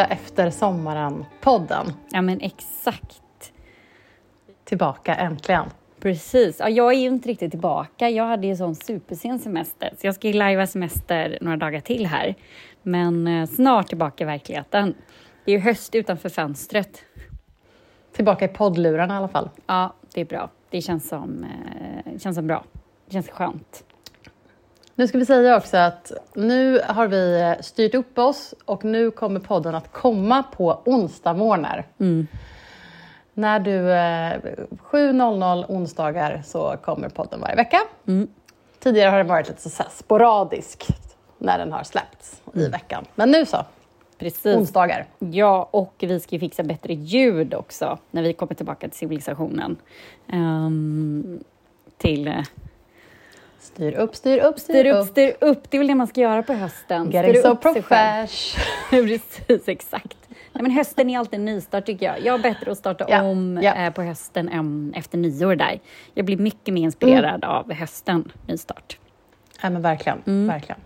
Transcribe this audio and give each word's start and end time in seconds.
Första 0.00 0.12
efter 0.12 0.50
sommaren-podden. 0.50 1.92
Ja 2.10 2.22
men 2.22 2.40
exakt. 2.40 3.52
Tillbaka 4.64 5.14
äntligen. 5.14 5.64
Precis. 6.00 6.56
Ja, 6.60 6.68
jag 6.68 6.92
är 6.92 6.98
ju 6.98 7.06
inte 7.06 7.28
riktigt 7.28 7.50
tillbaka. 7.50 8.10
Jag 8.10 8.24
hade 8.24 8.46
ju 8.46 8.56
sån 8.56 8.74
supersen 8.74 9.38
semester, 9.38 9.94
så 9.98 10.06
jag 10.06 10.14
ska 10.14 10.28
ju 10.28 10.34
lajva 10.34 10.66
semester 10.66 11.38
några 11.40 11.56
dagar 11.56 11.80
till 11.80 12.06
här. 12.06 12.34
Men 12.82 13.26
eh, 13.26 13.46
snart 13.46 13.88
tillbaka 13.88 14.24
i 14.24 14.26
verkligheten. 14.26 14.94
Det 15.44 15.52
är 15.52 15.56
ju 15.56 15.62
höst 15.62 15.94
utanför 15.94 16.28
fönstret. 16.28 17.02
Tillbaka 18.12 18.44
i 18.44 18.48
poddlurarna 18.48 19.14
i 19.14 19.16
alla 19.16 19.28
fall. 19.28 19.50
Ja, 19.66 19.94
det 20.14 20.20
är 20.20 20.24
bra. 20.24 20.50
Det 20.70 20.80
känns 20.80 21.08
som, 21.08 21.44
eh, 21.44 22.18
känns 22.18 22.36
som 22.36 22.46
bra. 22.46 22.64
Det 23.06 23.12
känns 23.12 23.28
skönt. 23.28 23.84
Nu 25.00 25.06
ska 25.06 25.18
vi 25.18 25.26
säga 25.26 25.56
också 25.56 25.76
att 25.76 26.12
nu 26.34 26.80
har 26.86 27.08
vi 27.08 27.40
eh, 27.40 27.62
styrt 27.62 27.94
upp 27.94 28.18
oss 28.18 28.54
och 28.64 28.84
nu 28.84 29.10
kommer 29.10 29.40
podden 29.40 29.74
att 29.74 29.92
komma 29.92 30.42
på 30.42 30.82
onsdagsmorgnar. 30.84 31.86
Mm. 31.98 32.26
När 33.34 33.60
du... 33.60 33.92
Eh, 33.92 34.56
7.00 34.90 35.64
onsdagar 35.68 36.42
så 36.44 36.76
kommer 36.82 37.08
podden 37.08 37.40
varje 37.40 37.56
vecka. 37.56 37.80
Mm. 38.06 38.28
Tidigare 38.78 39.10
har 39.10 39.18
den 39.18 39.26
varit 39.26 39.48
lite 39.48 39.70
så 39.70 39.84
sporadisk 39.90 40.86
när 41.38 41.58
den 41.58 41.72
har 41.72 41.82
släppts 41.82 42.42
i 42.54 42.68
veckan. 42.68 43.04
Men 43.14 43.30
nu 43.30 43.46
så, 43.46 43.64
Precis. 44.18 44.56
onsdagar. 44.56 45.06
Ja, 45.18 45.68
och 45.70 45.94
vi 45.98 46.20
ska 46.20 46.36
ju 46.36 46.40
fixa 46.40 46.62
bättre 46.62 46.94
ljud 46.94 47.54
också 47.54 47.98
när 48.10 48.22
vi 48.22 48.32
kommer 48.32 48.54
tillbaka 48.54 48.88
till 48.88 48.98
civilisationen. 48.98 49.76
Ehm, 50.32 51.40
till 51.98 52.28
eh, 52.28 52.42
Styr 53.60 53.92
upp, 53.92 54.14
styr 54.16 54.38
upp, 54.38 54.58
styr, 54.58 54.74
styr 54.74 54.90
upp, 54.92 55.02
upp. 55.02 55.08
styr 55.08 55.34
upp. 55.40 55.70
Det 55.70 55.76
är 55.76 55.78
väl 55.78 55.86
det 55.88 55.94
man 55.94 56.06
ska 56.06 56.20
göra 56.20 56.42
på 56.42 56.52
hösten. 56.52 57.10
Getting 57.10 57.32
Styra 57.34 57.42
so 57.42 57.48
upp 57.48 57.60
profesh. 57.60 58.58
Precis, 58.90 59.68
exakt. 59.68 60.16
Nej, 60.52 60.62
men 60.62 60.70
hösten 60.70 61.10
är 61.10 61.18
alltid 61.18 61.38
en 61.38 61.44
nystart 61.44 61.86
tycker 61.86 62.06
jag. 62.06 62.20
Jag 62.24 62.32
har 62.32 62.38
bättre 62.38 62.72
att 62.72 62.78
starta 62.78 63.06
Ja, 63.08 63.22
om 63.22 63.60
ja. 63.62 63.74
Eh, 63.74 63.92
på 63.92 64.02
hösten 64.02 64.48
än 64.48 64.92
efter 64.96 65.18
nyår 65.18 65.54
där. 65.54 65.80
Jag 66.14 66.24
blir 66.26 66.36
mycket 66.36 66.74
mer 66.74 66.82
inspirerad 66.82 67.44
Mm. 67.44 67.56
av 67.56 67.72
hösten, 67.72 68.32
nystart. 68.46 68.98
Ja, 69.62 69.70
men 69.70 69.82
verkligen, 69.82 70.22
Mm. 70.26 70.46
verkligen. 70.48 70.80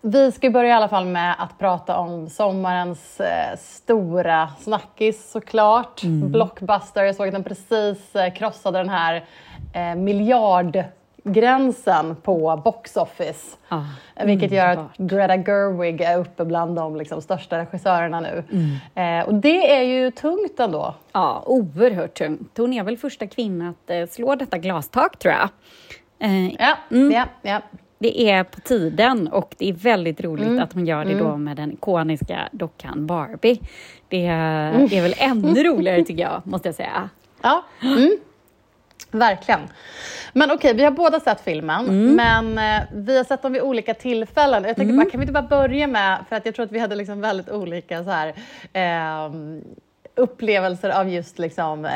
Vi 0.00 0.32
ska 0.32 0.50
börja 0.50 0.68
i 0.70 0.72
alla 0.72 0.88
fall 0.88 1.06
med 1.06 1.34
att 1.38 1.58
prata 1.58 1.96
om 1.98 2.28
sommarens 2.30 3.20
eh, 3.20 3.56
stora 3.58 4.48
snackis 4.60 5.30
såklart. 5.30 6.02
Mm. 6.02 6.32
Blockbuster, 6.32 7.04
jag 7.04 7.14
såg 7.14 7.26
att 7.26 7.32
den 7.34 7.44
precis 7.44 8.16
eh, 8.16 8.32
krossade 8.34 8.78
den 8.78 8.88
här 8.88 9.24
eh, 9.74 9.94
miljardgränsen 11.38 12.16
på 12.22 12.60
box 12.64 12.96
office. 12.96 13.56
Ah, 13.68 13.82
Vilket 14.24 14.52
gör 14.52 14.68
att. 14.68 14.96
Greta 14.96 15.36
Gerwig 15.36 16.00
är 16.00 16.18
uppe 16.18 16.44
bland 16.44 16.76
de 16.76 16.96
liksom, 16.96 17.22
största 17.22 17.58
regissörerna 17.58 18.20
nu. 18.20 18.44
Mm. 18.52 19.20
Eh, 19.20 19.26
och 19.28 19.34
det 19.34 19.74
är 19.76 19.82
ju 19.82 20.10
tungt 20.10 20.60
ändå. 20.60 20.94
Ja, 21.12 21.42
oerhört 21.46 22.14
tungt. 22.18 22.58
Hon 22.58 22.72
är 22.72 22.82
väl 22.82 22.96
första 22.96 23.26
kvinnan 23.26 23.68
att 23.68 23.90
eh, 23.90 24.06
slå 24.06 24.34
detta 24.34 24.58
glastak, 24.58 25.18
tror 25.18 25.34
jag. 25.34 25.48
Eh, 26.18 26.48
Ja, 26.54 26.76
Mm. 26.90 27.12
ja, 27.12 27.24
ja. 27.42 27.60
Det 28.00 28.30
är 28.30 28.44
på 28.44 28.60
tiden 28.60 29.28
och 29.28 29.54
det 29.58 29.68
är 29.68 29.72
väldigt 29.72 30.20
roligt 30.20 30.46
Mm. 30.46 30.62
att 30.62 30.72
hon 30.72 30.86
gör 30.86 31.04
det 31.04 31.14
då 31.18 31.36
med 31.36 31.56
den 31.56 31.72
ikoniska 31.72 32.48
dockan 32.52 33.06
Barbie. 33.06 33.60
Det 34.08 34.26
är, 34.26 34.70
Mm. 34.74 34.84
är 34.92 35.02
väl 35.02 35.14
ännu 35.18 35.62
roligare 35.64 36.04
tycker 36.04 36.22
jag, 36.22 36.40
måste 36.44 36.68
jag 36.68 36.74
säga. 36.74 37.08
Ja, 37.42 37.64
mm. 37.82 38.18
Verkligen. 39.10 39.60
Men 40.32 40.50
okej, 40.50 40.74
vi 40.74 40.84
har 40.84 40.90
båda 40.90 41.20
sett 41.20 41.40
filmen, 41.40 41.88
Mm. 41.88 42.14
men 42.16 42.58
eh, 42.80 42.86
vi 42.92 43.16
har 43.16 43.24
sett 43.24 43.42
dem 43.42 43.52
vid 43.52 43.62
olika 43.62 43.94
tillfällen. 43.94 44.64
Jag 44.64 44.76
tänker 44.76 44.94
bara, 44.94 45.10
kan 45.10 45.20
vi 45.20 45.22
inte 45.24 45.32
bara 45.32 45.42
börja 45.42 45.86
med, 45.86 46.18
för 46.28 46.36
att 46.36 46.46
jag 46.46 46.54
tror 46.54 46.64
att 46.66 46.72
vi 46.72 46.78
hade 46.78 46.94
liksom 46.96 47.20
väldigt 47.20 47.50
olika 47.50 48.04
så 48.04 48.10
här, 48.10 48.34
ehm, 48.72 49.64
upplevelser 50.14 50.90
av 50.90 51.08
just 51.08 51.38
liksom, 51.38 51.84
eh, 51.84 51.90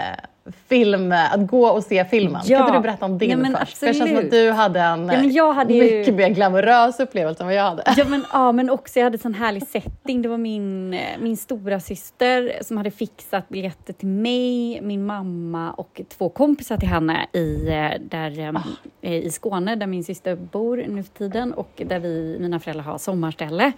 film, 0.69 1.13
att 1.13 1.47
gå 1.47 1.67
och 1.67 1.83
se 1.85 2.05
filmen. 2.05 2.43
Ja. 2.45 2.59
Kan 2.59 2.67
inte 2.67 2.79
du 2.79 2.83
berätta 2.83 3.05
om 3.05 3.19
din 3.19 3.31
Ja, 3.53 3.59
först? 3.61 3.79
För 3.79 3.87
det 3.87 3.95
känns 3.95 4.11
som 4.11 4.19
att 4.19 4.31
du 4.31 4.51
hade 4.51 4.81
en 4.81 5.31
Ja, 5.33 5.53
hade 5.53 5.75
ju- 5.75 5.99
mycket 5.99 6.15
mer 6.15 6.29
glamorös 6.29 7.01
upplevelse 7.01 7.43
än 7.43 7.47
vad 7.47 7.55
jag 7.57 7.63
hade. 7.63 7.83
Ja 7.97 8.05
men, 8.09 8.25
ja, 8.33 8.53
men 8.53 8.71
också 8.71 8.99
jag 8.99 9.05
hade 9.05 9.19
sån 9.19 9.35
härlig 9.35 9.67
setting. 9.67 10.23
Det 10.23 10.29
var 10.29 10.39
min, 10.39 10.91
min 11.21 11.37
stora 11.37 11.81
syster 11.81 12.53
som 12.61 12.77
hade 12.77 12.91
fixat 12.91 13.49
biljetter 13.49 13.93
till 13.93 14.09
mig, 14.09 14.81
min 14.83 15.07
mamma 15.07 15.73
och 15.73 16.01
två 16.19 16.29
kompisar 16.29 16.77
till 16.77 16.89
henne 16.89 17.27
i, 17.33 17.69
eh, 17.69 17.91
där, 18.01 18.55
eh, 19.03 19.15
i 19.15 19.31
Skåne 19.31 19.77
där 19.77 19.87
min 19.87 20.05
syster 20.05 20.37
bor 20.37 20.85
nu 20.89 21.03
för 21.03 21.13
tiden 21.13 21.53
och 21.53 21.83
där 21.87 21.99
vi, 21.99 22.37
mina 22.41 22.61
föräldrar 22.61 22.85
har 22.85 22.99
sommarställe. 22.99 23.73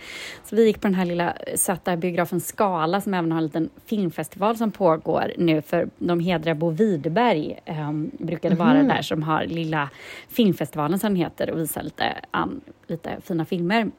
Så 0.44 0.56
vi 0.56 0.66
gick 0.66 0.80
på 0.80 0.86
den 0.86 0.94
här 0.94 1.04
lilla 1.04 1.34
söta 1.54 1.96
biografen 1.96 2.40
Skala 2.40 3.00
som 3.00 3.14
även 3.14 3.32
har 3.32 3.38
en 3.38 3.44
liten 3.44 3.70
filmfestival 3.86 4.56
som 4.56 4.70
pågår 4.70 5.32
nu 5.38 5.62
för 5.62 5.88
de 5.98 6.20
hedrar 6.20 6.53
Bo 6.54 6.70
Widerberg, 6.70 7.60
eh, 7.64 7.92
brukade 8.18 8.54
vara 8.54 8.82
där, 8.82 9.02
som 9.02 9.22
har 9.22 9.44
lilla 9.44 9.90
filmfestivalen 10.28 10.98
som 10.98 11.08
den 11.08 11.16
heter 11.16 11.50
och 11.50 11.58
visar 11.58 11.82
lite, 11.82 12.14
an, 12.30 12.60
lite 12.86 13.16
fina 13.24 13.44
filmer. 13.44 13.90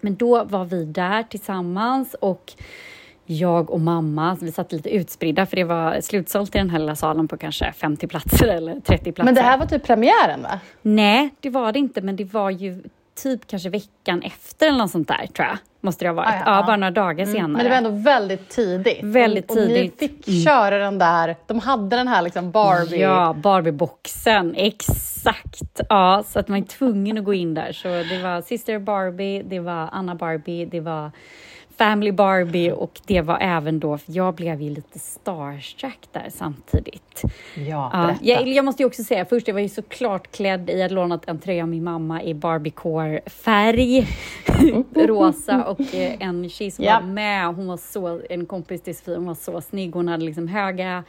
Men 0.00 0.16
då 0.16 0.44
var 0.44 0.64
vi 0.64 0.84
där 0.84 1.22
tillsammans 1.22 2.14
och 2.14 2.52
jag 3.26 3.70
och 3.70 3.80
mamma, 3.80 4.36
vi 4.40 4.52
satt 4.52 4.72
lite 4.72 4.90
utspridda 4.90 5.46
för 5.46 5.56
det 5.56 5.64
var 5.64 6.00
slutsålt 6.00 6.54
i 6.54 6.58
den 6.58 6.70
här 6.70 6.78
lilla 6.78 6.96
salen 6.96 7.28
på 7.28 7.36
kanske 7.36 7.72
50 7.72 8.06
platser 8.06 8.48
eller 8.48 8.80
30 8.80 9.12
platser. 9.12 9.24
Men 9.24 9.34
det 9.34 9.40
här 9.40 9.58
var 9.58 9.66
typ 9.66 9.82
premiären 9.82 10.42
va? 10.42 10.60
Nej, 10.82 11.34
det 11.40 11.50
var 11.50 11.72
det 11.72 11.78
inte, 11.78 12.00
men 12.00 12.16
det 12.16 12.24
var 12.24 12.50
ju 12.50 12.82
typ 13.22 13.46
kanske 13.46 13.68
veckan 13.68 14.22
efter 14.22 14.68
eller 14.68 14.78
något 14.78 14.90
sånt 14.90 15.08
där, 15.08 15.26
tror 15.26 15.48
jag. 15.48 15.58
Måste 15.80 16.04
det 16.04 16.08
ha 16.08 16.14
varit. 16.14 16.28
Ah, 16.28 16.42
ja, 16.46 16.56
ja, 16.56 16.66
bara 16.66 16.76
några 16.76 16.90
dagar 16.90 17.26
senare. 17.26 17.48
Men 17.48 17.64
det 17.64 17.70
var 17.70 17.76
ändå 17.76 17.90
väldigt 17.90 18.48
tidigt. 18.48 18.98
Väldigt 19.02 19.50
och, 19.50 19.56
och 19.56 19.66
tidigt. 19.66 20.00
ni 20.00 20.08
fick 20.08 20.44
köra 20.44 20.78
den 20.78 20.98
där, 20.98 21.36
de 21.46 21.58
hade 21.58 21.96
den 21.96 22.08
här 22.08 22.22
liksom 22.22 22.50
Barbie... 22.50 23.00
Ja, 23.00 23.36
Barbie-boxen, 23.42 24.54
exakt. 24.56 25.80
Ja, 25.88 26.24
så 26.26 26.38
att 26.38 26.48
man 26.48 26.58
är 26.58 26.62
tvungen 26.62 27.18
att 27.18 27.24
gå 27.24 27.34
in 27.34 27.54
där. 27.54 27.72
Så 27.72 27.88
det 27.88 28.22
var 28.22 28.42
Sister 28.42 28.78
Barbie, 28.78 29.42
det 29.42 29.60
var 29.60 29.88
Anna 29.92 30.14
Barbie, 30.14 30.64
det 30.64 30.80
var 30.80 31.10
Family 31.80 32.12
Barbie 32.12 32.72
och 32.72 33.00
det 33.06 33.20
var 33.20 33.38
även 33.40 33.80
då, 33.80 33.98
för 33.98 34.12
jag 34.12 34.34
blev 34.34 34.62
ju 34.62 34.70
lite 34.70 34.98
starstruck 34.98 35.98
där 36.12 36.26
samtidigt. 36.30 37.22
Ja, 37.54 37.90
berätta. 37.92 38.18
jag, 38.24 38.48
jag 38.48 38.64
måste 38.64 38.82
ju 38.82 38.86
också 38.86 39.04
säga, 39.04 39.24
först 39.24 39.48
jag 39.48 39.54
var 39.54 39.60
ju 39.60 39.68
såklart 39.68 40.30
klädd 40.32 40.70
i, 40.70 40.72
jag 40.72 40.82
hade 40.82 40.94
lånat 40.94 41.28
en 41.28 41.38
tröja 41.38 41.62
av 41.62 41.68
min 41.68 41.84
mamma 41.84 42.22
i 42.22 42.34
Barbiecore-färg, 42.34 44.06
rosa 45.06 45.64
och 45.64 45.94
eh, 45.94 46.16
en 46.20 46.48
tjej 46.48 46.70
som 46.70 46.84
Ja. 46.84 47.00
var 47.00 47.06
med, 47.06 47.46
hon 47.54 47.66
var 47.66 47.76
så, 47.76 48.20
en 48.30 48.46
kompis 48.46 48.82
till 48.82 48.96
Sofie, 48.96 49.16
hon 49.16 49.26
var 49.26 49.34
så 49.34 49.60
snygg, 49.60 49.94
hon 49.94 50.08
hade 50.08 50.24
liksom 50.24 50.48
höga 50.48 51.04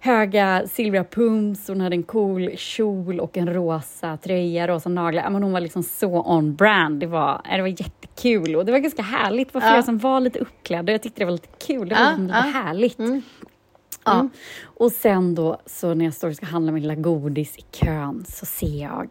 höga 0.00 0.62
silvriga 0.66 1.04
pumps, 1.04 1.68
hon 1.68 1.80
hade 1.80 1.96
en 1.96 2.02
cool 2.02 2.50
kjol 2.56 3.20
och 3.20 3.36
en 3.36 3.54
rosa 3.54 4.16
tröja, 4.16 4.68
rosa 4.68 4.88
naglar. 4.88 5.22
Ja, 5.22 5.30
Men 5.30 5.42
hon 5.42 5.52
var 5.52 5.60
liksom 5.60 5.82
så 5.82 6.22
on 6.22 6.54
brand. 6.54 7.00
Det 7.00 7.06
var, 7.06 7.40
ja, 7.50 7.56
det 7.56 7.62
var 7.62 7.68
jättekul 7.68 8.56
och 8.56 8.64
det 8.64 8.72
var 8.72 8.78
ganska 8.78 9.02
härligt. 9.02 9.48
Det 9.48 9.54
var 9.54 9.60
flera 9.60 9.76
Ja. 9.76 9.82
som 9.82 9.98
var 9.98 10.20
lite 10.20 10.38
uppklädda 10.38 10.92
jag 10.92 11.02
tyckte 11.02 11.20
det 11.20 11.24
var 11.24 11.32
lite 11.32 11.48
kul. 11.66 11.88
Det 11.88 11.94
var 11.94 12.02
Ja, 12.02 12.08
liksom 12.10 12.26
lite 12.26 12.38
ja. 12.38 12.60
härligt. 12.62 12.98
Mm. 12.98 13.22
Ja. 14.04 14.14
Mm. 14.14 14.30
Och 14.64 14.92
sen 14.92 15.34
då, 15.34 15.60
så 15.66 15.94
när 15.94 16.04
jag 16.04 16.14
står 16.14 16.28
och 16.28 16.36
ska 16.36 16.46
handla 16.46 16.72
min 16.72 16.82
lilla 16.82 16.94
godis 16.94 17.58
i 17.58 17.62
kön 17.72 18.24
så 18.28 18.46
ser 18.46 18.82
jag 18.82 19.08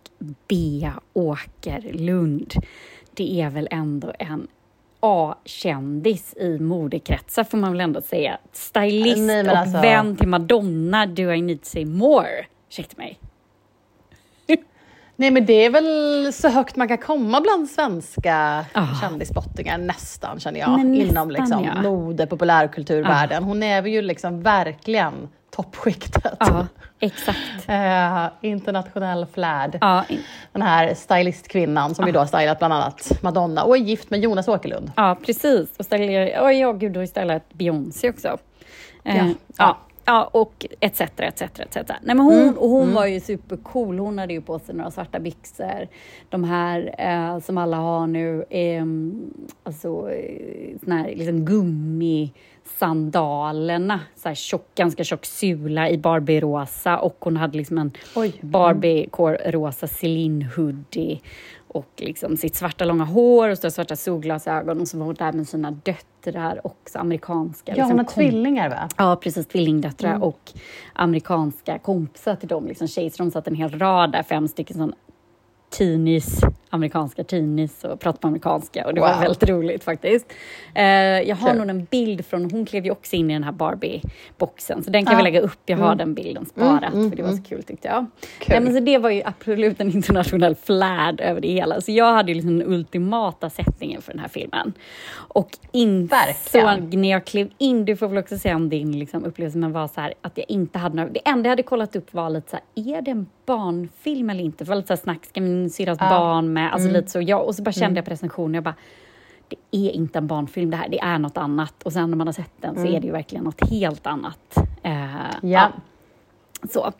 Bea 0.47 0.93
Åkerlund. 1.13 2.53
Det 3.13 3.41
är 3.41 3.49
väl 3.49 3.67
ändå 3.71 4.13
en 4.19 4.47
A-kändis 4.99 6.33
i 6.37 6.59
modekretsar 6.59 7.43
får 7.43 7.57
man 7.57 7.71
väl 7.71 7.81
ändå 7.81 8.01
säga. 8.01 8.37
Stylist 8.51 9.17
Nej, 9.17 9.25
men 9.43 9.49
och 9.49 9.57
alltså- 9.57 9.81
vän 9.81 10.17
till 10.17 10.27
Madonna, 10.27 11.05
Do 11.05 11.31
I 11.31 11.41
need 11.41 11.61
to 11.61 11.65
say 11.69 11.85
more? 11.85 12.45
Ursäkta 12.69 12.93
mig. 12.97 13.19
Nej 15.19 15.31
men 15.31 15.45
det 15.45 15.65
är 15.65 15.69
väl 15.69 16.33
så 16.33 16.49
högt 16.49 16.75
man 16.75 16.87
kan 16.87 16.97
komma 16.97 17.41
bland 17.41 17.69
svenska 17.69 18.65
Ah. 18.73 18.85
kändisspottingar 19.01 19.77
nästan 19.77 20.39
känner 20.39 20.59
jag. 20.59 20.69
Nästan, 20.69 20.93
inom 20.95 21.31
liksom, 21.31 21.63
ja. 21.75 21.81
mode, 21.81 22.27
populärkulturvärlden. 22.27 23.43
Hon 23.43 23.63
är 23.63 23.83
ju 23.87 24.01
liksom 24.01 24.41
verkligen 24.43 25.29
toppskiktet. 25.55 26.35
Ja, 26.39 26.67
exakt. 26.99 27.37
Eh, 27.67 28.27
internationell 28.41 29.25
flärd. 29.33 29.77
Ja, 29.81 30.03
Den 30.51 30.61
här 30.61 30.93
stylistkvinnan 30.93 31.95
som 31.95 32.05
ju 32.07 32.11
då 32.11 32.19
har 32.19 32.25
stylat 32.25 32.59
bland 32.59 32.73
annat 32.73 33.11
Madonna 33.21 33.63
och 33.63 33.75
är 33.77 33.81
gift 33.81 34.09
med 34.09 34.19
Jonas 34.19 34.47
Åkerlund. 34.47 34.91
ja 34.95 35.17
precis. 35.25 35.69
Och 35.77 35.85
ställer, 35.85 36.39
oh, 36.41 36.51
ja, 36.51 36.71
gud, 36.71 36.91
du 36.91 36.99
har 36.99 37.03
ju 37.03 37.07
ställt 37.07 37.53
Beyoncé 37.53 38.09
också. 38.09 38.37
Eh, 39.03 39.17
Ja. 39.17 39.33
ja. 39.57 39.77
Ja, 40.09 40.29
och 40.33 40.65
etc, 40.79 41.01
etc, 41.01 41.41
etc. 41.41 41.75
Nej, 41.75 42.15
men 42.15 42.19
hon, 42.19 42.39
Mm, 42.39 42.57
och 42.57 42.69
hon 42.69 42.83
mm. 42.83 42.95
var 42.95 43.05
ju 43.05 43.19
supercool. 43.19 43.99
Hon 43.99 44.19
hade 44.19 44.33
ju 44.33 44.41
på 44.41 44.59
sig 44.59 44.75
några 44.75 44.91
svarta 44.91 45.19
byxor. 45.19 45.87
De 46.29 46.43
här 46.43 46.95
eh, 46.97 47.39
som 47.39 47.57
alla 47.57 47.77
har 47.77 48.07
nu, 48.07 48.45
eh, 48.49 48.85
alltså 49.63 50.11
eh, 50.11 50.77
såna 50.83 50.97
här 50.97 51.15
liksom 51.15 51.45
gummi 51.45 52.33
sandalerna, 52.79 53.99
så 54.15 54.27
här 54.27 54.35
tjock, 54.35 54.75
ganska 54.75 55.03
tjock 55.03 55.25
sula 55.25 55.89
i 55.89 55.97
Barbie-rosa 55.97 56.97
och 56.97 57.17
hon 57.19 57.37
hade 57.37 57.57
liksom 57.57 57.77
en. 57.77 57.91
Barbie-rosa 58.41 59.87
Celine 59.87 60.45
hoodie 60.55 61.19
och 61.69 61.93
liksom 61.97 62.37
sitt 62.37 62.55
svarta 62.55 62.85
långa 62.85 63.03
hår 63.03 63.49
och 63.49 63.57
stora 63.57 63.71
svarta 63.71 63.95
solglasögon 63.95 64.81
och 64.81 64.87
så 64.87 64.97
var 64.97 65.05
hon 65.05 65.15
där 65.15 65.33
med 65.33 65.47
sina 65.47 65.71
döttrar 65.71 66.61
också, 66.63 66.99
amerikanska. 66.99 67.71
Ja, 67.71 67.75
liksom, 67.75 67.89
hon 67.89 67.99
har 67.99 68.05
tvillingar 68.05 68.69
va? 68.69 68.89
Ja, 68.97 69.15
precis. 69.15 69.47
Tvillingdöttrar 69.47 70.23
och 70.23 70.51
amerikanska 70.93 71.79
kompisar 71.79 72.35
till 72.35 72.47
dem, 72.47 72.67
liksom 72.67 72.87
tjejer. 72.87 73.09
Så 73.09 73.23
de 73.23 73.31
satt 73.31 73.47
en 73.47 73.55
hel 73.55 73.79
rad 73.79 74.11
där, 74.11 74.23
fem 74.23 74.47
stycken 74.47 74.77
sån 74.77 74.93
teenies, 75.77 76.41
amerikanska 76.69 77.23
teenies 77.23 77.83
och 77.83 77.99
pratade 77.99 78.21
på 78.21 78.27
amerikanska 78.27 78.85
och 78.87 78.93
det 78.93 79.01
var 79.01 79.13
Wow. 79.13 79.19
väldigt 79.21 79.49
roligt 79.49 79.83
faktiskt. 79.83 80.25
Eh, 80.75 80.83
jag 80.85 81.35
har 81.35 81.49
Kul. 81.49 81.57
nog 81.57 81.69
en 81.69 81.83
bild 81.85 82.25
från, 82.25 82.51
hon 82.51 82.65
klev 82.65 82.85
ju 82.85 82.91
också 82.91 83.15
in 83.15 83.29
i 83.31 83.33
den 83.33 83.43
här 83.43 83.51
Barbie-boxen 83.51 84.83
så 84.83 84.89
den 84.91 85.05
kan 85.05 85.11
Ja. 85.13 85.17
vi 85.17 85.23
lägga 85.23 85.41
upp, 85.41 85.59
jag 85.65 85.77
har 85.77 85.85
Mm. 85.85 85.97
den 85.97 86.13
bilden 86.13 86.45
sparat 86.45 86.93
Mm, 86.93 87.09
för 87.09 87.17
det 87.17 87.23
var 87.23 87.31
så 87.31 87.43
kul 87.43 87.63
tyckte 87.63 87.87
jag. 87.87 88.05
Kul. 88.39 88.47
Nej, 88.49 88.59
men 88.61 88.73
så 88.73 88.79
det 88.79 88.97
var 88.97 89.09
ju 89.09 89.21
absolut 89.25 89.81
en 89.81 89.91
internationell 89.95 90.55
flärd 90.55 91.21
över 91.21 91.41
det 91.41 91.47
hela. 91.51 91.81
Så 91.81 91.91
jag 91.91 92.13
hade 92.13 92.31
ju 92.31 92.35
liksom 92.35 92.59
den 92.59 92.67
ultimata 92.73 93.49
sättningen 93.49 94.01
för 94.01 94.11
den 94.11 94.19
här 94.21 94.27
filmen. 94.29 94.73
Och 95.13 95.49
insåg 95.71 96.93
när 96.93 97.09
jag 97.11 97.25
klev 97.25 97.49
in, 97.57 97.85
du 97.85 97.95
får 97.95 98.07
väl 98.07 98.17
också 98.17 98.37
säga 98.37 98.55
om 98.55 98.69
din 98.69 98.99
liksom, 98.99 99.25
upplevelse, 99.25 99.57
men 99.57 99.71
var 99.71 99.87
så 99.87 100.01
här 100.01 100.13
att 100.21 100.37
jag 100.37 100.45
inte 100.49 100.79
hade 100.79 100.95
några, 100.95 101.09
det 101.09 101.19
enda 101.29 101.47
jag 101.47 101.51
hade 101.51 101.63
kollat 101.63 101.95
upp 101.95 102.13
var 102.13 102.29
lite 102.29 102.49
så 102.49 102.55
här, 102.55 102.95
är 102.95 103.01
det 103.01 103.11
en 103.11 103.27
barnfilm 103.45 104.29
eller 104.29 104.43
inte? 104.43 104.57
För 104.57 104.65
det 104.65 104.69
var 104.69 104.75
lite 104.75 104.87
så 104.87 104.93
här 104.93 105.01
snack, 105.01 105.25
ska 105.25 105.41
min 105.41 105.69
syrras 105.69 105.97
Ja. 106.01 106.09
barn 106.09 106.53
med? 106.61 106.73
Alltså 106.73 106.89
Mm. 106.89 106.99
lite 107.01 107.11
så, 107.11 107.21
jag, 107.21 107.45
och 107.47 107.55
så 107.55 107.63
bara 107.63 107.71
kände 107.71 107.97
jag 107.97 108.05
på 108.05 108.11
recensionen, 108.11 108.53
jag 108.53 108.63
bara, 108.63 108.75
det 109.49 109.57
är 109.71 109.91
inte 109.91 110.17
en 110.19 110.27
barnfilm 110.27 110.71
det 110.71 110.77
här, 110.77 110.89
det 110.89 110.99
är 110.99 111.19
något 111.19 111.37
annat. 111.37 111.83
Och 111.83 111.93
sen 111.93 112.09
när 112.09 112.17
man 112.17 112.27
har 112.27 112.33
sett 112.33 112.51
den 112.61 112.75
så 112.75 112.81
Mm. 112.81 112.95
är 112.95 112.99
det 112.99 113.07
ju 113.07 113.13
verkligen 113.13 113.43
något 113.43 113.69
helt 113.69 114.07
annat. 114.07 114.57
Eh, 114.83 115.05
Ja. 115.41 115.67
Så. 116.73 116.91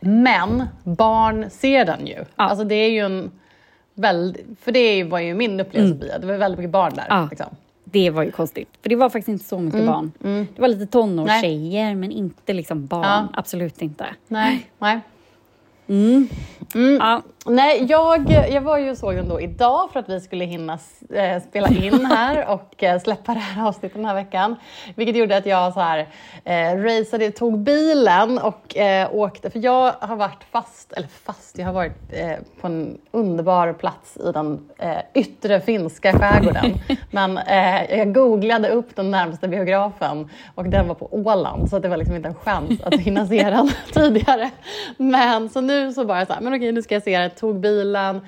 Men 0.00 0.64
barn 0.84 1.50
ser 1.50 1.84
den 1.84 2.06
ju. 2.06 2.14
Ja. 2.16 2.24
Alltså 2.36 2.64
det 2.64 2.74
är 2.74 2.90
ju 2.90 3.00
en 3.00 3.30
väldigt, 3.94 4.46
för 4.60 4.72
det 4.72 5.04
var 5.04 5.18
ju 5.18 5.34
min 5.34 5.60
upplevelse 5.60 5.94
Pia. 6.06 6.18
Det 6.18 6.26
var 6.26 6.36
väldigt 6.36 6.58
mycket 6.58 6.70
barn 6.72 6.92
där. 6.94 7.06
Ja. 7.08 7.26
Liksom. 7.30 7.46
Det 7.84 8.10
var 8.10 8.22
ju 8.22 8.30
konstigt, 8.30 8.68
för 8.82 8.88
det 8.88 8.96
var 8.96 9.08
faktiskt 9.10 9.28
inte 9.28 9.44
så 9.44 9.58
mycket 9.58 9.86
barn. 9.86 10.12
mm. 10.24 10.46
Det 10.54 10.60
var 10.60 10.68
lite 10.68 10.86
tonårstjejer, 10.86 11.94
men 11.94 12.12
inte 12.12 12.52
liksom 12.52 12.86
barn. 12.86 13.02
Ja. 13.04 13.28
Absolut 13.32 13.82
inte. 13.82 14.06
Nej. 14.28 14.70
Nej. 14.78 15.00
Mm. 15.88 16.28
Ja. 17.00 17.22
Nej, 17.50 17.86
jag, 17.88 18.30
jag 18.30 18.60
var 18.60 18.78
ju 18.78 18.90
och 18.90 18.98
såg 18.98 19.14
den 19.14 19.28
då 19.28 19.40
idag 19.40 19.90
för 19.92 20.00
att 20.00 20.08
vi 20.08 20.20
skulle 20.20 20.44
hinna 20.44 20.78
eh, 21.14 21.42
spela 21.42 21.68
in 21.68 22.04
här 22.10 22.48
och 22.48 22.84
eh, 22.84 23.00
släppa 23.00 23.34
det 23.34 23.40
här 23.40 23.68
avsnittet 23.68 23.96
den 23.96 24.04
här 24.04 24.14
veckan. 24.14 24.56
Vilket 24.94 25.16
gjorde 25.16 25.36
att 25.36 25.46
jag 25.46 25.72
så 25.74 25.80
här, 25.80 26.08
eh, 26.44 26.76
raceade, 26.76 27.30
tog 27.30 27.58
bilen 27.58 28.38
och 28.38 28.76
eh, 28.76 29.14
åkte. 29.14 29.50
För 29.50 29.58
jag 29.58 29.92
har 30.00 30.16
varit 30.16 30.44
fast, 30.50 30.92
eller 30.92 31.08
fast, 31.08 31.58
jag 31.58 31.66
har 31.66 31.72
varit 31.72 32.12
eh, 32.12 32.32
på 32.60 32.66
en 32.66 32.98
underbar 33.10 33.72
plats 33.72 34.16
i 34.16 34.32
den 34.32 34.68
yttre 35.14 35.60
finska 35.60 36.12
skärgården. 36.12 36.74
Men 37.10 37.40
jag 37.90 38.14
googlade 38.14 38.68
upp 38.68 38.96
den 38.96 39.10
närmaste 39.10 39.48
biografen 39.48 40.30
och 40.54 40.64
den 40.64 40.88
var 40.88 40.94
på 40.94 41.08
Åland 41.10 41.70
så 41.70 41.78
det 41.78 41.88
var 41.88 41.96
liksom 41.96 42.16
inte 42.16 42.28
en 42.28 42.34
chans 42.34 42.80
att 42.82 42.94
hinna 43.00 43.26
se 43.26 43.42
den 43.42 43.70
tidigare. 43.92 44.50
Men 44.96 45.48
så 45.48 45.60
nu 45.60 45.92
så 45.92 46.04
bara 46.04 46.26
så 46.26 46.32
här, 46.32 46.40
men 46.40 46.54
okej 46.54 46.72
nu 46.72 46.82
ska 46.82 46.94
jag 46.94 47.02
se 47.02 47.18
den, 47.18 47.30
tog 47.38 47.60
bilen 47.60 48.20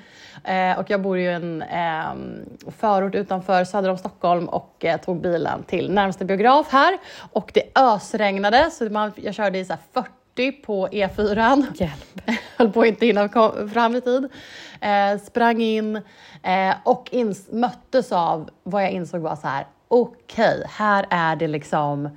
eh, 0.43 0.79
och 0.79 0.89
jag 0.89 1.01
bor 1.01 1.17
ju 1.17 1.23
i 1.23 1.33
en 1.33 1.61
eh, 1.61 2.13
förort 2.77 3.15
utanför 3.15 3.63
söder 3.63 3.89
om 3.89 3.97
Stockholm 3.97 4.49
och 4.49 4.85
eh, 4.85 5.01
tog 5.01 5.21
bilen 5.21 5.63
till 5.63 5.91
närmaste 5.91 6.25
biograf 6.25 6.67
här 6.71 6.97
och 7.31 7.51
det 7.53 7.79
ösregnade 7.79 8.71
så 8.71 8.85
man, 8.85 9.11
jag 9.15 9.33
körde 9.33 9.59
i 9.59 9.65
så 9.65 9.73
här 9.73 10.03
40 10.35 10.51
på 10.51 10.87
E4. 10.87 11.65
Hjälp. 11.75 12.21
höll 12.57 12.71
på 12.71 12.81
att 12.81 12.87
inte 12.87 13.05
hinna 13.05 13.29
fram 13.73 13.95
i 13.95 14.01
tid. 14.01 14.29
Eh, 14.81 15.19
sprang 15.25 15.61
in 15.61 15.95
eh, 16.43 16.75
och 16.83 17.09
ins- 17.11 17.53
möttes 17.53 18.11
av 18.11 18.49
vad 18.63 18.83
jag 18.83 18.91
insåg 18.91 19.21
var 19.21 19.35
så 19.35 19.47
här, 19.47 19.67
okej, 19.87 20.63
här 20.69 21.05
är 21.09 21.35
det 21.35 21.47
liksom 21.47 22.09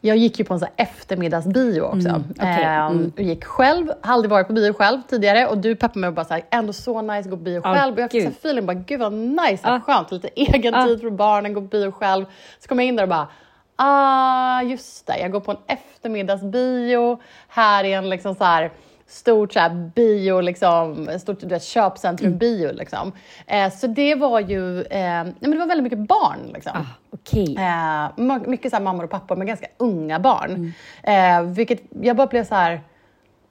jag 0.00 0.16
gick 0.16 0.38
ju 0.38 0.44
på 0.44 0.54
en 0.54 0.60
så 0.60 0.66
eftermiddagsbio 0.76 1.80
också. 1.80 2.08
Mm, 2.08 2.24
okej, 2.30 2.48
Eh, 2.64 2.86
mm. 2.86 3.12
och 3.16 3.22
gick 3.22 3.44
själv, 3.44 3.88
har 4.02 4.14
aldrig 4.14 4.30
varit 4.30 4.46
på 4.46 4.52
bio 4.52 4.72
själv 4.72 5.00
tidigare 5.08 5.46
och 5.46 5.58
du 5.58 5.76
peppade 5.76 5.98
mig 6.00 6.08
och 6.08 6.14
bara 6.14 6.24
så 6.24 6.34
här, 6.34 6.42
ändå 6.50 6.72
så 6.72 7.02
nice 7.02 7.18
att 7.18 7.30
gå 7.30 7.36
på 7.36 7.42
bio 7.42 7.60
Ja, 7.64 7.74
själv. 7.74 7.94
och 7.94 8.00
jag 8.00 8.10
fick 8.10 8.22
så 8.24 8.28
feeling, 8.30 8.66
bara, 8.66 8.74
gud 8.74 9.00
vad 9.00 9.12
nice, 9.12 9.58
Ja. 9.68 9.80
skönt, 9.80 10.12
lite 10.12 10.28
egen 10.34 10.74
Ja. 10.74 10.86
tid 10.86 11.00
för 11.00 11.10
barnen, 11.10 11.54
gå 11.54 11.60
på 11.60 11.66
bio 11.66 11.90
själv. 11.92 12.24
Så 12.58 12.68
kom 12.68 12.78
jag 12.78 12.86
in 12.88 12.96
där 12.96 13.02
och 13.02 13.08
bara, 13.08 13.28
ah 13.76 14.62
just 14.62 15.06
det, 15.06 15.18
jag 15.18 15.32
går 15.32 15.40
på 15.40 15.50
en 15.50 15.56
eftermiddagsbio 15.66 17.18
här 17.48 17.84
i 17.84 17.92
en 17.92 18.08
liksom 18.08 18.34
så 18.34 18.44
här 18.44 18.70
stort 19.10 19.52
så 19.52 19.60
här 19.60 19.90
bio, 19.94 20.40
liksom, 20.40 21.08
stort 21.20 21.40
du 21.40 21.46
vet, 21.46 21.62
köpcentrum 21.62 22.38
bio. 22.38 22.72
Liksom. 22.72 23.12
Eh, 23.46 23.70
så 23.72 23.86
det 23.86 24.14
var 24.14 24.40
ju, 24.40 24.82
eh, 24.82 25.00
nej, 25.00 25.34
men 25.40 25.50
det 25.50 25.58
var 25.58 25.66
väldigt 25.66 25.84
mycket 25.84 25.98
barn. 26.08 26.50
Liksom. 26.54 26.72
Ah, 26.74 26.86
Okej. 27.10 27.56
Eh, 27.58 28.08
my- 28.16 28.46
mycket 28.46 28.70
så 28.70 28.76
här 28.76 28.84
mammor 28.84 29.04
och 29.04 29.10
pappor 29.10 29.36
med 29.36 29.46
ganska 29.46 29.66
unga 29.76 30.18
barn. 30.20 30.72
Mm. 31.04 31.46
Eh, 31.46 31.52
vilket 31.52 31.80
jag 32.02 32.16
bara 32.16 32.26
blev 32.26 32.44
så 32.44 32.54
här, 32.54 32.70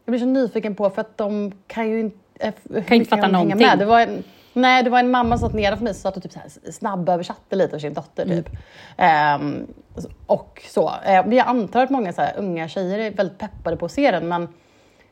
jag 0.05 0.11
blev 0.11 0.19
så 0.19 0.25
nyfiken 0.25 0.75
på 0.75 0.89
för 0.89 1.01
att 1.01 1.17
de 1.17 1.51
kan 1.67 1.89
ju 1.89 1.99
inte, 1.99 2.17
eh, 2.39 2.53
hur 2.69 2.93
inte 2.93 3.09
fatta 3.09 3.27
någonting. 3.27 3.57
Med. 3.57 3.79
Det 3.79 3.85
var 3.85 3.99
en, 4.01 4.23
nej, 4.53 4.83
det 4.83 4.89
var 4.89 4.99
en 4.99 5.11
mamma 5.11 5.37
som 5.37 5.47
satt 5.49 5.55
nedanför 5.55 5.83
mig 5.83 5.93
som 5.93 6.01
satt 6.01 6.17
och 6.17 6.23
typ 6.23 6.31
så 6.31 6.39
här 6.39 6.71
snabböversatte 6.71 7.55
lite 7.55 7.69
för 7.69 7.79
sin 7.79 7.93
dotter. 7.93 8.23
Mm. 8.25 8.43
Typ. 8.43 8.53
Ehm, 8.97 9.67
och 10.25 10.61
så. 10.69 10.91
Men 11.05 11.31
jag 11.31 11.47
antar 11.47 11.83
att 11.83 11.89
många 11.89 12.13
så 12.13 12.21
här, 12.21 12.33
unga 12.37 12.67
tjejer 12.67 12.99
är 12.99 13.11
väldigt 13.11 13.37
peppade 13.37 13.77
på 13.77 13.85
att 13.85 13.91
se 13.91 14.11
den. 14.11 14.27
Men, 14.27 14.47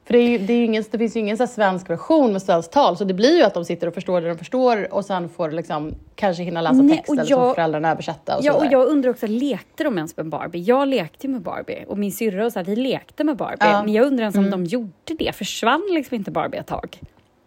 för 0.07 0.13
det, 0.13 0.19
ju, 0.19 0.37
det, 0.37 0.63
ingen, 0.65 0.83
det 0.91 0.97
finns 0.97 1.15
ju 1.15 1.19
ingen 1.19 1.37
så 1.37 1.47
svensk 1.47 1.89
version 1.89 2.31
med 2.33 2.41
svenskt 2.41 2.71
tal, 2.71 2.97
så 2.97 3.03
det 3.03 3.13
blir 3.13 3.37
ju 3.37 3.43
att 3.43 3.53
de 3.53 3.65
sitter 3.65 3.87
och 3.87 3.93
förstår 3.93 4.21
det 4.21 4.27
de 4.29 4.37
förstår 4.37 4.93
och 4.93 5.05
sen 5.05 5.29
får 5.29 5.51
liksom, 5.51 5.95
kanske 6.15 6.43
hinna 6.43 6.61
läsa 6.61 6.75
Nej, 6.75 6.97
text 6.97 7.09
och 7.09 7.15
eller 7.15 7.23
så 7.25 7.35
får 7.35 7.45
jag- 7.45 7.55
föräldrarna 7.55 7.91
översätta. 7.91 8.37
Och 8.37 8.43
Ja, 8.45 8.53
och 8.53 8.65
jag 8.71 8.87
undrar 8.87 9.09
också, 9.11 9.27
lekte 9.27 9.83
de 9.83 9.97
ens 9.97 10.17
med 10.17 10.25
Barbie? 10.29 10.59
Jag 10.61 10.87
lekte 10.87 11.27
med 11.27 11.41
Barbie 11.41 11.85
och 11.87 11.97
min 11.97 12.11
syrra 12.11 12.45
och 12.45 12.51
så 12.53 12.59
här, 12.59 12.65
vi 12.65 12.75
lekte 12.75 13.23
med 13.23 13.35
Barbie. 13.37 13.57
Ja. 13.59 13.83
Men 13.83 13.93
jag 13.93 14.05
undrar 14.07 14.23
ens 14.23 14.35
om 14.35 14.45
Mm. 14.45 14.51
de 14.63 14.65
gjorde 14.69 14.91
det. 15.19 15.35
Försvann 15.35 15.83
liksom 15.91 16.15
inte 16.15 16.31
Barbie 16.31 16.57
ett 16.57 16.67
tag? 16.67 16.99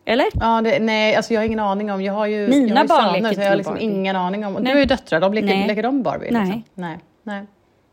Eller? 0.04 0.26
Ja, 0.40 0.61
det, 0.64 0.78
nej, 0.78 1.14
alltså 1.16 1.35
jag 1.35 1.40
har 1.40 1.46
ingen 1.46 1.61
aning 1.61 1.92
om. 1.92 2.02
Jag 2.02 2.12
har 2.12 2.26
ju, 2.26 2.49
Mina 2.49 2.68
jag 2.68 2.76
har 2.76 2.82
ju 2.82 2.88
barn 2.88 2.99
söner, 3.04 3.20
leker 3.20 3.35
så 3.35 3.40
jag 3.42 3.49
har 3.49 3.56
liksom 3.56 3.76
ingen 3.80 4.16
aning 4.16 4.46
om. 4.46 4.54
Du 4.54 4.61
Nej. 4.62 4.73
har 4.73 4.78
ju 4.80 4.85
döttrar, 4.87 5.20
de 5.20 5.35
leker, 5.35 5.46
Nej. 5.49 5.66
leker 5.68 5.82
de 5.82 6.02
Barbie? 6.02 6.25
Liksom? 6.25 6.49
Nej. 6.49 6.64
Nej. 6.75 6.99
Nej, 7.23 7.46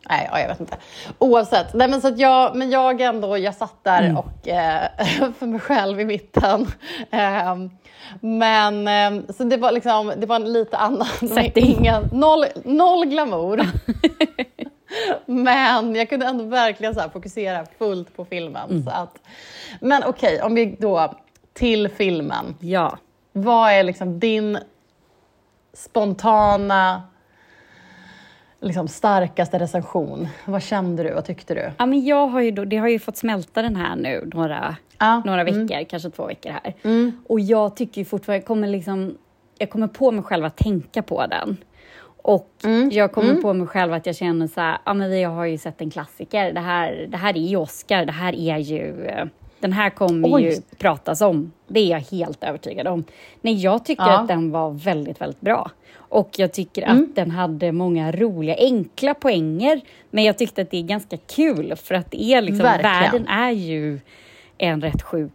ja, 0.09 0.39
jag 0.39 0.47
vet 0.47 0.59
inte. 0.59 0.77
Oavsett. 1.19 1.73
Nej, 1.73 1.87
men, 1.87 2.01
så 2.01 2.07
att 2.07 2.19
jag, 2.19 2.55
men 2.55 2.69
jag 2.71 3.01
ändå, 3.01 3.37
jag 3.37 3.55
satt 3.55 3.83
där 3.83 4.01
Mm. 4.03 4.17
och 4.17 4.47
eh, 4.47 4.87
för 5.39 5.45
mig 5.45 5.59
själv 5.59 5.99
i 5.99 6.05
mitten. 6.05 6.67
Ehm, 7.11 7.69
men 8.21 8.87
ehm, 8.87 9.25
så 9.37 9.43
det 9.43 9.57
var 9.57 9.71
liksom, 9.71 10.13
det 10.17 10.25
var 10.25 10.35
en 10.35 10.53
lite 10.53 10.77
annan, 10.77 11.07
Setting. 11.35 11.65
ingen, 11.79 12.09
noll, 12.13 12.45
noll 12.63 13.05
glamour. 13.05 13.61
men 15.25 15.95
jag 15.95 16.09
kunde 16.09 16.25
ändå 16.25 16.43
verkligen 16.43 16.95
så 16.95 17.01
fokusera 17.13 17.65
fullt 17.77 18.15
på 18.15 18.25
filmen. 18.25 18.69
Mm. 18.69 18.83
Så 18.83 18.89
att, 18.89 19.15
men 19.81 20.03
okej, 20.05 20.41
om 20.41 20.55
vi 20.55 20.65
då 20.79 21.13
till 21.53 21.89
filmen. 21.89 22.55
Ja. 22.59 22.97
Vad 23.33 23.71
är 23.71 23.83
liksom 23.83 24.19
din 24.19 24.57
spontana, 25.73 27.03
liksom 28.61 28.87
starkaste 28.87 29.59
recension? 29.59 30.27
Vad 30.45 30.63
kände 30.63 31.03
du? 31.03 31.13
Vad 31.13 31.25
tyckte 31.25 31.53
du? 31.55 31.71
ja 31.77 31.85
men 31.85 32.05
jag 32.05 32.27
har 32.27 32.41
ju 32.41 32.51
då, 32.51 32.65
det 32.65 32.77
har 32.77 32.87
ju 32.87 32.99
fått 32.99 33.17
smälta 33.17 33.61
den 33.61 33.75
här 33.75 33.95
nu 33.95 34.29
några, 34.33 34.75
Ja, 34.99 35.21
några 35.25 35.41
mm. 35.41 35.67
veckor, 35.67 35.83
kanske 35.89 36.09
två 36.09 36.25
veckor 36.25 36.49
här. 36.49 36.73
Mm. 36.83 37.11
Och 37.27 37.39
jag 37.39 37.75
tycker 37.75 38.01
ju 38.01 38.05
fortfarande, 38.05 38.37
jag 38.39 38.45
kommer 38.47 38.67
liksom, 38.67 39.17
jag 39.57 39.69
kommer 39.69 39.87
på 39.87 40.11
mig 40.11 40.23
själv 40.23 40.45
att 40.45 40.57
tänka 40.57 41.01
på 41.01 41.25
den. 41.27 41.57
Och 42.21 42.49
Mm. 42.63 42.89
jag 42.89 43.11
kommer 43.11 43.29
Mm. 43.29 43.41
på 43.41 43.53
mig 43.53 43.67
själv 43.67 43.93
att 43.93 44.05
jag 44.05 44.15
känner 44.15 44.47
så 44.47 44.61
här, 44.61 44.77
ja 44.85 44.93
men 44.93 45.09
vi 45.11 45.23
har 45.23 45.45
ju 45.45 45.57
sett 45.57 45.81
en 45.81 45.89
klassiker. 45.91 46.53
Det 46.53 46.59
här, 46.59 47.07
det 47.09 47.17
här 47.17 47.37
är 47.37 47.41
ju 47.41 47.57
Oscar, 47.57 48.05
det 48.05 48.11
här 48.11 48.35
är 48.35 48.57
ju, 48.57 49.05
eh, 49.05 49.25
den 49.59 49.73
här 49.73 49.89
kommer 49.89 50.33
Oj. 50.35 50.43
ju 50.43 50.61
pratas 50.77 51.21
om. 51.21 51.51
Det 51.67 51.79
är 51.79 51.87
jag 51.87 51.99
helt 52.17 52.43
övertygad 52.43 52.87
om. 52.87 53.03
Nej, 53.41 53.53
jag 53.55 53.85
tycker 53.85 54.03
Ja. 54.03 54.19
att 54.19 54.27
den 54.27 54.51
var 54.51 54.71
väldigt, 54.71 55.21
väldigt 55.21 55.41
bra. 55.41 55.71
Och 56.09 56.29
jag 56.37 56.53
tycker 56.53 56.81
Mm. 56.81 57.03
att 57.03 57.15
den 57.15 57.31
hade 57.31 57.71
många 57.71 58.11
roliga, 58.11 58.55
enkla 58.59 59.13
poänger. 59.13 59.81
Men 60.11 60.23
jag 60.23 60.37
tyckte 60.37 60.61
att 60.61 60.71
det 60.71 60.77
är 60.77 60.83
ganska 60.83 61.17
kul 61.17 61.75
för 61.75 61.95
att 61.95 62.11
det 62.11 62.23
är 62.23 62.41
liksom, 62.41 62.63
Verkligen. 62.63 62.93
världen 63.01 63.27
är 63.27 63.51
ju 63.51 63.99
en 64.57 64.81
rätt 64.81 65.01
sjuk 65.01 65.31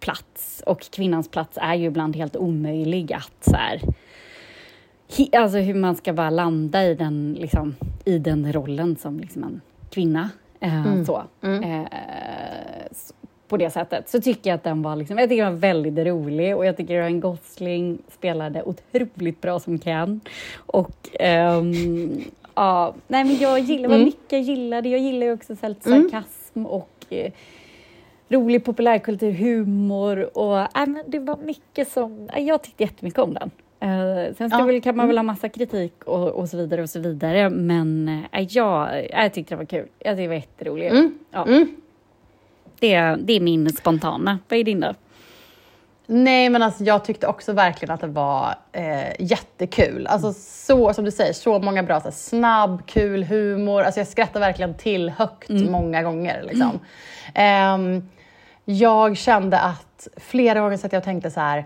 plats 0.00 0.62
och 0.66 0.80
kvinnans 0.90 1.28
plats 1.28 1.58
är 1.62 1.74
ju 1.74 1.86
ibland 1.86 2.16
helt 2.16 2.36
omöjlig 2.36 3.12
att 3.12 3.44
så 3.44 3.56
här, 3.56 3.80
alltså 5.32 5.58
hur 5.58 5.74
man 5.74 5.96
ska 5.96 6.12
bara 6.12 6.30
landa 6.30 6.84
i 6.84 6.94
den, 6.94 7.36
liksom, 7.40 7.74
i 8.04 8.18
den 8.18 8.52
rollen 8.52 8.96
som 8.96 9.20
liksom 9.20 9.42
en 9.44 9.60
kvinna. 9.90 10.30
Eh, 10.60 10.86
Mm. 10.86 11.04
Så. 11.04 11.22
Mm. 11.42 11.62
Eh, 11.64 11.88
s- 12.90 13.12
på 13.48 13.56
det 13.56 13.70
sättet 13.70 14.08
så 14.08 14.20
tycker 14.20 14.50
jag 14.50 14.54
att 14.54 14.64
den 14.64 14.82
var, 14.82 14.96
liksom, 14.96 15.18
jag 15.18 15.28
tycker 15.28 15.44
den 15.44 15.52
var 15.52 15.60
väldigt 15.60 16.06
rolig 16.06 16.56
och 16.56 16.66
jag 16.66 16.76
tycker 16.76 16.94
Ryan 17.02 17.20
Gosling 17.20 17.98
spelade 18.12 18.62
otroligt 18.62 19.40
bra 19.40 19.60
som 19.60 19.78
Ken. 19.78 20.20
Och 20.56 21.08
ehm, 21.20 22.20
ja. 22.54 22.94
Nej 23.08 23.24
men 23.24 23.36
jag 23.38 23.58
gillar 23.60 23.88
vad 23.88 23.96
Mm. 23.96 24.04
mycket 24.06 24.44
gillade. 24.46 24.88
Jag 24.88 25.00
gillar 25.00 25.26
ju 25.26 25.32
också 25.32 25.56
så 25.56 25.68
lite 25.68 25.88
sarkasm 25.90 26.66
och 26.66 26.90
eh, 27.10 27.32
rolig 28.28 28.64
populärkultur, 28.64 29.32
humor 29.32 30.38
och 30.38 30.58
äh, 30.58 30.66
men 30.86 31.02
det 31.06 31.18
var 31.18 31.36
mycket 31.36 31.88
som, 31.92 32.28
jag 32.36 32.62
tyckte 32.62 32.82
jättemycket 32.82 33.18
om 33.20 33.34
den. 33.34 33.50
Eh, 33.80 34.34
sen 34.36 34.50
ska 34.50 34.58
Ja. 34.58 34.64
väl, 34.64 34.80
kan 34.80 34.96
man 34.96 35.06
väl 35.08 35.18
ha 35.18 35.22
massa 35.22 35.48
kritik 35.48 36.04
och, 36.04 36.28
och 36.28 36.48
så 36.48 36.56
vidare 36.56 36.82
och 36.82 36.90
så 36.90 37.00
vidare 37.00 37.50
men 37.50 38.08
äh, 38.32 38.46
jag, 38.50 39.08
jag 39.10 39.32
tyckte 39.32 39.54
det 39.54 39.58
var 39.58 39.64
kul. 39.64 39.86
Jag 39.98 40.12
tyckte 40.12 40.22
det 40.22 40.28
var 40.28 40.34
jätteroligt. 40.34 40.92
Mm. 40.92 41.18
Ja, 41.30 41.44
Mm. 41.46 41.76
Det, 42.80 42.98
det 43.00 43.32
är 43.32 43.40
min 43.40 43.72
spontana. 43.72 44.38
Vad 44.48 44.58
är 44.58 44.64
din 44.64 44.80
då? 44.80 44.94
Nej, 46.10 46.50
men 46.50 46.62
alltså, 46.62 46.84
jag 46.84 47.04
tyckte 47.04 47.26
också 47.26 47.52
verkligen 47.52 47.94
att 47.94 48.00
det 48.00 48.06
var 48.06 48.54
eh, 48.72 49.12
jättekul. 49.18 50.06
Alltså, 50.06 50.32
så, 50.32 50.94
som 50.94 51.04
du 51.04 51.10
säger, 51.10 51.32
så 51.32 51.58
många 51.58 51.82
bra, 51.82 52.00
så 52.00 52.04
här, 52.04 52.10
snabb, 52.10 52.86
kul 52.86 53.24
humor. 53.24 53.82
Alltså, 53.82 54.00
jag 54.00 54.06
skrattar 54.06 54.40
verkligen 54.40 54.74
till 54.74 55.10
högt 55.10 55.48
många 55.48 56.02
gånger. 56.02 56.42
Liksom. 56.42 56.80
Ehm, 57.34 58.08
jag 58.64 59.16
kände 59.16 59.58
att 59.58 60.08
flera 60.16 60.60
gånger 60.60 60.76
satt 60.76 60.92
jag 60.92 61.00
och 61.00 61.04
tänkte 61.04 61.30
så 61.30 61.40
här, 61.40 61.64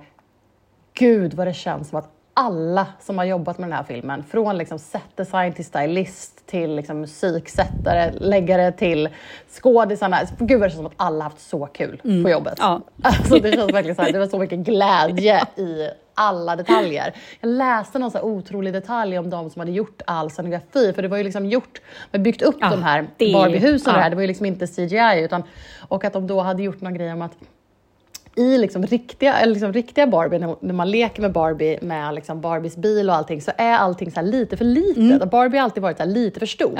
gud 0.94 1.34
vad 1.34 1.46
det 1.46 1.54
känns 1.54 1.88
som 1.88 1.98
att 1.98 2.10
alla 2.34 2.86
som 3.00 3.18
har 3.18 3.24
jobbat 3.24 3.58
med 3.58 3.68
den 3.68 3.76
här 3.76 3.84
filmen, 3.84 4.24
från 4.24 4.58
liksom 4.58 4.78
set 4.78 5.16
design 5.16 5.52
till 5.52 5.64
stylist 5.64 6.46
till 6.46 6.76
liksom 6.76 7.00
musiksättare, 7.00 8.12
läggare 8.12 8.72
till 8.72 9.08
skådisarna. 9.50 10.18
Gud 10.38 10.60
vad 10.60 10.68
det 10.68 10.70
känns 10.70 10.76
som 10.76 10.86
att 10.86 10.92
alla 10.96 11.24
haft 11.24 11.40
så 11.40 11.66
kul 11.66 12.00
på 12.22 12.30
jobbet. 12.30 12.54
Ja. 12.58 12.80
Alltså 13.02 13.38
det 13.38 13.52
känns 13.52 13.72
verkligen 13.72 13.96
så 13.96 14.02
här, 14.02 14.12
det 14.12 14.18
var 14.18 14.26
så 14.26 14.38
mycket 14.38 14.58
glädje 14.58 15.42
i 15.56 15.88
alla 16.14 16.56
detaljer. 16.56 17.14
Jag 17.40 17.48
läste 17.48 17.98
någon 17.98 18.10
så 18.10 18.22
otrolig 18.22 18.72
detalj 18.72 19.18
om 19.18 19.30
de 19.30 19.50
som 19.50 19.60
hade 19.60 19.72
gjort 19.72 20.02
all 20.06 20.30
scenografi, 20.30 20.92
för 20.92 21.02
det 21.02 21.08
var 21.08 21.16
ju 21.16 21.24
liksom 21.24 21.46
gjort, 21.46 21.80
man 22.12 22.22
byggt 22.22 22.42
upp 22.42 22.56
Ja, 22.60 22.70
de 22.70 22.82
här 22.82 23.06
Barbiehusen 23.32 23.90
ja. 23.90 23.96
det 23.96 24.02
här, 24.02 24.10
det 24.10 24.16
var 24.16 24.22
ju 24.22 24.28
liksom 24.28 24.46
inte 24.46 24.66
CGI 24.66 25.24
utan, 25.24 25.42
och 25.88 26.04
att 26.04 26.12
de 26.12 26.26
då 26.26 26.40
hade 26.40 26.62
gjort 26.62 26.80
någon 26.80 26.94
grej 26.94 27.12
om 27.12 27.22
att 27.22 27.32
i 28.36 28.58
liksom 28.58 28.86
riktiga, 28.86 29.34
eller 29.38 29.52
liksom 29.52 29.72
riktiga 29.72 30.06
Barbie, 30.06 30.38
när, 30.38 30.56
när 30.60 30.74
man 30.74 30.90
leker 30.90 31.22
med 31.22 31.32
Barbie 31.32 31.78
med 31.82 32.14
liksom 32.14 32.40
Barbies 32.40 32.76
bil 32.76 33.10
och 33.10 33.16
allting, 33.16 33.42
så 33.42 33.50
är 33.56 33.72
allting 33.76 34.10
så 34.10 34.20
här 34.20 34.26
lite 34.26 34.56
för 34.56 34.64
litet. 34.64 34.96
Mm. 34.98 35.28
Barbie 35.28 35.58
har 35.58 35.64
alltid 35.64 35.82
varit 35.82 35.98
så 35.98 36.04
lite 36.04 36.38
för 36.38 36.46
stor. 36.46 36.78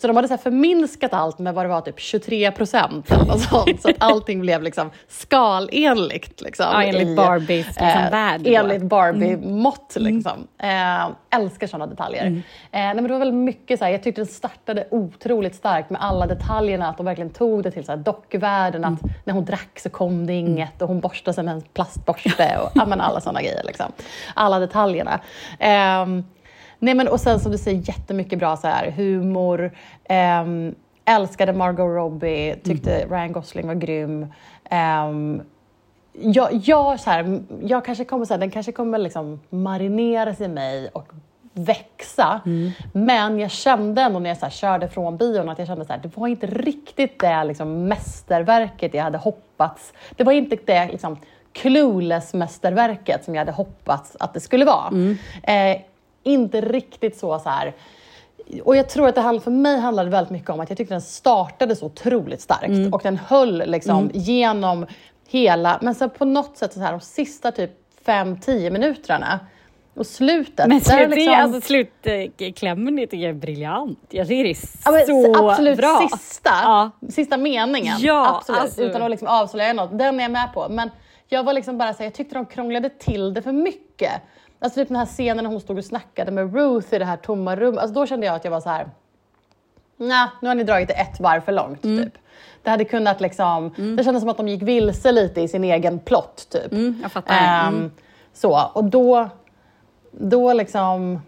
Så 0.00 0.06
de 0.06 0.16
hade 0.16 0.28
så 0.28 0.36
förminskat 0.36 1.12
allt 1.14 1.38
med 1.38 1.54
vad 1.54 1.64
det 1.64 1.68
var, 1.68 1.80
typ 1.80 2.00
23 2.00 2.50
procent 2.50 3.10
eller 3.10 3.24
något 3.24 3.40
sånt. 3.40 3.82
Så 3.82 3.90
att 3.90 3.96
allting 3.98 4.40
blev 4.40 4.62
liksom 4.62 4.90
skalenligt. 5.08 6.40
Liksom, 6.40 6.66
Ja, 6.72 6.82
enligt 6.82 7.08
i, 7.08 7.14
Barbies 7.16 7.66
liksom, 7.66 7.86
eh, 7.88 8.10
värld. 8.10 8.46
Mm. 8.46 8.60
Enligt 8.60 8.82
Barbie-mått. 8.82 9.96
Liksom. 9.96 10.46
Eh, 10.58 11.38
älskar 11.38 11.66
sådana 11.66 11.86
detaljer. 11.86 12.26
Mm. 12.26 12.36
Eh, 12.38 12.42
nej, 12.72 12.94
men 12.94 13.04
det 13.04 13.12
var 13.12 13.18
väldigt 13.18 13.38
mycket 13.38 13.78
så 13.78 13.84
här, 13.84 13.92
jag 13.92 14.02
tyckte 14.02 14.20
den 14.20 14.26
startade 14.28 14.86
otroligt 14.90 15.54
starkt 15.54 15.90
med 15.90 16.02
alla 16.04 16.26
detaljerna, 16.26 16.88
att 16.88 16.96
de 16.96 17.06
verkligen 17.06 17.30
tog 17.30 17.62
det 17.62 17.70
till 17.70 17.84
så 17.84 17.92
här, 17.92 17.96
dockvärlden, 17.96 18.84
att 18.84 19.02
Mm. 19.02 19.14
när 19.24 19.34
hon 19.34 19.44
drack 19.44 19.78
så 19.80 19.88
kom 19.90 20.26
det 20.26 20.32
inget 20.32 20.82
och 20.82 20.88
hon 20.94 21.00
borstade 21.00 21.34
sig 21.34 21.44
med 21.44 21.54
en 21.54 21.60
plastborste 21.60 22.58
och 22.62 22.70
ja, 22.74 22.86
men 22.86 23.00
alla 23.00 23.20
sådana 23.20 23.42
grejer. 23.42 23.62
Liksom. 23.64 23.92
Alla 24.34 24.58
detaljerna. 24.58 25.20
Ehm, 25.58 26.24
nej, 26.78 26.94
men, 26.94 27.08
och 27.08 27.20
sen 27.20 27.40
som 27.40 27.52
du 27.52 27.58
säger, 27.58 27.88
jättemycket 27.88 28.38
bra 28.38 28.56
så 28.56 28.66
här, 28.66 28.90
humor. 28.90 29.72
Ehm, 30.04 30.74
älskade 31.04 31.52
Margot 31.52 31.96
Robbie, 31.96 32.56
tyckte 32.64 33.06
Ryan 33.10 33.32
Gosling 33.32 33.66
var 33.66 33.74
grym. 33.74 34.26
Ehm, 34.70 35.42
jag, 36.12 36.48
jag, 36.52 37.00
så 37.00 37.10
här, 37.10 37.42
jag 37.62 37.84
kanske 37.84 38.04
kommer, 38.04 38.24
så 38.24 38.34
här, 38.34 38.40
den 38.40 38.50
kanske 38.50 38.72
kommer 38.72 38.98
liksom 38.98 39.40
marineras 39.50 40.40
i 40.40 40.48
mig 40.48 40.88
och 40.92 41.12
växa. 41.54 42.40
Men 42.92 43.38
jag 43.38 43.50
kände 43.50 44.02
ändå 44.02 44.18
när 44.18 44.30
jag 44.30 44.38
så 44.38 44.48
körde 44.48 44.88
från 44.88 45.16
bion 45.16 45.48
att 45.48 45.58
jag 45.58 45.68
kände 45.68 45.94
att 45.94 46.02
det 46.02 46.16
var 46.16 46.28
inte 46.28 46.46
riktigt 46.46 47.20
det 47.20 47.44
liksom, 47.44 47.88
mästerverket 47.88 48.94
jag 48.94 49.02
hade 49.02 49.18
hoppats. 49.18 49.92
Det 50.16 50.24
var 50.24 50.32
inte 50.32 50.56
det 50.66 50.86
liksom, 50.86 51.18
clueless-mästerverket 51.52 53.24
som 53.24 53.34
jag 53.34 53.40
hade 53.40 53.52
hoppats 53.52 54.16
att 54.20 54.34
det 54.34 54.40
skulle 54.40 54.64
vara. 54.64 54.90
Eh, 55.42 55.80
inte 56.22 56.60
riktigt 56.60 57.18
så, 57.18 57.38
så 57.38 57.48
här, 57.48 57.72
och 58.64 58.76
jag 58.76 58.88
tror 58.88 59.08
att 59.08 59.14
det 59.14 59.20
handl- 59.20 59.40
för 59.40 59.50
mig 59.50 59.80
handlade 59.80 60.10
väldigt 60.10 60.30
mycket 60.30 60.50
om 60.50 60.60
att 60.60 60.68
jag 60.68 60.78
tyckte 60.78 60.94
den 60.94 61.00
startade 61.00 61.76
så 61.76 61.86
otroligt 61.86 62.40
starkt 62.40 62.68
och 62.94 63.00
den 63.02 63.16
höll 63.16 63.62
liksom 63.66 64.10
genom 64.14 64.86
hela, 65.28 65.78
men 65.82 65.94
sen 65.94 66.10
på 66.10 66.24
något 66.24 66.56
sätt 66.56 66.72
så 66.72 66.80
här 66.80 66.90
de 66.92 67.00
sista 67.00 67.52
typ 67.52 67.70
5-10 68.04 68.70
minuterna 68.70 69.40
och 69.94 70.06
slutet. 70.06 70.66
Men 70.68 70.78
där 70.78 70.84
slut, 70.84 71.10
liksom- 71.10 71.34
alltså, 71.34 71.60
slutklämmen 71.60 72.96
tycker 72.98 73.16
jag 73.16 73.28
är 73.30 73.32
briljant. 73.32 73.98
Jag 74.10 74.28
tycker 74.28 74.44
det 74.44 74.50
är 74.50 74.56
Ja, 74.84 75.06
så 75.06 75.50
absolut 75.50 75.76
bra. 75.78 76.08
sista, 76.12 76.50
Ja. 76.62 76.90
sista 77.10 77.36
meningen. 77.36 77.96
Ja, 78.00 78.36
absolut, 78.38 78.60
alltså. 78.60 78.82
utan 78.82 79.02
att 79.02 79.10
liksom 79.10 79.28
avslöja 79.28 79.72
något. 79.72 79.98
Den 79.98 80.18
är 80.20 80.24
jag 80.24 80.30
med 80.32 80.48
på. 80.54 80.66
Men 80.70 80.90
jag 81.28 81.44
var 81.44 81.52
liksom 81.52 81.78
bara 81.78 81.92
så 81.92 81.98
här, 81.98 82.04
jag 82.04 82.14
tyckte 82.14 82.34
de 82.34 82.46
krånglade 82.46 82.88
till 82.88 83.34
det 83.34 83.42
för 83.42 83.52
mycket. 83.52 84.12
Alltså 84.58 84.80
typ 84.80 84.88
den 84.88 84.96
här 84.96 85.06
scenen 85.06 85.44
när 85.44 85.50
hon 85.50 85.60
stod 85.60 85.78
och 85.78 85.84
snackade 85.84 86.30
med 86.32 86.54
Ruth 86.54 86.94
i 86.94 86.98
det 86.98 87.04
här 87.04 87.16
tomma 87.16 87.56
rummet. 87.56 87.80
Alltså 87.80 87.94
då 87.94 88.06
kände 88.06 88.26
jag 88.26 88.34
att 88.34 88.44
jag 88.44 88.50
var 88.50 88.60
så 88.60 88.68
här. 88.68 88.88
Nej, 89.96 90.28
nu 90.42 90.48
har 90.48 90.54
ni 90.54 90.64
dragit 90.64 90.88
det 90.88 90.94
ett 90.94 91.20
varv 91.20 91.40
för 91.40 91.52
långt. 91.52 91.84
Mm. 91.84 92.04
Typ. 92.04 92.14
Det 92.62 92.70
hade 92.70 92.84
kunnat 92.84 93.20
liksom, 93.20 93.74
det 93.96 94.04
kändes 94.04 94.20
som 94.22 94.28
att 94.30 94.36
de 94.36 94.48
gick 94.48 94.62
vilse 94.62 95.12
lite 95.12 95.40
i 95.40 95.48
sin 95.48 95.64
egen 95.64 95.98
plott. 95.98 96.46
Typ. 96.50 96.72
Mm, 96.72 96.98
jag 97.02 97.12
fattar. 97.12 97.34
Ehm, 97.68 97.90
Så, 98.32 98.70
och 98.72 98.84
då, 98.84 99.28
då 100.18 100.52
liksom... 100.52 101.20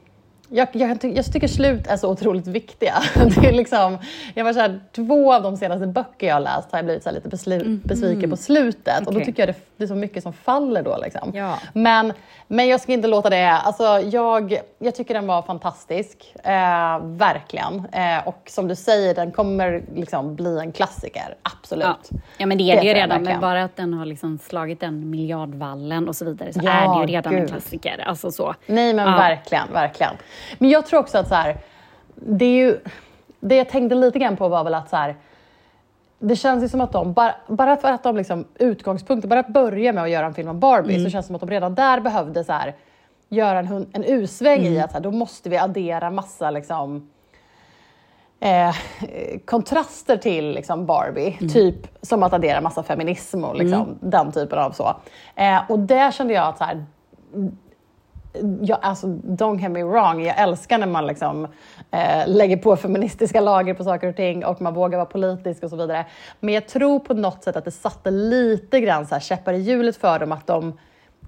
Jag, 0.49 0.69
jag, 0.73 1.05
jag 1.17 1.33
tycker 1.33 1.49
slut 1.49 1.87
är 1.87 1.97
så 1.97 2.11
otroligt 2.11 2.47
viktiga. 2.47 2.95
Det 3.15 3.49
är 3.49 3.53
liksom, 3.53 3.99
jag 4.35 4.45
var 4.45 4.53
så 4.53 4.61
här, 4.61 4.81
två 4.93 5.35
av 5.35 5.43
de 5.43 5.57
senaste 5.57 5.87
böcker 5.87 6.27
jag 6.27 6.35
har 6.35 6.41
läst 6.41 6.73
har 6.73 6.79
jag 6.79 6.85
blivit 6.85 7.03
så 7.03 7.11
lite 7.11 7.29
beslu, 7.29 7.79
besviken 7.85 8.31
på 8.31 8.37
slutet. 8.37 9.07
Och 9.07 9.15
då 9.15 9.21
tycker 9.21 9.43
jag 9.47 9.55
det, 9.55 9.61
det 9.77 9.85
är 9.85 9.89
så 9.89 9.95
mycket 9.95 10.23
som 10.23 10.33
faller 10.33 10.83
då. 10.83 10.99
Liksom. 11.03 11.33
Ja. 11.35 11.59
Men, 11.73 12.13
men 12.49 12.69
jag 12.69 12.81
ska 12.81 12.93
inte 12.93 13.09
låta 13.09 13.31
det... 13.31 13.51
Alltså, 13.51 13.85
jag, 13.85 14.59
jag 14.79 14.95
tycker 14.95 15.15
den 15.15 15.27
var 15.27 15.43
fantastisk. 15.43 16.35
Eh, 16.45 16.99
verkligen. 17.03 17.87
Eh, 17.93 18.29
och 18.29 18.43
som 18.47 18.69
du 18.69 18.75
säger, 18.75 19.15
den 19.15 19.33
kommer 19.33 19.83
liksom 19.95 20.37
bli 20.37 20.59
en 20.59 20.73
klassiker. 20.73 21.35
Absolut. 21.43 21.87
Ja. 21.87 22.19
ja, 22.39 22.47
men 22.47 22.59
det 22.59 22.65
är 22.65 22.75
Det 22.75 22.81
det 22.81 22.87
ju 22.89 22.95
redan. 22.95 23.23
Men 23.23 23.41
bara 23.41 23.65
att 23.65 23.77
den 23.77 23.95
har 23.95 24.07
liksom 24.07 24.39
slagit 24.39 24.81
den 24.81 25.11
miljardvallen 25.11 26.09
och 26.09 26.17
så 26.17 26.25
vidare 26.25 26.53
så 26.53 26.61
Ja, 26.63 26.71
är 26.71 26.95
det 27.07 27.13
ju 27.13 27.17
redan 27.17 27.35
en 27.35 27.41
gud. 27.41 27.49
klassiker. 27.49 28.05
Alltså 28.07 28.31
så. 28.31 28.55
Nej 28.67 28.95
men 28.95 29.07
Ja. 29.09 29.17
verkligen, 29.17 29.73
verkligen. 29.73 30.13
Men 30.59 30.71
jag 30.71 30.87
tror 30.87 31.01
också 31.01 31.19
att 31.19 31.29
så 31.29 31.35
här, 31.35 31.57
det 32.15 32.45
är 32.45 32.57
ju, 32.67 32.81
det 33.41 33.57
jag 33.57 33.69
tänkte 33.69 33.95
lite 33.95 34.19
grann 34.19 34.37
på 34.37 34.49
var 34.49 34.65
väl 34.65 34.75
att 34.75 34.91
så 34.91 34.97
här, 34.97 35.17
det 36.19 36.37
känns 36.37 36.65
ju 36.65 36.69
som 36.69 36.81
att 36.81 36.93
de, 36.93 37.13
bara, 37.13 37.35
bara 37.47 37.77
för 37.77 37.93
att 37.93 38.03
de 38.03 38.17
liksom 38.17 38.45
utgångspunkten, 38.59 39.29
bara 39.29 39.41
att 39.41 39.49
börja 39.49 39.93
med 39.93 40.03
att 40.05 40.11
göra 40.11 40.27
en 40.27 40.35
film 40.35 40.49
om 40.49 40.61
Barbie 40.61 40.95
Mm. 40.95 41.05
så 41.05 41.11
känns 41.11 41.25
det 41.25 41.27
som 41.27 41.35
att 41.37 41.41
de 41.41 41.51
redan 41.51 41.75
där 41.75 42.01
behövde 42.01 42.45
så 42.45 42.53
här, 42.53 42.75
göra 43.29 43.59
en, 43.59 43.87
en 43.93 44.05
U-sväng 44.05 44.61
Mm. 44.61 44.73
i 44.73 44.81
att 44.81 44.91
så 44.91 44.95
här, 44.97 45.03
då 45.03 45.11
måste 45.11 45.49
vi 45.49 45.57
addera 45.57 46.11
massa 46.11 46.51
liksom, 46.51 47.11
eh, 48.41 48.75
kontraster 49.45 50.17
till 50.17 50.51
liksom 50.51 50.87
Barbie. 50.87 51.37
Mm. 51.41 51.53
Typ 51.53 51.77
som 52.03 52.23
att 52.23 52.33
addera 52.33 52.61
massa 52.61 52.83
feminism 52.83 53.45
och 53.45 53.57
liksom, 53.57 53.99
den 54.01 54.33
typen 54.33 54.59
av 54.59 54.71
så. 54.71 54.97
Eh, 55.35 55.61
och 55.71 55.79
där 55.79 56.11
kände 56.11 56.35
jag 56.35 56.47
att 56.49 56.59
så 56.59 56.65
här, 56.65 56.85
jag, 58.61 58.79
alltså, 58.83 59.07
don't 59.07 59.61
get 59.61 59.71
me 59.71 59.83
wrong, 59.85 60.23
jag 60.23 60.39
älskar 60.41 60.79
när 60.79 60.87
man 60.87 61.07
liksom, 61.07 61.45
eh, 61.91 62.29
lägger 62.29 62.57
på 62.57 62.77
feministiska 62.77 63.41
lager 63.41 63.75
på 63.75 63.85
saker 63.85 64.09
och 64.09 64.17
ting 64.17 64.45
och 64.45 64.63
man 64.63 64.75
vågar 64.75 64.99
vara 64.99 65.07
politisk 65.07 65.63
och 65.63 65.71
så 65.71 65.77
vidare. 65.77 66.07
Men 66.41 66.55
jag 66.55 66.69
tror 66.69 66.99
på 66.99 67.15
något 67.15 67.45
sätt 67.45 67.57
att 67.57 67.65
det 67.65 67.71
satte 67.71 68.11
lite 68.11 68.81
grann 68.81 69.07
så 69.07 69.15
här 69.15 69.21
käppar 69.21 69.53
i 69.53 69.59
hjulet 69.59 69.97
för 69.97 70.19
dem 70.19 70.33
att 70.33 70.47
de 70.47 70.79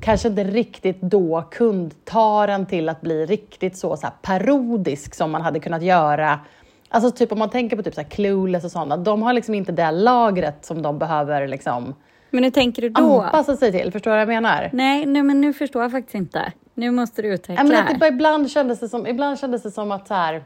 kanske 0.00 0.29
inte 0.29 0.45
riktigt 0.45 1.00
då 1.00 1.45
kunde 1.50 1.95
ta 2.05 2.47
den 2.47 2.67
till 2.67 2.88
att 2.88 3.00
bli 3.00 3.27
riktigt 3.27 3.77
så, 3.77 3.97
så 3.97 4.07
här 4.07 4.15
parodisk 4.23 5.15
som 5.15 5.31
man 5.31 5.43
hade 5.43 5.61
kunnat 5.61 5.83
göra. 5.83 6.41
Alltså 6.88 7.11
typ 7.11 7.33
om 7.33 7.38
man 7.38 7.50
tänker 7.50 7.77
på 7.77 7.83
typ 7.83 7.95
så 7.95 8.00
här 8.00 8.09
Clueless 8.09 8.65
och 8.65 8.71
sådana, 8.71 8.97
de 8.97 9.23
har 9.23 9.33
liksom 9.33 9.55
inte 9.55 9.73
det 9.73 9.91
lagret 9.91 10.65
som 10.65 10.83
de 10.83 10.99
behöver 10.99 11.49
liksom 11.49 11.95
Men 12.31 12.45
hur 12.45 12.50
tänker 12.50 12.83
du 12.83 12.88
då? 12.88 13.21
anpassa 13.21 13.57
sig 13.57 13.73
till. 13.73 13.93
Förstår 13.93 14.11
du 14.11 14.15
vad 14.15 14.21
jag 14.21 14.43
menar? 14.43 14.71
Nej, 14.73 15.07
nej, 15.07 15.23
men 15.23 15.41
nu 15.41 15.53
förstår 15.53 15.83
jag 15.83 15.93
faktiskt 15.93 16.15
inte. 16.15 16.53
Nu 16.78 16.90
måste 16.90 17.23
du 17.23 17.28
utveckla 17.28 17.64
men 17.64 17.87
att 17.87 18.00
det 18.00 18.06
ibland, 18.06 18.50
kändes 18.50 18.80
det 18.80 18.88
som, 18.88 19.06
ibland 19.06 19.38
kändes 19.38 19.62
det 19.62 19.70
som 19.70 19.92
att 19.92 20.08
så 20.08 20.14
här, 20.14 20.44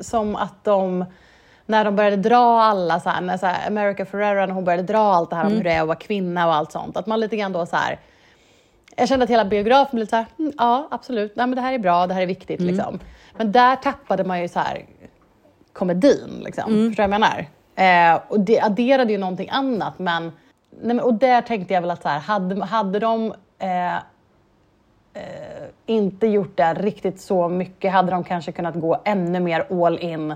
som 0.00 0.36
att 0.36 0.64
de, 0.64 1.04
när 1.66 1.84
de 1.84 1.96
började 1.96 2.16
dra 2.16 2.62
alla, 2.62 3.00
så 3.00 3.10
här, 3.10 3.20
när 3.20 3.36
så 3.36 3.46
här, 3.46 3.66
America 3.66 4.04
Ferrera, 4.04 4.46
när 4.46 4.54
hon 4.54 4.64
började 4.64 4.82
dra 4.82 4.98
allt 4.98 5.30
det 5.30 5.36
här 5.36 5.46
om 5.46 5.52
hur 5.52 5.64
det 5.64 5.72
är 5.72 5.80
att 5.80 5.86
vara 5.86 5.98
kvinna 5.98 6.46
och 6.46 6.54
allt 6.54 6.72
sånt, 6.72 6.96
att 6.96 7.06
man 7.06 7.20
lite 7.20 7.36
grann 7.36 7.52
då 7.52 7.66
så 7.66 7.76
här, 7.76 8.00
jag 8.96 9.08
kände 9.08 9.24
att 9.24 9.30
hela 9.30 9.44
biografen 9.44 9.96
blev 9.96 10.06
så 10.06 10.16
här, 10.16 10.26
mm, 10.38 10.52
ja 10.58 10.88
absolut, 10.90 11.36
Nej, 11.36 11.46
men 11.46 11.56
det 11.56 11.62
här 11.62 11.72
är 11.72 11.78
bra, 11.78 12.06
det 12.06 12.14
här 12.14 12.22
är 12.22 12.26
viktigt 12.26 12.60
liksom. 12.60 12.98
Men 13.36 13.52
där 13.52 13.76
tappade 13.76 14.24
man 14.24 14.42
ju 14.42 14.48
så 14.48 14.58
här 14.58 14.84
komedin, 15.72 16.42
liksom. 16.44 16.64
förstår 16.64 17.02
du 17.02 17.08
vad 17.08 17.20
jag 17.20 17.20
menar? 17.20 17.46
Eh, 18.14 18.20
och 18.28 18.40
det 18.40 18.60
adderade 18.60 19.12
ju 19.12 19.18
någonting 19.18 19.48
annat, 19.50 19.98
men, 19.98 20.22
nej, 20.22 20.32
men 20.96 21.00
och 21.00 21.14
där 21.14 21.40
tänkte 21.40 21.74
jag 21.74 21.80
väl 21.80 21.90
att 21.90 22.02
så 22.02 22.08
här, 22.08 22.18
hade, 22.18 22.64
hade 22.64 22.98
de 22.98 23.34
eh, 23.58 23.96
eh, 25.16 25.68
inte 25.86 26.26
gjort 26.26 26.56
det 26.56 26.74
riktigt 26.74 27.20
så 27.20 27.48
mycket 27.48 27.92
hade 27.92 28.10
de 28.10 28.24
kanske 28.24 28.52
kunnat 28.52 28.74
gå 28.74 29.00
ännu 29.04 29.40
mer 29.40 29.84
all 29.84 29.98
in 29.98 30.34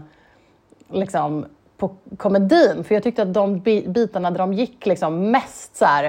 liksom, 0.92 1.46
på 1.76 1.94
komedin. 2.16 2.84
För 2.84 2.94
jag 2.94 3.02
tyckte 3.02 3.22
att 3.22 3.34
de 3.34 3.60
bitarna 3.86 4.30
där 4.30 4.38
de 4.38 4.52
gick 4.52 4.86
liksom 4.86 5.30
mest 5.30 5.76
så 5.76 5.84
här, 5.84 6.04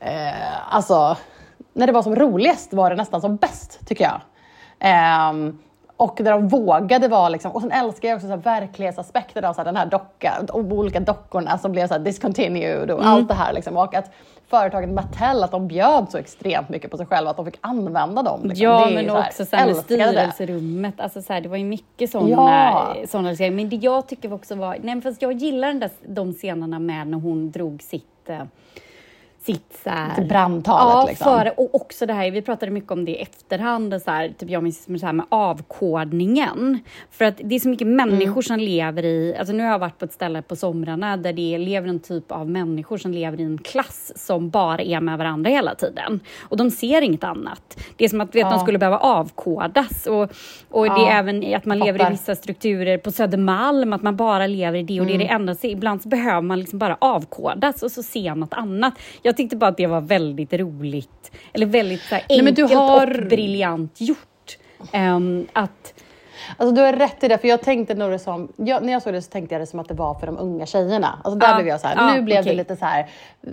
eh, 0.00 0.74
alltså 0.74 1.16
när 1.72 1.86
det 1.86 1.92
var 1.92 2.02
som 2.02 2.16
roligast 2.16 2.72
var 2.72 2.90
det 2.90 2.96
nästan 2.96 3.20
som 3.20 3.36
bäst 3.36 3.86
tycker 3.86 4.04
jag. 4.04 4.20
Eh, 4.78 5.52
och 5.96 6.18
där 6.22 6.30
de 6.30 6.48
vågade 6.48 7.08
vara 7.08 7.28
liksom, 7.28 7.52
och 7.52 7.60
sen 7.60 7.72
älskar 7.72 8.08
jag 8.08 8.16
också 8.16 8.26
så 8.26 8.30
här 8.30 8.40
verklighetsaspekten 8.60 9.44
av 9.44 9.52
så 9.52 9.60
här, 9.60 9.64
den 9.64 9.76
här 9.76 9.86
dockan, 9.86 10.46
och 10.52 10.60
olika 10.60 11.00
dockorna 11.00 11.58
som 11.58 11.72
blev 11.72 11.88
så 11.88 11.94
här 11.94 12.00
discontinued 12.00 12.90
och 12.90 13.00
mm. 13.00 13.12
allt 13.12 13.28
det 13.28 13.34
här 13.34 13.52
liksom. 13.52 13.76
Och 13.76 13.94
att 13.94 14.10
företaget 14.48 14.90
Mattel, 14.90 15.42
att 15.42 15.50
de 15.50 15.68
bjöd 15.68 16.06
så 16.10 16.18
extremt 16.18 16.68
mycket 16.68 16.90
på 16.90 16.96
sig 16.96 17.06
själva 17.06 17.30
att 17.30 17.36
de 17.36 17.46
fick 17.46 17.58
använda 17.60 18.22
dem. 18.22 18.40
Liksom. 18.44 18.64
Ja, 18.64 18.90
men 18.94 19.08
så 19.08 19.18
också 19.18 19.44
så 19.44 19.56
här 19.56 19.66
med 19.66 19.76
styrelserummet, 19.76 21.00
alltså 21.00 21.22
så 21.22 21.32
här, 21.32 21.40
det 21.40 21.48
var 21.48 21.56
ju 21.56 21.64
mycket 21.64 22.10
sådana 22.10 22.30
ja. 22.30 23.06
såna 23.08 23.34
Men 23.38 23.68
det 23.68 23.76
jag 23.76 24.06
tycker 24.06 24.32
också 24.32 24.54
var, 24.54 24.76
nej 24.82 25.00
fast 25.00 25.22
jag 25.22 25.32
gillar 25.32 25.68
den 25.68 25.80
där, 25.80 25.90
de 26.06 26.32
scenerna 26.32 26.78
med 26.78 27.06
när 27.06 27.18
hon 27.18 27.50
drog 27.50 27.82
sitt 27.82 28.28
eh, 28.28 28.42
sitt 29.46 29.80
så 29.84 29.90
här, 29.90 30.24
brandtalet. 30.24 30.94
Ja, 30.94 31.06
liksom. 31.08 31.24
före, 31.24 31.50
och 31.50 31.74
också 31.74 32.06
det 32.06 32.12
här, 32.12 32.30
vi 32.30 32.42
pratade 32.42 32.72
mycket 32.72 32.90
om 32.90 33.04
det 33.04 33.10
i 33.10 33.22
efterhand, 33.22 34.02
så 34.04 34.10
här, 34.10 34.28
typ 34.38 34.50
jag 34.50 34.62
minns 34.62 34.84
så 34.84 35.06
här 35.06 35.12
med 35.12 35.26
avkodningen. 35.28 36.78
För 37.10 37.24
att 37.24 37.40
det 37.44 37.54
är 37.54 37.58
så 37.58 37.68
mycket 37.68 37.86
människor 37.86 38.32
mm. 38.32 38.42
som 38.42 38.58
lever 38.58 39.04
i, 39.04 39.36
alltså 39.38 39.54
nu 39.54 39.62
har 39.62 39.70
jag 39.70 39.78
varit 39.78 39.98
på 39.98 40.04
ett 40.04 40.12
ställe 40.12 40.42
på 40.42 40.56
somrarna 40.56 41.16
där 41.16 41.32
det 41.32 41.58
lever 41.58 41.88
en 41.88 42.00
typ 42.00 42.32
av 42.32 42.50
människor 42.50 42.98
som 42.98 43.12
lever 43.12 43.40
i 43.40 43.42
en 43.42 43.58
klass 43.58 44.12
som 44.16 44.50
bara 44.50 44.82
är 44.82 45.00
med 45.00 45.18
varandra 45.18 45.50
hela 45.50 45.74
tiden. 45.74 46.20
Och 46.42 46.56
de 46.56 46.70
ser 46.70 47.02
inget 47.02 47.24
annat. 47.24 47.78
Det 47.96 48.04
är 48.04 48.08
som 48.08 48.20
att 48.20 48.34
vet, 48.34 48.40
ja. 48.40 48.50
de 48.50 48.60
skulle 48.60 48.78
behöva 48.78 48.98
avkodas. 48.98 50.06
Och, 50.06 50.22
och 50.70 50.86
ja. 50.86 50.94
det 50.94 51.06
är 51.06 51.18
även 51.18 51.54
att 51.54 51.64
man 51.64 51.78
lever 51.78 52.06
i 52.06 52.10
vissa 52.10 52.34
strukturer 52.34 52.98
på 52.98 53.10
Södermalm, 53.10 53.92
att 53.92 54.02
man 54.02 54.16
bara 54.16 54.46
lever 54.46 54.78
i 54.78 54.82
det 54.82 55.00
och 55.00 55.06
mm. 55.06 55.18
det 55.18 55.24
är 55.24 55.28
det 55.28 55.34
mm. 55.34 55.48
enda. 55.48 55.54
Ibland 55.62 56.02
så 56.02 56.08
behöver 56.08 56.40
man 56.40 56.60
liksom 56.60 56.78
bara 56.78 56.96
avkodas 57.00 57.82
och 57.82 57.92
så 57.92 58.02
se 58.02 58.34
något 58.34 58.54
annat. 58.54 58.94
Jag 59.22 59.35
jag 59.36 59.44
tyckte 59.44 59.56
bara 59.56 59.70
att 59.70 59.76
det 59.76 59.86
var 59.86 60.00
väldigt 60.00 60.52
roligt, 60.52 61.30
eller 61.52 61.66
väldigt 61.66 62.02
så 62.02 62.14
här, 62.14 62.24
enkelt 62.28 62.58
Nej, 62.58 62.74
har... 62.74 63.20
och 63.20 63.28
briljant 63.28 64.00
gjort. 64.00 64.58
Um, 64.94 65.46
att 65.52 65.94
Alltså 66.56 66.74
du 66.74 66.82
har 66.82 66.92
rätt 66.92 67.24
i 67.24 67.28
det, 67.28 67.38
för 67.38 67.48
jag 67.48 67.62
tänkte 67.62 67.94
nog 67.94 68.10
det 68.10 68.18
som, 68.18 68.48
jag, 68.56 68.82
när 68.82 68.92
jag 68.92 69.02
såg 69.02 69.12
det 69.12 69.22
så 69.22 69.30
tänkte 69.30 69.54
jag 69.54 69.62
det 69.62 69.66
som 69.66 69.80
att 69.80 69.88
det 69.88 69.94
var 69.94 70.14
för 70.14 70.26
de 70.26 70.38
unga 70.38 70.66
tjejerna. 70.66 71.18
Alltså 71.24 71.38
där 71.38 71.52
ah, 71.52 71.54
blev 71.54 71.68
jag 71.68 71.80
så 71.80 71.86
här, 71.86 71.96
ah, 71.98 72.14
nu 72.14 72.22
blev 72.22 72.40
okay. 72.40 72.52
det 72.52 72.56
lite 72.56 72.76
så 72.76 72.84
här 72.84 73.06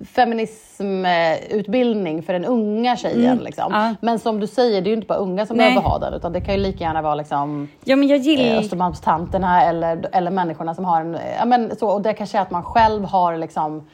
feminismutbildning 0.05 2.23
för 2.23 2.33
den 2.33 2.45
unga 2.45 2.97
tjejen. 2.97 3.31
Mm, 3.31 3.43
liksom. 3.43 3.73
ah. 3.73 3.93
Men 4.01 4.19
som 4.19 4.39
du 4.39 4.47
säger, 4.47 4.81
det 4.81 4.87
är 4.87 4.89
ju 4.89 4.95
inte 4.95 5.07
bara 5.07 5.17
unga 5.17 5.45
som 5.45 5.57
Nej. 5.57 5.69
behöver 5.69 5.89
ha 5.89 5.99
den, 5.99 6.13
utan 6.13 6.33
det 6.33 6.41
kan 6.41 6.53
ju 6.53 6.59
lika 6.59 6.83
gärna 6.83 7.01
vara 7.01 7.15
liksom 7.15 7.69
ja, 7.83 7.95
men 7.95 8.07
jag 8.07 8.17
gillar... 8.17 8.53
eh, 8.53 8.59
Östermalmstanterna 8.59 9.63
eller, 9.63 10.09
eller 10.11 10.31
människorna 10.31 10.75
som 10.75 10.85
har 10.85 11.01
en, 11.01 11.17
ja 11.39 11.45
men 11.45 11.75
så, 11.75 11.89
och 11.89 12.01
det 12.01 12.13
kanske 12.13 12.37
är 12.37 12.41
att 12.41 12.51
man 12.51 12.63
själv 12.63 13.05
har 13.05 13.37
liksom 13.37 13.87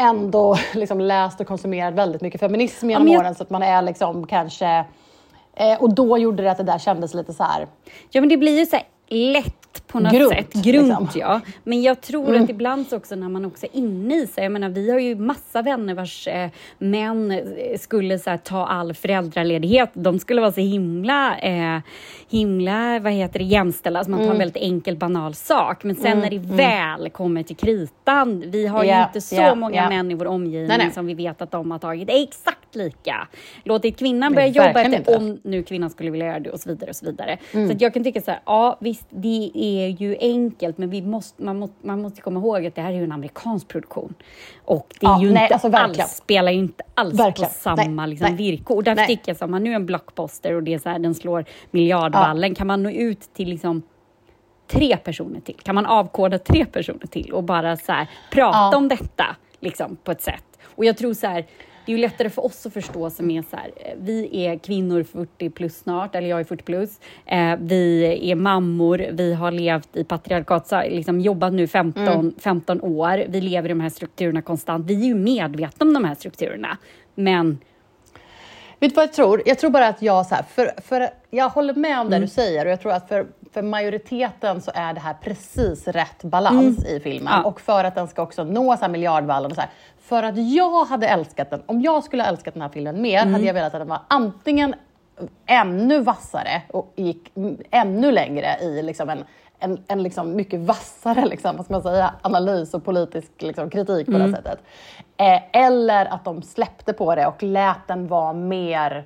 ändå 0.00 0.56
liksom 0.74 1.00
läst 1.00 1.40
och 1.40 1.46
konsumerat 1.46 1.94
väldigt 1.94 2.22
mycket 2.22 2.40
feminism 2.40 2.90
genom 2.90 3.08
ja, 3.08 3.14
jag... 3.14 3.20
åren 3.20 3.34
så 3.34 3.42
att 3.42 3.50
man 3.50 3.62
är 3.62 3.82
liksom 3.82 4.26
kanske... 4.26 4.84
Eh, 5.54 5.80
och 5.80 5.94
då 5.94 6.18
gjorde 6.18 6.42
det 6.42 6.50
att 6.50 6.58
det 6.58 6.64
där 6.64 6.78
kändes 6.78 7.14
lite 7.14 7.32
så 7.32 7.42
här... 7.42 7.66
Ja 8.10 8.20
men 8.20 8.28
det 8.28 8.36
blir 8.36 8.58
ju 8.58 8.66
så 8.66 8.78
lätt 9.08 9.79
på 9.92 10.00
något 10.00 10.12
Grunt, 10.12 10.32
sätt. 10.32 10.52
Grunt, 10.52 10.88
liksom. 10.88 11.20
ja. 11.20 11.40
Men 11.64 11.82
jag 11.82 12.00
tror 12.00 12.28
mm. 12.28 12.44
att 12.44 12.50
ibland 12.50 12.92
också 12.92 13.14
när 13.14 13.28
man 13.28 13.44
också 13.44 13.66
är 13.66 13.76
inne 13.76 14.22
i 14.22 14.26
sig, 14.26 14.44
jag 14.44 14.52
menar 14.52 14.68
vi 14.68 14.90
har 14.90 14.98
ju 14.98 15.16
massa 15.16 15.62
vänner 15.62 15.94
vars 15.94 16.28
eh, 16.28 16.50
män 16.78 17.30
eh, 17.30 17.78
skulle 17.78 18.18
så 18.18 18.30
här, 18.30 18.36
ta 18.36 18.66
all 18.66 18.94
föräldraledighet. 18.94 19.90
De 19.92 20.18
skulle 20.18 20.40
vara 20.40 20.52
så 20.52 20.60
himla, 20.60 21.38
eh, 21.38 21.80
himla, 22.28 22.98
vad 22.98 23.12
heter 23.12 23.38
det, 23.38 23.44
jämställda, 23.44 23.98
alltså 23.98 24.10
man 24.10 24.18
tar 24.18 24.24
mm. 24.24 24.32
en 24.32 24.38
väldigt 24.38 24.62
enkel 24.62 24.96
banal 24.96 25.34
sak. 25.34 25.84
Men 25.84 25.96
sen 25.96 26.06
mm. 26.06 26.18
när 26.20 26.30
det 26.30 26.36
mm. 26.36 26.56
väl 26.56 27.10
kommer 27.10 27.42
till 27.42 27.56
kritan, 27.56 28.44
vi 28.46 28.66
har 28.66 28.84
yeah, 28.84 28.98
ju 28.98 29.06
inte 29.06 29.20
så 29.20 29.34
yeah, 29.34 29.54
många 29.54 29.74
yeah. 29.74 29.88
män 29.88 30.10
i 30.10 30.14
vår 30.14 30.26
omgivning 30.26 30.68
nej, 30.68 30.78
nej. 30.78 30.90
som 30.90 31.06
vi 31.06 31.14
vet 31.14 31.42
att 31.42 31.50
de 31.50 31.70
har 31.70 31.78
tagit 31.78 32.10
det 32.10 32.18
är 32.18 32.22
exakt 32.22 32.74
lika. 32.76 33.28
Låtit 33.64 33.98
kvinnan 33.98 34.34
börja 34.34 34.46
jobba 34.46 34.80
efter, 34.80 35.16
om 35.16 35.40
nu 35.44 35.62
kvinnan 35.62 35.90
skulle 35.90 36.10
vilja 36.10 36.26
göra 36.26 36.40
det 36.40 36.50
och 36.50 36.60
så 36.60 36.68
vidare 36.68 36.90
och 36.90 36.96
så 36.96 37.06
vidare. 37.06 37.38
Mm. 37.52 37.68
Så 37.68 37.76
jag 37.78 37.94
kan 37.94 38.04
tycka 38.04 38.20
så 38.20 38.30
här, 38.30 38.40
ja 38.46 38.78
visst, 38.80 39.06
det 39.10 39.50
är 39.54 39.79
är 39.84 39.88
ju 39.88 40.16
enkelt, 40.20 40.78
men 40.78 40.90
vi 40.90 41.02
måste, 41.02 41.42
man, 41.42 41.58
måste, 41.58 41.86
man 41.86 42.02
måste 42.02 42.20
komma 42.20 42.40
ihåg 42.40 42.66
att 42.66 42.74
det 42.74 42.82
här 42.82 42.92
är 42.92 42.96
ju 42.96 43.04
en 43.04 43.12
amerikansk 43.12 43.68
produktion. 43.68 44.14
Och 44.64 44.94
det 45.00 45.06
är 45.06 45.10
ja, 45.10 45.22
ju 45.22 45.32
nej, 45.32 45.42
inte 45.42 45.54
alltså, 45.54 45.68
alls, 46.02 46.16
spelar 46.16 46.52
ju 46.52 46.58
inte 46.58 46.84
alls 46.94 47.14
verkligen. 47.14 47.48
på 47.48 47.54
samma 47.54 47.84
nej, 47.84 48.08
liksom, 48.08 48.36
villkor. 48.36 48.82
Därför 48.82 49.04
tycker 49.04 49.32
jag 49.32 49.44
att 49.44 49.50
man 49.50 49.64
nu 49.64 49.70
är 49.70 49.76
en 49.76 49.86
blockbuster 49.86 50.54
och 50.54 50.62
det 50.62 50.74
är 50.74 50.78
så 50.78 50.88
här, 50.88 50.98
den 50.98 51.14
slår 51.14 51.44
miljardvallen, 51.70 52.50
ja. 52.50 52.54
kan 52.54 52.66
man 52.66 52.82
nå 52.82 52.90
ut 52.90 53.34
till 53.34 53.48
liksom 53.48 53.82
tre 54.70 54.96
personer 54.96 55.40
till? 55.40 55.56
Kan 55.62 55.74
man 55.74 55.86
avkoda 55.86 56.38
tre 56.38 56.64
personer 56.64 57.06
till 57.06 57.32
och 57.32 57.44
bara 57.44 57.76
så 57.76 57.92
här, 57.92 58.10
prata 58.30 58.58
ja. 58.58 58.76
om 58.76 58.88
detta 58.88 59.36
liksom, 59.60 59.96
på 60.04 60.12
ett 60.12 60.22
sätt? 60.22 60.44
Och 60.62 60.84
jag 60.84 60.96
tror 60.96 61.14
så 61.14 61.26
här, 61.26 61.46
det 61.86 61.92
är 61.92 61.96
ju 61.96 62.02
lättare 62.02 62.30
för 62.30 62.44
oss 62.44 62.66
att 62.66 62.72
förstå 62.72 63.10
som 63.10 63.30
är 63.30 63.42
så 63.42 63.56
här, 63.56 63.70
eh, 63.76 63.94
vi 64.00 64.46
är 64.46 64.58
kvinnor 64.58 65.02
40 65.02 65.50
plus 65.50 65.78
snart, 65.78 66.14
eller 66.14 66.28
jag 66.28 66.40
är 66.40 66.44
40 66.44 66.62
plus. 66.62 67.00
Eh, 67.26 67.56
vi 67.60 68.30
är 68.30 68.34
mammor, 68.34 69.06
vi 69.12 69.34
har 69.34 69.50
levt 69.50 69.96
i 69.96 70.04
patriarkat, 70.04 70.72
liksom 70.88 71.20
jobbat 71.20 71.52
nu 71.52 71.66
15, 71.66 72.02
mm. 72.02 72.34
15 72.38 72.80
år. 72.80 73.24
Vi 73.28 73.40
lever 73.40 73.68
i 73.68 73.72
de 73.72 73.80
här 73.80 73.90
strukturerna 73.90 74.42
konstant. 74.42 74.86
Vi 74.86 74.94
är 74.94 75.06
ju 75.06 75.14
medvetna 75.14 75.86
om 75.86 75.94
de 75.94 76.04
här 76.04 76.14
strukturerna, 76.14 76.78
men 77.14 77.58
Vet 78.80 78.90
du 78.90 78.94
vad 78.94 79.02
jag 79.02 79.12
tror? 79.12 79.42
Jag 79.46 79.58
tror 79.58 79.70
bara 79.70 79.88
att 79.88 80.02
jag, 80.02 80.26
så 80.26 80.34
här, 80.34 80.42
för, 80.42 80.70
för 80.82 81.08
jag 81.30 81.48
håller 81.48 81.74
med 81.74 82.00
om 82.00 82.10
det 82.10 82.16
mm. 82.16 82.26
du 82.26 82.32
säger 82.32 82.66
och 82.66 82.72
jag 82.72 82.80
tror 82.80 82.92
att 82.92 83.08
för, 83.08 83.26
för 83.52 83.62
majoriteten 83.62 84.60
så 84.60 84.70
är 84.74 84.94
det 84.94 85.00
här 85.00 85.14
precis 85.22 85.88
rätt 85.88 86.24
balans 86.24 86.78
mm. 86.78 86.96
i 86.96 87.00
filmen. 87.00 87.32
Ja. 87.36 87.44
Och 87.44 87.60
för 87.60 87.84
att 87.84 87.94
den 87.94 88.08
ska 88.08 88.22
också 88.22 88.44
nå 88.44 88.76
så 88.76 88.80
här 88.80 88.88
miljardvallen 88.88 89.50
och 89.50 89.54
så 89.54 89.60
här, 89.60 89.70
för 89.98 90.22
att 90.22 90.52
jag 90.54 90.84
hade 90.84 91.08
älskat 91.08 91.50
den, 91.50 91.62
om 91.66 91.80
jag 91.80 92.04
skulle 92.04 92.22
ha 92.22 92.30
älskat 92.30 92.54
den 92.54 92.62
här 92.62 92.68
filmen 92.68 93.02
mer, 93.02 93.22
mm. 93.22 93.34
hade 93.34 93.46
jag 93.46 93.54
velat 93.54 93.74
att 93.74 93.80
den 93.80 93.88
var 93.88 94.00
antingen 94.08 94.74
ännu 95.46 96.00
vassare 96.00 96.62
och 96.68 96.92
gick 96.96 97.32
ännu 97.70 98.12
längre 98.12 98.56
i 98.60 98.82
liksom 98.82 99.08
en, 99.08 99.24
en, 99.58 99.84
en 99.88 100.02
liksom 100.02 100.36
mycket 100.36 100.60
vassare 100.60 101.26
liksom, 101.26 101.56
vad 101.56 101.64
ska 101.64 101.74
man 101.74 101.82
säga, 101.82 102.14
analys 102.22 102.74
och 102.74 102.84
politisk 102.84 103.32
liksom, 103.38 103.70
kritik 103.70 104.06
på 104.06 104.12
mm. 104.12 104.30
det 104.30 104.36
sättet. 104.36 104.58
Eh, 105.16 105.62
eller 105.64 106.06
att 106.06 106.24
de 106.24 106.42
släppte 106.42 106.92
på 106.92 107.14
det 107.14 107.26
och 107.26 107.42
lät 107.42 107.86
den 107.88 108.06
vara 108.06 108.32
mer 108.32 109.04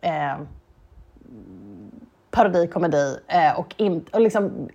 eh, 0.00 0.36
parodi, 2.36 2.66
komedi 2.66 3.18
eh, 3.28 3.58
och, 3.58 3.74
in, 3.76 4.04
och 4.12 4.20
liksom, 4.20 4.68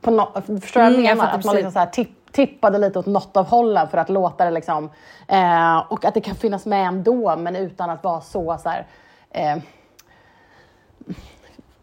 på 0.00 0.10
no, 0.10 0.42
förstår 0.60 0.80
du 0.80 0.86
mm, 0.86 0.96
vad 0.96 1.10
jag 1.10 1.16
menar? 1.16 1.32
Att 1.32 1.44
man 1.44 1.54
liksom 1.54 1.72
så 1.72 1.78
här, 1.78 1.86
tipp, 1.86 2.32
tippade 2.32 2.78
lite 2.78 2.98
åt 2.98 3.06
något 3.06 3.36
av 3.36 3.46
hållen 3.46 3.88
för 3.88 3.98
att 3.98 4.08
låta 4.08 4.44
det 4.44 4.50
liksom, 4.50 4.90
eh, 5.28 5.78
och 5.88 6.04
att 6.04 6.14
det 6.14 6.20
kan 6.20 6.34
finnas 6.34 6.66
med 6.66 6.86
ändå 6.86 7.36
men 7.36 7.56
utan 7.56 7.90
att 7.90 8.04
vara 8.04 8.20
så, 8.20 8.58
så 8.62 8.68
här, 8.68 8.86
eh, 9.30 9.56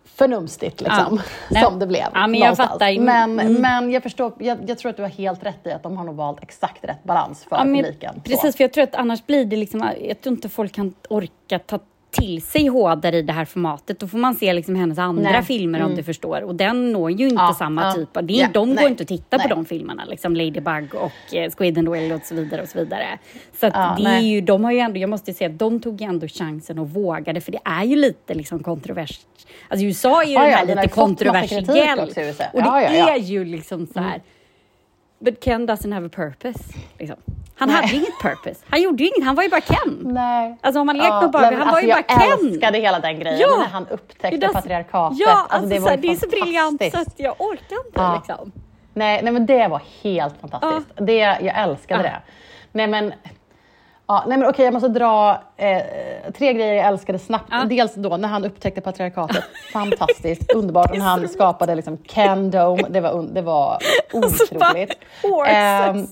förnumstigt 0.06 0.82
liksom, 0.82 1.22
ja. 1.50 1.62
som 1.64 1.80
det 1.80 1.88
blev. 1.88 2.08
Ja, 2.14 2.28
men, 2.28 2.40
jag 2.40 2.58
fattar. 2.58 3.00
men, 3.00 3.40
mm. 3.40 3.62
men 3.62 3.92
jag 3.92 4.04
förstår, 4.04 4.34
jag, 4.40 4.70
jag, 4.70 4.78
tror 4.78 4.90
att 4.90 4.98
du 4.98 5.04
har 5.04 5.10
helt 5.10 5.44
rätt 5.44 5.68
i 5.68 5.72
att 5.72 5.84
de 5.84 5.98
har 5.98 6.04
nog 6.04 6.16
valt 6.16 6.44
exakt 6.44 6.86
rätt 6.86 7.04
balans 7.04 7.44
för 7.50 7.56
ja, 7.56 7.64
publiken. 7.64 8.22
Precis, 8.24 8.52
så. 8.52 8.58
för 8.58 8.64
jag 8.64 8.74
tror 8.74 8.84
att 8.84 8.96
annars 8.96 9.26
blir 9.26 9.46
det 9.46 9.56
liksom, 9.56 9.92
jag 10.02 10.22
tror 10.22 10.36
inte 10.36 10.50
folk 10.50 10.74
kan 10.74 10.94
orka 11.10 11.60
ta 11.60 11.80
till 12.16 12.42
sig 12.42 12.68
hårdare 12.68 13.18
i 13.18 13.22
det 13.22 13.34
här 13.34 13.46
formatet. 13.46 14.00
Då 14.00 14.08
får 14.08 14.18
man 14.18 14.36
se 14.36 14.54
liksom 14.54 14.76
hennes 14.76 14.98
andra 14.98 15.32
nej. 15.32 15.44
filmer 15.44 15.80
mm. 15.80 15.92
om 15.92 15.98
du 15.98 16.04
förstår. 16.04 16.42
Och 16.42 16.56
den 16.56 16.92
når 16.92 17.12
ju 17.12 17.26
inte 17.26 17.42
ja, 17.42 17.56
samma 17.60 17.84
ja. 17.84 17.92
typ 17.92 18.18
av... 18.18 18.26
Det, 18.26 18.34
ja, 18.34 18.48
de 18.54 18.70
nej, 18.70 18.84
går 18.84 18.90
inte 18.90 19.04
att 19.04 19.08
titta 19.08 19.38
nej. 19.38 19.50
på 19.50 19.56
de 19.56 19.66
filmerna. 19.66 20.06
Liksom 20.06 20.36
Ladybug 20.36 20.96
och 20.96 21.36
eh, 21.36 21.52
Squid 21.52 21.78
and 21.78 21.90
Well 21.90 22.12
och 22.12 22.22
så 22.24 22.36
vidare. 22.36 22.62
och 22.62 22.68
Så 22.68 22.80
vidare. 22.80 23.20
Så 23.60 23.68
att 23.68 23.98
det 23.98 24.10
är 24.10 24.20
ju, 24.20 24.42
de 24.42 24.64
har 24.64 24.72
ju 24.72 24.80
ändå, 24.80 25.00
jag 25.00 25.10
måste 25.10 25.34
säga 25.34 25.50
att 25.50 25.60
de 25.60 25.80
tog 25.80 26.02
ju 26.02 26.08
ändå 26.08 26.28
chansen 26.28 26.80
och 26.80 26.90
vågade. 26.90 27.42
För 27.42 27.52
det 27.52 27.60
är 27.64 27.84
ju 27.84 27.96
lite 27.96 28.34
liksom 28.34 28.64
kontrovers... 28.64 29.20
Alltså 29.68 29.86
USA 29.86 30.24
är 30.24 30.28
ju 30.28 30.34
ja, 30.34 30.66
den 30.66 30.78
här 30.78 30.84
lite 30.84 30.88
kontroversiell. 30.88 32.00
Och 32.54 32.62
det 32.62 32.98
är 32.98 33.18
ju 33.18 33.46
liksom 33.46 33.88
så 33.88 34.00
här... 34.00 34.16
Mm. 34.16 34.22
But 35.26 35.44
Ken 35.44 35.68
doesn't 35.68 35.94
have 35.94 36.06
a 36.06 36.10
purpose. 36.10 36.60
Liksom. 37.00 37.18
Han 37.56 37.70
Nej. 37.70 37.76
hade 37.76 37.96
inget 37.96 38.20
purpose. 38.22 38.66
Han 38.70 38.82
gjorde 38.82 39.04
ju 39.04 39.10
inget, 39.10 39.26
han 39.26 39.36
var 39.36 39.44
ju 39.44 39.50
bara 39.50 39.62
Ken. 39.62 40.00
Nej. 40.02 40.58
Alltså 40.62 40.80
om 40.80 40.88
man 40.88 40.98
leker 40.98 41.10
ja, 41.10 41.22
med 41.22 41.32
Barbie, 41.32 41.58
han 41.58 41.68
alltså 41.68 41.74
var 41.74 41.82
ju 41.82 41.88
bara 41.88 42.04
Ken. 42.04 42.30
Jag 42.30 42.40
älskade 42.40 42.78
hela 42.78 43.00
den 43.00 43.20
grejen 43.20 43.40
ja. 43.40 43.58
när 43.58 43.66
han 43.66 43.88
upptäckte 43.88 44.38
das, 44.38 44.54
patriarkatet. 44.54 45.20
Ja, 45.20 45.32
alltså, 45.32 45.56
alltså 45.56 45.70
det, 45.70 45.80
var 45.80 45.90
så, 45.90 45.98
det 45.98 46.08
är 46.08 46.16
så 46.16 46.28
briljant 46.28 46.82
så 46.92 46.98
att 46.98 47.14
jag 47.18 47.36
orkar 47.38 47.86
inte 47.86 47.92
ja. 48.02 48.16
liksom. 48.16 48.52
Nej, 48.94 49.24
nej, 49.24 49.34
men 49.34 49.46
det 49.46 49.68
var 49.68 49.82
helt 50.04 50.34
fantastiskt. 50.42 50.94
Ja. 50.96 51.04
Det, 51.04 51.18
jag 51.18 51.60
älskade 51.64 52.04
det. 52.04 52.22
Nej 52.72 52.88
men, 52.88 53.14
ja, 54.08 54.24
nej, 54.28 54.38
men 54.38 54.50
okej, 54.50 54.66
jag 54.66 54.74
måste 54.74 54.90
dra 54.90 55.42
eh, 55.58 55.82
tre 56.38 56.54
grejer 56.54 56.74
jag 56.74 56.86
älskade 56.86 57.20
snabbt. 57.20 57.48
Ja. 57.52 57.64
Dels 57.70 57.96
då 57.96 58.18
när 58.18 58.28
han 58.28 58.46
upptäckte 58.46 58.82
patriarkatet. 58.82 59.44
Fantastiskt, 59.74 60.52
underbart. 60.52 60.94
När 60.94 61.06
han 61.06 61.28
skapade 61.30 61.76
liksom 61.76 61.98
Ken 61.98 62.52
Dome. 62.52 62.84
Det 62.90 63.02
var, 63.02 63.24
det 63.34 63.42
var 63.42 63.78
otroligt. 64.14 64.94
Horses. 65.22 66.10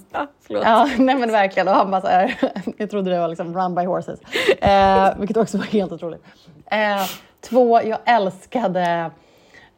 förlåt. 0.48 0.64
Ja, 0.66 0.90
nej 0.98 1.16
men 1.16 1.32
verkligen. 1.32 1.68
Och 1.68 1.74
han 1.76 1.92
bara 1.92 2.02
så 2.02 2.08
här, 2.08 2.36
jag 2.78 2.90
trodde 2.90 3.12
det 3.12 3.20
var 3.20 3.28
liksom 3.28 3.58
run 3.58 3.76
by 3.76 3.86
horses. 3.86 4.20
Eh, 4.62 5.18
vilket 5.18 5.38
också 5.38 5.58
var 5.58 5.66
helt 5.66 5.92
otroligt. 5.92 6.24
Eh, 6.72 7.02
två, 7.50 7.82
jag 7.84 8.00
älskade 8.06 9.12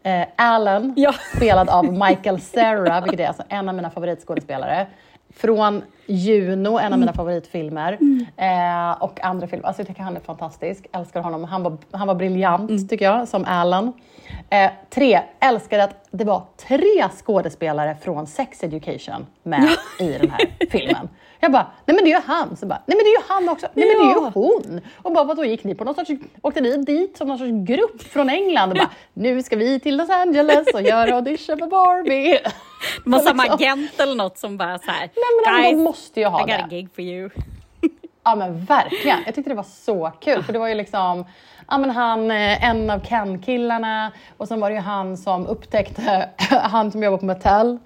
eh, 0.04 0.22
Alan, 0.36 0.94
Ja. 0.98 1.14
spelad 1.36 1.70
av 1.70 1.86
Michael 1.94 2.42
Cera, 2.42 3.02
vilket 3.02 3.20
är 3.20 3.28
alltså 3.28 3.44
en 3.50 3.70
av 3.70 3.76
mina 3.76 3.90
favoritskådespelare. 3.90 4.88
Från 5.36 5.82
Juno, 6.06 6.80
en 6.80 6.94
av 6.94 7.00
mina 7.00 7.14
favoritfilmer. 7.14 7.98
Eh, 8.38 9.04
och 9.04 9.24
andra 9.24 9.48
filmer. 9.48 9.68
Alltså 9.68 9.82
jag 9.82 9.88
tycker 9.88 10.02
han 10.04 10.16
är 10.16 10.20
fantastisk. 10.20 10.88
Älskar 10.92 11.22
honom. 11.22 11.44
Han 11.44 11.64
var, 11.64 11.78
han 11.92 12.08
var 12.08 12.16
briljant, 12.16 12.90
tycker 12.90 13.06
jag, 13.06 13.28
som 13.28 13.46
Alan. 13.46 13.94
Eh, 14.50 14.72
tre, 14.90 15.22
älskade 15.40 15.84
att 15.84 16.08
det 16.12 16.24
var 16.24 16.44
tre 16.58 17.10
skådespelare 17.24 17.96
från 18.02 18.28
Sex 18.28 18.64
Education 18.64 19.26
med 19.44 19.70
i 20.00 20.12
den 20.12 20.30
här 20.30 20.68
filmen. 20.72 21.10
Jag 21.46 21.52
bara, 21.52 21.68
nej 21.86 21.96
men 21.96 22.04
det 22.06 22.12
är 22.12 22.16
ju 22.16 22.22
han. 22.28 22.58
Så 22.58 22.66
bara, 22.66 22.82
nej 22.86 22.98
men 22.98 23.04
det 23.04 23.10
är 23.10 23.18
ju 23.22 23.24
han 23.28 23.50
också. 23.50 23.68
Nej 23.74 23.88
men 23.88 24.08
det 24.08 24.12
är 24.14 24.16
ju 24.16 24.32
hon. 24.34 24.82
Och 25.02 25.12
bara, 25.12 25.24
vadå 25.24 25.46
gick 25.46 25.64
ni 25.64 25.76
på 25.76 25.84
någon 25.84 25.96
sorts, 25.96 26.12
åkte 26.42 26.62
ni 26.62 26.78
dit 26.78 27.18
som 27.18 27.28
någon 27.28 27.38
sorts 27.38 27.52
grupp 27.68 28.02
från 28.02 28.30
England 28.30 28.70
och 28.72 28.78
bara, 28.78 28.90
nu 29.14 29.44
ska 29.44 29.56
vi 29.56 29.80
till 29.80 29.98
Los 29.98 30.10
Angeles 30.10 30.68
och 30.74 30.82
göra 30.82 31.16
audition 31.16 31.58
för 31.58 31.68
Barbie. 31.68 32.40
De 33.04 33.14
har 33.14 33.20
samma 33.20 33.44
liksom- 33.44 33.56
agent 33.62 34.00
eller 34.00 34.16
något 34.16 34.38
som 34.38 34.58
bara 34.58 34.80
så 34.80 34.92
här. 34.92 35.00
Nej 35.00 35.10
men 35.46 35.64
de 35.64 35.70
Guys, 35.72 35.84
måste 35.84 36.20
ju 36.20 36.26
ha 36.26 36.40
I 36.40 36.42
got 36.42 36.48
det. 36.60 36.64
a 36.64 36.68
gig 36.70 36.90
for 36.96 37.02
you. 37.04 37.30
Ja 38.24 38.36
men 38.36 38.66
verkligen. 38.66 39.18
Jag 39.26 39.36
tyckte 39.36 39.52
det 39.52 39.56
var 39.56 39.64
så 39.86 40.12
kul 40.22 40.44
för 40.44 40.54
det 40.54 40.60
var 40.60 40.68
ju 40.68 40.76
liksom 40.76 41.26
Ja, 41.70 41.78
men 41.78 41.90
han, 41.90 42.32
eh, 42.32 42.66
en 42.70 42.90
av 42.90 43.00
Ken-killarna 43.00 44.12
och 44.38 44.48
sen 44.48 44.60
var 44.60 44.70
det 44.70 44.76
ju 44.76 44.82
han 44.82 45.18
som 45.18 45.48
upptäckte, 45.48 46.30
han 46.50 46.92
som 46.92 47.04
jobbar 47.04 47.18
på 47.18 47.26
Mattel, 47.26 47.78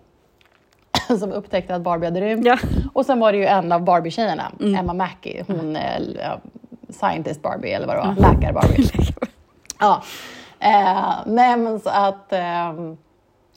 som 1.19 1.31
upptäckte 1.31 1.75
att 1.75 1.81
Barbie 1.81 2.05
hade 2.07 2.21
rymt. 2.21 2.45
Ja. 2.45 2.57
Och 2.93 3.05
sen 3.05 3.19
var 3.19 3.31
det 3.31 3.37
ju 3.37 3.45
en 3.45 3.71
av 3.71 3.81
Barbie-tjejerna, 3.83 4.51
Emma 4.79 4.93
Mackey, 4.93 5.43
hon 5.47 5.75
eh, 5.75 5.99
ja, 6.19 6.39
scientist 6.89 7.41
Barbie 7.41 7.71
eller 7.71 7.87
vad 7.87 7.95
det 7.95 7.99
var, 7.99 8.15
läkare 8.33 8.53
Barbie. 8.53 8.89
ja. 9.79 10.03
Eh, 10.59 11.13
nej 11.25 11.57
men 11.57 11.79
så 11.79 11.89
att 11.89 12.33
ehm, 12.33 12.97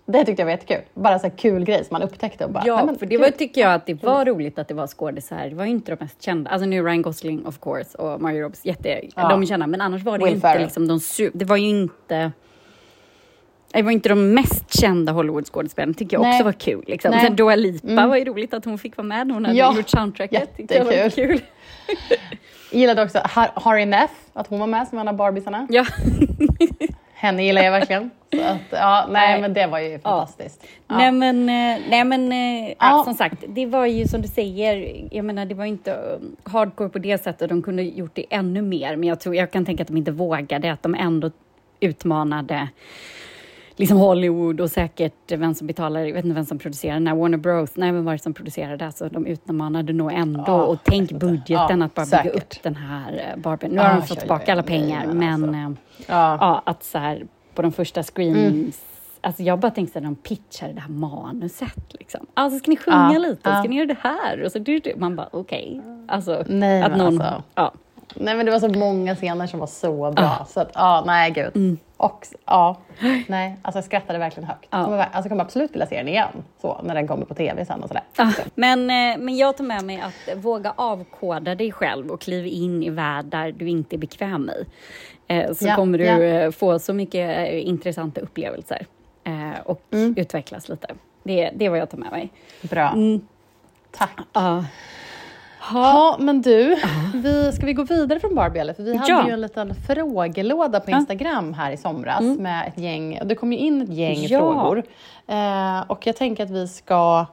det 0.07 0.25
tyckte 0.25 0.43
jag 0.43 0.47
var 0.47 0.51
jättekul. 0.51 0.85
Bara 0.95 1.19
så 1.19 1.27
här 1.27 1.37
kul 1.37 1.65
grej 1.65 1.85
som 1.85 1.89
man 1.95 2.03
upptäckte 2.03 2.45
och 2.45 2.51
bara, 2.51 2.63
Ja, 2.67 2.85
men 2.85 2.97
för 2.99 3.07
det 3.07 3.19
var, 3.19 3.27
kul. 3.29 3.39
tycker 3.39 3.61
jag 3.61 3.75
att 3.75 3.87
det 3.87 4.03
var 4.03 4.25
roligt 4.25 4.59
att 4.59 4.69
det 4.69 4.75
var 4.75 4.87
skådisar. 4.87 5.49
Det 5.49 5.55
var 5.55 5.65
ju 5.65 5.71
inte 5.71 5.93
de 5.97 6.05
mest 6.05 6.23
kända. 6.23 6.51
Alltså 6.51 6.67
nu 6.67 6.83
Ryan 6.83 7.03
Gosling 7.03 7.47
of 7.47 7.59
course 7.61 7.99
och 7.99 8.21
Mario 8.21 8.43
Robbs, 8.43 8.65
jätte, 8.65 9.01
Ja. 9.17 9.29
de 9.29 9.43
är 9.43 9.47
kända. 9.47 9.67
Men 9.67 9.81
annars 9.81 10.03
var 10.03 10.19
det 10.19 10.25
Will 10.25 10.35
inte 10.35 10.59
liksom 10.59 10.89
de 10.89 11.01
Det 11.35 11.45
var 11.45 11.57
ju 11.57 11.69
inte... 11.69 12.33
Det 13.73 13.83
var 13.83 13.91
inte 13.91 14.09
de 14.09 14.35
mest 14.35 14.81
kända 14.81 15.13
Hollywood-skådespelarna, 15.13 15.95
tycker 15.95 16.17
jag 16.17 16.23
Nej. 16.23 16.33
också 16.35 16.45
var 16.45 16.53
kul. 16.53 16.85
Liksom. 16.87 17.11
Nej. 17.11 17.21
Mm. 17.21 17.29
Sen 17.31 17.37
Dua 17.37 17.57
Lipa 17.57 18.07
var 18.07 18.17
ju 18.17 18.25
roligt 18.25 18.55
att 18.55 18.65
hon 18.65 18.79
fick 18.79 18.97
vara 18.97 19.07
med. 19.07 19.33
Hon 19.33 19.45
hade 19.45 19.59
Ja, 19.59 19.77
gjort 19.77 19.89
soundtracket. 19.89 20.57
Tyckte 20.57 20.75
jag 20.75 20.93
jättekul. 20.93 21.39
kul. 21.39 21.41
Jag 22.71 22.81
gillade 22.81 23.03
också 23.03 23.19
Har- 23.25 23.51
Harry 23.55 23.87
Neff, 23.87 24.11
att 24.33 24.47
hon 24.47 24.61
var 24.61 24.67
med 24.67 24.89
som 24.89 24.99
en 24.99 25.09
av 25.09 25.17
Barbiesarna. 25.17 25.67
Ja. 25.71 25.85
Henne 27.15 27.45
gillar 27.45 27.63
jag 27.63 27.73
verkligen. 27.73 28.11
Att, 28.33 28.57
ja, 28.71 29.07
nej, 29.11 29.41
men 29.41 29.55
det 29.55 29.67
var 29.67 29.79
ju 29.79 29.99
fantastiskt. 29.99 30.65
Ja. 30.89 30.97
Nej 30.99 31.13
men, 31.13 31.49
eh, 31.49 31.81
nej, 31.91 32.05
men 32.05 32.33
eh, 32.33 32.75
ja. 32.79 33.03
Som 33.05 33.15
sagt, 33.15 33.45
det 33.49 33.67
var 33.67 33.87
ju 33.87 34.07
som 34.07 34.23
du 34.23 34.29
säger, 34.29 35.05
jag 35.11 35.25
menar 35.25 35.45
det 35.47 35.55
var 35.55 35.65
inte 35.65 35.93
um, 35.93 36.37
hardcore 36.45 36.89
på 36.89 36.99
det 36.99 37.23
sättet, 37.23 37.49
de 37.49 37.63
kunde 37.63 37.83
gjort 37.83 38.11
det 38.15 38.25
ännu 38.31 38.63
mer, 38.63 38.97
men 38.97 39.09
jag 39.09 39.21
tror, 39.21 39.35
jag 39.35 39.51
kan 39.51 39.65
tänka 39.65 39.83
att 39.83 39.89
de 39.89 39.97
inte 39.97 40.11
vågade, 40.13 40.73
att 40.73 40.83
de 40.83 40.95
ändå 40.95 41.31
utmanade 41.81 42.69
liksom 43.77 43.97
Hollywood 43.99 44.61
och 44.61 44.71
säkert 44.71 45.33
vem 45.33 45.55
som 45.55 45.67
betalar, 45.67 46.01
jag 46.01 46.13
vet 46.15 46.25
inte 46.25 46.35
vem 46.35 46.45
som 46.45 46.59
producerar 46.59 46.95
den 46.95 47.07
här, 47.07 47.15
Warner 47.15 47.39
Bros, 47.39 47.71
nej 47.77 47.93
vem 47.93 48.05
var 48.05 48.13
det 48.13 48.19
som 48.19 48.35
producerade 48.35 48.77
det? 48.77 48.93
Så 48.93 49.09
de 49.09 49.27
utmanade 49.27 49.93
nog 49.93 50.13
ändå, 50.13 50.45
Ja, 50.47 50.63
och 50.65 50.79
tänk 50.85 51.13
budgeten 51.13 51.81
Ja, 51.81 51.85
att 51.87 51.95
bara 51.95 52.07
bygga 52.07 52.23
säkert. 52.23 52.37
upp 52.37 52.63
den 52.63 52.77
här 52.77 53.13
eh, 53.37 53.41
Barbie. 53.43 53.69
Nu 53.69 53.75
Ja, 53.77 53.83
har 53.83 54.01
de 54.01 54.07
fått 54.07 54.19
tillbaka 54.19 54.53
alla 54.53 54.63
nej, 54.63 54.69
pengar, 54.81 55.07
men 55.07 55.17
men, 55.41 55.65
alltså. 55.67 55.83
eh, 55.99 56.07
Ja. 56.41 56.63
att 56.67 56.85
så 56.85 56.99
här 56.99 57.27
på 57.55 57.63
de 57.63 57.73
första 57.73 58.03
screens 58.03 58.81
Alltså 59.25 59.43
jag 59.43 59.59
bara 59.59 59.71
tänkte 59.71 60.01
när 60.01 60.05
de 60.07 60.15
pitchade 60.17 60.73
det 60.73 60.81
här 60.81 60.89
manuset. 60.89 61.93
Liksom. 61.93 62.27
Alltså 62.35 62.59
ska 62.59 62.71
ni 62.71 62.77
sjunga 62.77 63.19
lite? 63.19 63.41
Ska 63.43 63.63
ni 63.69 63.77
göra 63.77 63.87
det 63.87 63.97
här? 64.01 64.43
Och 64.45 64.53
så, 64.53 64.65
man 64.97 65.17
bara 65.17 65.29
okej. 65.33 65.81
Alltså, 66.09 66.45
Nej, 66.49 66.83
att 66.83 66.91
men 66.91 66.99
någon, 66.99 67.21
alltså. 67.21 67.43
ja. 67.55 67.73
Nej 68.15 68.37
men 68.37 68.47
det 68.47 68.53
var 68.53 68.59
så 68.61 68.69
många 68.79 69.15
scener 69.17 69.47
som 69.47 69.61
var 69.61 69.67
så 69.67 70.11
bra. 70.11 70.39
Ah. 70.41 70.45
Så 70.45 70.61
att, 70.61 70.71
ja, 70.75 71.03
nej 71.07 71.31
gud. 71.31 71.57
Mm. 71.57 71.79
Och 71.97 72.27
ja, 72.47 72.77
nej, 73.29 73.57
alltså 73.63 73.77
jag 73.79 73.85
skrattade 73.85 74.19
verkligen 74.19 74.49
högt. 74.49 74.67
Jag 74.71 74.85
kommer, 74.85 75.09
alltså, 75.13 75.29
kommer 75.29 75.45
absolut 75.45 75.73
vilja 75.73 75.87
se 75.87 75.97
den 75.97 76.09
igen, 76.09 76.29
så, 76.61 76.81
när 76.83 76.95
den 76.95 77.09
kommer 77.09 77.25
på 77.27 77.35
tv 77.35 77.65
sen 77.65 77.83
och 77.83 77.89
sådär. 77.89 78.03
Ah, 78.17 78.33
Men, 78.55 78.81
eh, 78.91 79.19
men 79.19 79.37
jag 79.37 79.57
tar 79.57 79.65
med 79.65 79.85
mig 79.85 80.01
att 80.01 80.37
våga 80.45 80.73
avkoda 80.77 81.55
dig 81.55 81.73
själv 81.73 82.11
och 82.11 82.21
kliva 82.21 82.47
in 82.49 82.83
i 82.83 82.91
världar 82.91 83.53
du 83.53 83.69
inte 83.69 83.97
är 83.97 83.99
bekväm 83.99 84.51
i. 84.51 84.67
Eh, 85.35 85.53
Så 85.53 85.67
Ja, 85.69 85.77
kommer 85.77 85.99
du 85.99 86.05
ja. 86.05 86.19
eh, 86.23 86.51
få 86.51 86.79
så 86.79 86.93
mycket 86.93 87.53
intressanta 87.53 88.21
upplevelser 88.21 88.87
och 89.65 89.83
Mm. 89.93 90.15
utvecklas 90.17 90.69
lite. 90.69 90.87
Det, 91.23 91.51
det 91.55 91.67
är 91.67 91.71
vad 91.71 91.79
jag 91.79 91.91
tar 91.91 91.99
med 91.99 92.11
mig. 92.11 92.31
Bra. 92.63 92.89
Mm. 92.91 93.21
Tack. 93.91 94.19
Ja. 95.73 96.17
Men 96.21 96.43
du, 96.43 96.77
vi, 97.15 97.53
ska 97.53 97.67
vi 97.67 97.73
gå 97.73 97.83
vidare 97.83 98.21
från 98.21 98.35
Barbie 98.35 98.59
eller? 98.61 98.75
För 98.75 98.83
vi 98.83 98.97
hade 98.97 99.13
Ja. 99.13 99.27
ju 99.27 99.33
en 99.33 99.41
liten 99.41 99.75
frågelåda 99.75 100.81
på. 100.81 100.91
Instagram 100.91 101.55
här 101.55 101.71
i 101.73 101.77
somras 101.77 102.21
Mm. 102.21 102.43
med 102.43 102.69
ett 102.69 102.79
gäng, 102.79 103.19
och 103.21 103.27
det 103.27 103.35
kom 103.35 103.53
ju 103.53 103.59
in 103.59 103.83
ett 103.83 103.89
gäng 103.93 104.19
Ja. 104.23 104.39
frågor. 104.39 104.83
Eh, 105.27 105.81
och 105.91 106.07
jag 106.07 106.17
tänker 106.17 106.43
att 106.45 106.51
vi 106.51 106.69
ska 106.69 107.27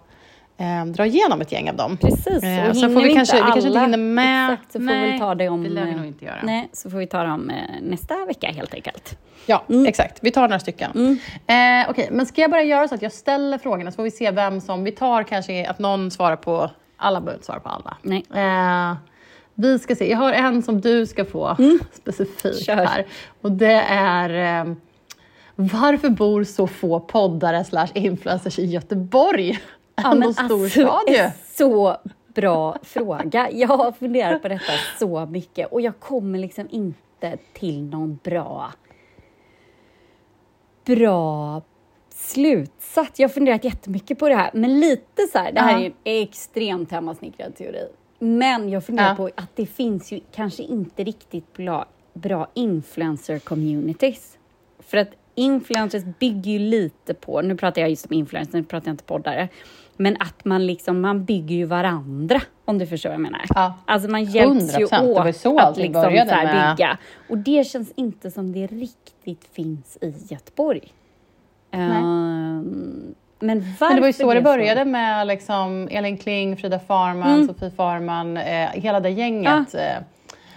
eh, 0.57 0.85
dra 0.85 1.05
igenom 1.05 1.41
ett 1.41 1.51
gäng 1.51 1.69
av 1.69 1.75
dem. 1.75 1.97
Precis, 1.97 2.43
Eh, 2.43 2.69
och 2.69 2.75
sen 2.77 2.89
hinner 2.89 2.89
får 2.89 3.01
vi 3.07 3.13
kanske, 3.13 3.37
inte 3.37 3.45
vi 3.47 3.51
kanske 3.51 3.67
inte 3.67 3.79
alla 3.79 3.79
hinner 3.79 3.97
med. 3.97 4.53
Exakt, 4.53 4.71
så 4.73 4.79
får 4.79 5.11
vi 5.13 5.19
ta 5.19 5.35
det 5.35 5.49
om... 5.49 5.63
det 5.63 5.69
lär 5.69 5.85
vi 5.85 5.95
nog 5.95 6.05
inte 6.05 6.25
göra. 6.25 6.39
Nej, 6.43 6.69
så 6.73 6.89
får 6.89 6.97
vi 6.97 7.07
ta 7.07 7.23
dem 7.23 7.49
eh, 7.49 7.55
nästa 7.81 8.25
vecka 8.25 8.47
helt 8.55 8.73
enkelt. 8.73 9.17
Ja, 9.45 9.63
Mm. 9.69 9.85
exakt. 9.85 10.17
Vi 10.21 10.31
tar 10.31 10.41
några 10.41 10.59
stycken. 10.59 11.19
Eh, 11.47 11.89
Okej, 11.89 12.07
men 12.11 12.25
ska 12.25 12.41
jag 12.41 12.51
bara 12.51 12.63
göra 12.63 12.87
så 12.87 12.95
att 12.95 13.01
jag 13.01 13.11
ställer 13.11 13.57
frågorna 13.57 13.91
så 13.91 13.95
får 13.95 14.03
vi 14.03 14.11
se 14.11 14.31
vem 14.31 14.61
som... 14.61 14.83
Vi 14.83 14.91
tar 14.91 15.23
kanske 15.23 15.69
att 15.69 15.79
någon 15.79 16.11
svarar 16.11 16.35
på... 16.35 16.69
Alla 16.99 17.21
behöver 17.21 17.37
inte 17.37 17.45
svara 17.45 17.59
på 17.59 17.69
alla. 17.69 17.97
Nej. 18.01 18.25
Eh, 18.33 18.95
vi 19.53 19.79
ska 19.79 19.95
se, 19.95 20.09
jag 20.11 20.17
har 20.17 20.33
en 20.33 20.63
som 20.63 20.81
du 20.81 21.05
ska 21.05 21.25
få 21.25 21.55
specifikt 21.93 22.45
Mm. 22.45 22.57
Kör. 22.57 22.85
här. 22.85 23.05
Och 23.41 23.51
det 23.51 23.83
är... 23.89 24.59
Eh, 24.67 24.73
varför 25.55 26.09
bor 26.09 26.43
så 26.43 26.67
få 26.67 26.99
poddare 26.99 27.63
slash 27.63 27.87
influencers 27.93 28.59
i 28.59 28.65
Göteborg? 28.65 29.59
Ja, 29.95 30.13
men 30.13 30.33
alltså, 30.37 30.69
så 31.57 31.97
bra 32.27 32.77
fråga. 32.83 33.49
Jag 33.51 33.67
har 33.67 33.91
funderat 33.91 34.41
på 34.41 34.47
detta 34.47 34.71
så 34.99 35.25
mycket 35.25 35.71
och 35.71 35.81
jag 35.81 35.99
kommer 35.99 36.39
liksom 36.39 36.67
inte 36.71 37.37
till 37.53 37.83
någon 37.83 38.19
bra 38.23 38.71
bra 40.95 41.61
slutsats. 42.29 43.19
Jag 43.19 43.27
har 43.27 43.33
funderat 43.33 43.63
jättemycket 43.63 44.19
på 44.19 44.29
det 44.29 44.35
här, 44.35 44.49
men 44.53 44.79
lite 44.79 45.21
så 45.31 45.37
här, 45.37 45.51
det 45.51 45.59
här 45.61 45.79
Ja. 45.79 45.79
är 45.79 45.85
en 45.85 45.93
extremt 46.23 46.91
hemmasnickrad 46.91 47.55
teori. 47.55 47.87
Men 48.19 48.69
jag 48.69 48.85
funderar 48.85 49.09
Ja. 49.09 49.15
på 49.15 49.25
att 49.35 49.55
det 49.55 49.65
finns 49.65 50.11
ju 50.11 50.19
kanske 50.35 50.63
inte 50.63 51.03
riktigt 51.03 51.53
bra, 51.53 51.85
bra 52.13 52.47
influencer 52.53 53.39
communities. 53.39 54.37
För 54.79 54.97
att 54.97 55.09
influencers 55.35 56.03
bygger 56.19 56.51
ju 56.51 56.59
lite 56.59 57.13
på, 57.13 57.41
nu 57.41 57.57
pratar 57.57 57.81
jag 57.81 57.89
just 57.89 58.05
om 58.05 58.13
influencers, 58.13 58.53
nu 58.53 58.63
pratar 58.63 58.87
jag 58.87 58.93
inte 58.93 59.03
poddare, 59.03 59.47
men 59.97 60.17
att 60.19 60.45
man 60.45 60.65
liksom, 60.67 61.01
man 61.01 61.25
bygger 61.25 61.55
ju 61.55 61.65
varandra, 61.65 62.41
om 62.65 62.77
du 62.77 62.87
förstår 62.87 63.09
vad 63.09 63.13
jag 63.13 63.21
menar. 63.21 63.41
Ja. 63.49 63.73
Alltså 63.85 64.09
man 64.09 64.23
hjälps 64.23 64.79
ju 64.79 64.85
100%. 64.85 65.07
Det 65.07 65.13
var 65.13 65.29
åt 65.29 65.35
så 65.35 65.59
att 65.59 65.77
liksom 65.77 66.03
så 66.03 66.09
här 66.09 66.75
bygga. 66.75 66.97
Och 67.29 67.37
det 67.37 67.67
känns 67.67 67.91
inte 67.95 68.31
som 68.31 68.51
det 68.51 68.67
riktigt 68.67 69.45
finns 69.53 69.97
i 70.01 70.13
Göteborg. 70.29 70.93
Ehm, 71.71 73.15
men 73.41 73.63
Men 73.79 73.95
det 73.95 73.99
var 74.01 74.07
ju 74.07 74.13
så 74.13 74.33
det 74.33 74.41
började 74.41 74.85
med 74.85 75.27
liksom 75.27 75.87
Elin 75.91 76.17
Kling, 76.17 76.57
Frida 76.57 76.79
Farman, 76.79 77.33
Mm. 77.33 77.47
Sofie 77.47 77.71
Farman, 77.71 78.37
eh, 78.37 78.69
hela 78.73 78.99
det 78.99 79.09
gänget. 79.09 79.75
Eh, 79.75 79.81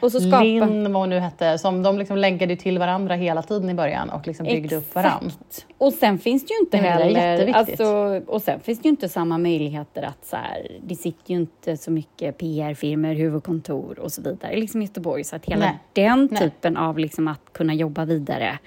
Och 0.01 0.13
så 0.13 0.21
skapa... 0.21 0.43
Linn, 0.43 0.93
vad 0.93 1.03
hon 1.03 1.11
nu 1.11 1.19
hette, 1.19 1.59
som 1.59 1.83
de 1.83 1.99
liksom 1.99 2.17
länkade 2.19 2.57
till 2.57 2.79
varandra 2.79 3.15
hela 3.15 3.43
tiden 3.43 3.71
i 3.71 3.75
början 3.75 4.11
och 4.11 4.27
liksom 4.27 4.47
byggde 4.47 4.77
upp 4.77 4.95
varandra. 4.95 5.19
Exakt. 5.49 5.67
Och 5.79 5.93
sen 5.93 6.19
finns 6.19 6.47
det 6.47 6.55
ju 6.55 6.61
inte 6.61 6.77
heller... 6.77 7.53
Alltså, 7.55 7.85
och 8.27 8.43
sen 8.43 8.61
finns 8.61 8.79
det 8.79 8.85
ju 8.87 8.91
inte 8.91 9.09
samma 9.09 9.39
möjligheter 9.39 10.03
att 10.03 10.25
så 10.27 10.37
här, 10.37 10.67
det 10.85 10.95
sitter 10.95 11.31
ju 11.31 11.37
inte 11.37 11.77
så 11.77 11.91
mycket 11.91 12.39
PR-firmor, 12.39 13.15
huvudkontor 13.15 13.99
och 13.99 14.13
så 14.13 14.23
vidare 14.23 14.57
liksom 14.57 14.83
i 14.83 14.85
Göteborg. 14.85 15.25
Så 15.25 15.37
att 15.37 15.45
hela 15.45 15.65
Nej. 15.65 15.79
den 15.93 16.29
Nej. 16.31 16.41
typen 16.43 16.77
av 16.77 16.99
liksom 16.99 17.29
att 17.29 17.53
kunna 17.53 17.75
jobba 17.75 18.05
vidare 18.05 18.59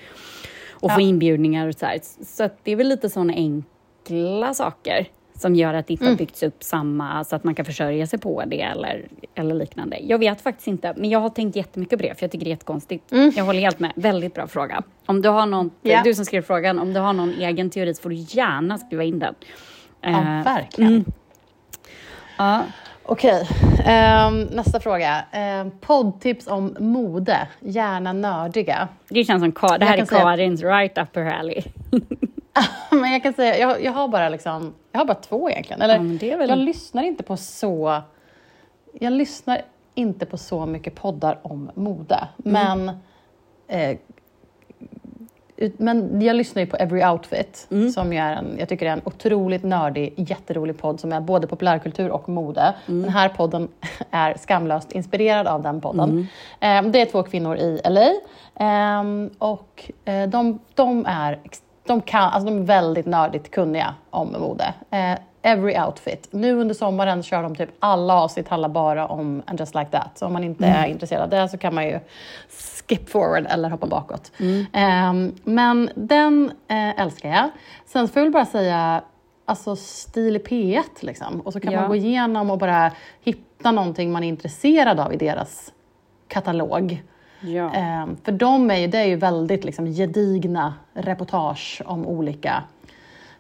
och 0.86 0.91
Ja. 0.91 0.95
få 0.95 1.02
inbjudningar 1.02 1.67
och 1.67 1.76
så 1.76 1.86
här. 1.86 2.00
Så 2.26 2.43
att 2.43 2.58
det 2.63 2.71
är 2.71 2.76
väl 2.76 2.88
lite 2.88 3.10
sådana 3.10 3.34
enkla 3.34 4.54
saker 4.54 5.08
som 5.38 5.56
gör 5.56 5.74
att 5.74 5.88
det 5.88 5.93
inte 5.93 6.06
har 6.06 6.15
byggts 6.15 6.43
upp 6.43 6.63
samma, 6.63 7.24
så 7.24 7.36
att 7.36 7.43
man 7.43 7.56
kan 7.56 7.65
försörja 7.65 8.08
sig 8.08 8.19
på 8.19 8.43
det 8.48 8.62
eller, 8.62 9.08
eller 9.36 9.56
liknande. 9.56 9.98
Jag 10.02 10.17
vet 10.19 10.41
faktiskt 10.41 10.67
inte, 10.67 10.93
men 10.98 11.10
jag 11.10 11.19
har 11.19 11.30
tänkt 11.30 11.56
jättemycket 11.56 12.00
på 12.00 12.04
det, 12.06 12.15
för 12.19 12.24
jag 12.24 12.32
tycker 12.32 12.45
det 12.45 12.50
är 12.50 12.52
jättekonstigt. 12.52 13.04
Jag 13.36 13.43
håller 13.45 13.60
helt 13.60 13.80
med. 13.80 13.91
Väldigt 13.95 14.34
bra 14.34 14.48
fråga. 14.48 14.84
Om 15.06 15.21
du 15.21 15.30
har 15.30 15.45
någon, 15.45 15.71
Ja. 15.82 16.02
du 16.04 16.13
som 16.13 16.26
skrev 16.26 16.41
frågan, 16.41 16.80
om 16.80 16.93
du 16.93 17.00
har 17.00 17.13
någon 17.13 17.34
egen 17.34 17.69
teori 17.69 17.93
så 17.93 18.02
får 18.02 18.10
du 18.10 18.15
gärna 18.15 18.78
skriva 18.78 19.04
in 19.04 19.19
den. 19.19 19.36
Ja, 20.02 20.10
Eh, 20.10 20.43
verkligen. 20.43 21.06
ja. 22.38 22.63
Okej, 23.08 23.48
ehm, 23.86 24.41
nästa 24.41 24.80
fråga. 24.80 25.24
Ehm, 25.32 25.72
poddtips 25.82 26.48
om 26.48 26.76
mode, 26.80 27.48
gärna 27.60 28.13
nördiga. 28.13 28.88
Det 29.10 29.24
känns 29.24 29.41
som 29.41 29.52
Ka- 29.54 29.78
det 29.80 29.86
här 29.86 29.94
är 29.94 29.98
kan 29.98 30.08
säga- 30.08 30.22
Karins 30.22 30.62
right 30.63 30.98
up 30.98 31.15
her 31.15 31.34
alley. 31.39 31.62
Men 32.91 33.12
jag 33.12 33.24
kan 33.24 33.34
säga, 33.34 33.58
jag, 33.58 33.84
jag 33.84 33.91
har 33.91 34.08
bara 34.08 34.30
liksom, 34.30 34.74
jag 34.91 35.00
har 35.00 35.06
bara 35.06 35.15
två 35.18 35.50
egentligen. 35.50 35.82
Eller, 35.82 36.26
Ja, 36.30 36.38
väl- 36.38 36.50
Jag 36.50 36.58
lyssnar 36.60 37.04
inte 37.04 37.24
på 37.24 37.38
så, 37.38 38.02
jag 39.00 39.13
lyssnar 39.13 39.62
inte 39.96 40.26
på 40.26 40.38
så 40.38 40.65
mycket 40.65 40.96
poddar 40.96 41.39
om 41.41 41.72
mode. 41.76 42.28
Mm. 42.46 42.54
Men, 42.88 42.98
eh, 43.68 43.98
men 45.78 46.22
jag 46.22 46.36
lyssnar 46.36 46.62
ju 46.62 46.65
på 46.68 46.78
Every 46.78 47.06
Outfit, 47.06 47.68
Mm. 47.72 47.89
som 47.89 48.13
är 48.13 48.34
en, 48.34 48.56
jag 48.60 48.70
tycker 48.70 48.86
är 48.86 48.89
en 48.89 49.02
otroligt 49.04 49.63
nördig, 49.63 50.13
jätterolig 50.18 50.78
podd 50.78 51.00
som 51.00 51.12
är 51.12 51.20
både 51.20 51.48
populärkultur 51.48 52.12
och 52.12 52.30
mode. 52.30 52.74
Mm. 52.88 53.02
Den 53.02 53.12
här 53.12 53.30
podden 53.30 53.68
är 54.12 54.38
skamlöst 54.38 54.91
inspirerad 54.91 55.48
av 55.48 55.62
den 55.62 55.82
podden. 55.82 56.28
Mm. 56.60 56.86
Eh, 56.88 56.91
det 56.91 57.02
är 57.02 57.06
två 57.06 57.24
kvinnor 57.24 57.58
i 57.58 57.82
LA 57.89 58.12
ehm, 58.65 59.30
och 59.38 59.91
eh, 60.06 60.30
de, 60.30 60.60
de 60.74 61.06
är 61.06 61.39
de, 61.88 62.02
kan, 62.02 62.24
alltså 62.24 62.46
de 62.50 62.58
är 62.58 62.65
väldigt 62.65 63.06
nördigt 63.06 63.52
kunniga 63.52 63.94
om 64.10 64.36
mode. 64.39 64.74
Every 65.47 65.79
outfit. 65.79 66.27
Nu 66.31 66.53
under 66.60 66.75
sommaren 66.75 67.23
kör 67.23 67.43
de 67.43 67.55
typ 67.55 67.69
alla 67.79 68.13
avsnitt 68.15 68.47
handlar 68.47 68.69
bara 68.69 69.08
om 69.08 69.43
And 69.45 69.60
just 69.60 69.75
like 69.75 69.91
that. 69.91 70.12
Så 70.17 70.25
om 70.25 70.34
man 70.34 70.43
inte 70.43 70.65
är 70.65 70.86
intresserad 70.88 71.21
av 71.23 71.29
det 71.29 71.49
så 71.49 71.58
kan 71.58 71.75
man 71.75 71.86
ju 71.88 71.99
skip 72.88 73.10
forward 73.10 73.45
eller 73.49 73.69
hoppa 73.69 73.88
bakåt. 73.88 74.31
Ehm, 74.73 75.36
men 75.43 75.89
den 75.95 76.51
eh, 76.67 76.99
älskar 77.01 77.29
jag. 77.29 77.49
Sen 77.86 78.08
får 78.08 78.19
jag 78.19 78.23
väl 78.25 78.34
bara 78.34 78.45
säga 78.45 79.01
alltså 79.45 79.75
stil 79.75 80.36
i 80.36 80.39
P1 80.39 80.84
liksom. 80.99 81.41
Och 81.41 81.53
så 81.53 81.60
kan 81.60 81.73
Ja. 81.73 81.79
man 81.79 81.89
gå 81.89 81.95
igenom 81.95 82.49
och 82.49 82.58
bara 82.58 82.91
hitta 83.21 83.71
någonting 83.71 84.12
man 84.12 84.23
är 84.23 84.27
intresserad 84.27 84.99
av 84.99 85.13
i 85.13 85.17
deras 85.17 85.73
katalog. 86.27 87.03
Ja. 87.39 87.73
Ehm, 87.73 88.17
för 88.23 88.31
de 88.31 88.71
är 88.71 88.75
ju, 88.75 88.88
det 88.88 88.97
är 88.97 89.05
ju 89.05 89.15
väldigt 89.15 89.63
liksom, 89.65 89.86
gedigna 89.86 90.73
reportage 90.93 91.81
om 91.86 92.05
olika 92.08 92.63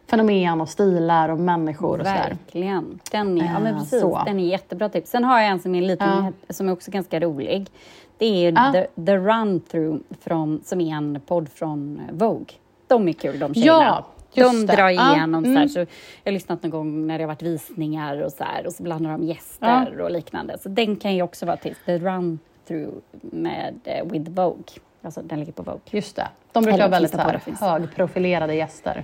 fenomen 0.07 0.61
och 0.61 0.69
stilar 0.69 1.29
och 1.29 1.39
människor 1.39 1.99
och 1.99 2.05
sådär. 2.05 2.29
Verkligen. 2.29 2.99
Den 3.11 3.41
är, 3.41 3.45
ja, 3.45 3.59
men 3.59 3.73
Eh, 3.73 3.79
precis, 3.79 4.01
så. 4.01 4.21
den 4.25 4.39
är 4.39 4.43
jättebra 4.47 4.89
tips. 4.89 5.09
Sen 5.09 5.23
har 5.23 5.39
jag 5.39 5.49
en 5.49 5.59
som 5.59 5.75
är 5.75 5.81
lite 5.81 6.03
Ja. 6.05 6.21
mer, 6.21 6.33
som 6.49 6.67
är 6.69 6.73
också 6.73 6.91
ganska 6.91 7.19
rolig. 7.19 7.69
Det 8.17 8.45
är 8.45 8.51
Ja. 8.51 8.71
The, 8.73 9.05
The 9.05 9.17
Run 9.17 9.59
Through 9.59 9.99
från, 10.21 10.61
som 10.65 10.81
är 10.81 10.95
en 10.95 11.21
podd 11.25 11.49
från 11.49 12.01
Vogue. 12.11 12.45
De 12.87 13.07
är 13.07 13.13
kul 13.13 13.39
de 13.39 13.53
tjejerna. 13.53 13.83
Ja, 13.83 14.05
just 14.33 14.67
de 14.67 14.75
drar 14.75 14.89
Ja, 14.89 15.15
igenom 15.15 15.43
så, 15.43 15.49
här, 15.49 15.57
mm. 15.57 15.69
så 15.69 15.79
Jag 15.79 15.87
har 16.25 16.31
lyssnat 16.31 16.63
någon 16.63 16.71
gång 16.71 17.07
när 17.07 17.17
det 17.17 17.23
har 17.23 17.27
varit 17.27 17.41
visningar 17.41 18.21
och 18.21 18.31
så 18.31 18.43
här, 18.43 18.67
och 18.67 18.73
så 18.73 18.83
blandar 18.83 19.11
de 19.11 19.23
gäster 19.23 19.99
och 20.01 20.11
liknande. 20.11 20.57
Så 20.57 20.69
den 20.69 20.95
kan 20.95 21.15
ju 21.15 21.21
också 21.21 21.45
vara 21.45 21.57
tips. 21.57 21.77
The 21.85 21.97
Run 21.97 22.39
Through 22.67 22.93
med 23.21 23.75
eh, 23.83 24.05
With 24.05 24.31
Vogue. 24.31 24.63
Alltså 25.01 25.21
den 25.21 25.39
ligger 25.39 25.51
på 25.53 25.63
Vogue. 25.63 25.81
Just 25.91 26.15
det. 26.15 26.27
De 26.51 26.63
brukar 26.63 26.81
ha 26.81 26.87
väldigt 26.87 27.11
så 27.11 27.17
här, 27.17 27.41
högprofilerade 27.59 28.55
gäster. 28.55 29.03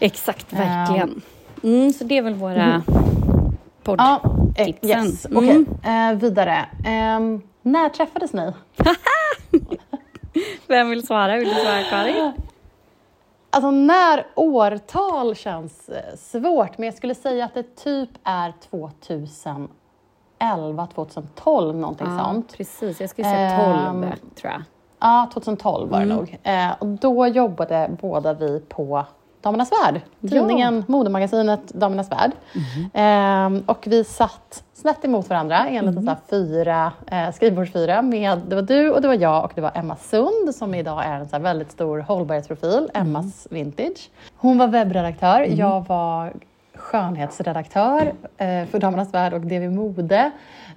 Exakt, 0.00 0.52
verkligen. 0.52 1.22
Mm, 1.62 1.92
så 1.92 2.04
det 2.04 2.18
är 2.18 2.22
väl 2.22 2.34
våra 2.34 2.82
podd... 3.82 4.00
Ja, 4.00 4.20
eh, 4.56 4.68
yes. 4.82 5.26
Mm. 5.26 5.38
Okej, 5.38 5.64
eh, 5.92 6.12
vidare. 6.18 6.66
Ehm, 6.86 7.42
när 7.62 7.88
träffades 7.88 8.32
ni? 8.32 8.52
Vem 10.66 10.90
vill 10.90 11.06
svara? 11.06 11.36
Vill 11.36 11.48
du 11.48 11.54
svara 11.54 11.82
Karin? 11.90 12.32
Alltså 13.50 13.70
när 13.70 14.26
årtal 14.34 15.34
känns 15.36 15.88
eh, 15.88 16.16
svårt, 16.18 16.78
men 16.78 16.86
jag 16.86 16.94
skulle 16.94 17.14
säga 17.14 17.44
att 17.44 17.54
det 17.54 17.76
typ 17.76 18.10
är 18.24 18.52
2011, 18.70 20.86
2012, 20.94 21.76
någonting 21.76 22.06
Ja, 22.10 22.18
sånt. 22.24 22.56
precis. 22.56 23.00
Jag 23.00 23.10
skulle 23.10 23.28
säga 23.28 23.64
12, 23.64 23.76
Ehm, 24.04 24.10
tror 24.40 24.52
jag. 24.52 24.62
Ja, 25.00 25.30
2012 25.34 25.90
var 25.90 25.98
det 25.98 26.04
Mm. 26.04 26.16
nog. 26.16 26.38
Eh, 26.42 26.70
och 26.78 26.86
då 26.86 27.26
jobbade 27.26 27.90
båda 28.00 28.32
vi 28.32 28.60
på 28.68 29.04
Damernas 29.40 29.70
Värld, 29.72 30.00
tidningen, 30.20 30.84
modemagasinet 30.88 31.68
Damernas 31.68 32.10
Värld. 32.12 32.30
Mm-hmm. 32.52 33.56
Eh, 33.56 33.62
och 33.66 33.84
vi 33.86 34.04
satt 34.04 34.64
snett 34.74 35.04
emot 35.04 35.28
varandra 35.28 35.70
i 35.70 35.76
en 35.76 35.86
liten 35.86 36.16
fyra, 36.30 36.92
eh, 37.06 37.32
skrivbordsfyra. 37.32 38.02
Med, 38.02 38.38
det 38.48 38.54
var 38.54 38.62
du 38.62 38.90
och 38.90 39.02
det 39.02 39.08
var 39.08 39.14
jag 39.14 39.44
och 39.44 39.52
det 39.54 39.60
var 39.60 39.70
Emma 39.74 39.96
Sund 39.96 40.54
som 40.54 40.74
idag 40.74 41.04
är 41.04 41.12
en 41.20 41.28
så 41.28 41.38
väldigt 41.38 41.70
stor 41.70 41.98
hållbarhetsprofil, 41.98 42.90
Mm. 42.94 43.06
Emmas 43.08 43.46
Vintage. 43.50 44.10
Hon 44.36 44.58
var 44.58 44.66
webbredaktör, 44.68 45.40
jag 45.50 45.84
var 45.88 46.32
skönhetsredaktör 46.74 48.12
eh, 48.36 48.66
för 48.66 48.78
Damernas 48.78 49.14
Värld 49.14 49.32
och 49.32 49.40
DV 49.40 49.70
Mode. 49.70 50.30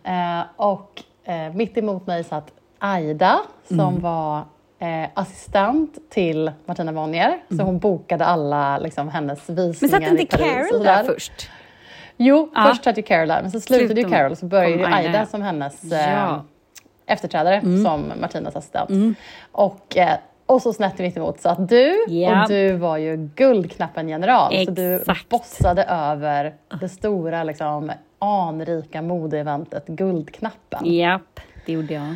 Eh, 0.04 0.42
och 0.56 1.04
eh, 1.24 1.54
mitt 1.54 1.78
emot 1.78 2.08
mig 2.08 2.24
satt 2.24 2.52
Aida 2.80 3.40
som 3.68 3.80
Mm. 3.80 4.02
var 4.02 4.42
eh, 4.84 5.10
assistent 5.14 5.98
till 6.10 6.52
Martina 6.66 6.94
Bonnier. 6.94 7.38
Så 7.50 7.64
hon 7.64 7.80
bokade 7.80 8.26
alla 8.26 8.78
liksom, 8.78 9.10
hennes 9.10 9.50
visningar 9.50 9.98
Mm. 9.98 10.02
Men 10.04 10.18
satt 10.18 10.20
inte 10.22 10.38
Carol 10.38 10.84
där 10.84 11.04
först? 11.04 11.50
Jo, 12.18 12.50
Ja. 12.56 12.66
först 12.70 12.84
satt 12.84 12.98
ju 12.98 13.02
Carol 13.02 13.28
där, 13.28 13.42
men 13.42 13.52
så 13.52 13.60
slutade 13.60 14.02
ju. 14.02 14.10
Carol 14.10 14.36
så 14.36 14.46
började 14.46 14.74
ju 14.76 14.86
Aida. 14.86 15.26
Som 15.26 15.42
hennes 15.42 15.92
eh, 15.92 16.12
Ja. 16.14 16.30
Mm. 16.30 16.42
efterträdare 17.06 17.62
som 17.62 18.14
Martinas 18.22 18.56
assistent. 18.56 19.18
Och, 19.52 19.98
eh, 19.98 20.18
och 20.46 20.62
så 20.62 20.74
snett 20.74 20.98
mitt 21.00 21.18
emot 21.18 21.40
satt 21.42 21.70
du 21.70 22.06
Ja. 22.08 22.42
och 22.44 22.50
du 22.50 22.74
var 22.74 22.98
ju 22.98 23.30
guldknappen-general. 23.36 24.66
Så 24.66 24.72
du 24.72 25.04
bossade 25.30 25.84
över 25.84 26.54
det 26.80 26.90
stora 26.90 27.44
liksom, 27.44 27.92
anrika 28.20 29.02
modeeventet 29.02 29.88
Guldknappen. 29.88 30.94
Japp, 30.94 31.40
det 31.66 31.74
gjorde 31.74 31.94
jag. 31.94 32.16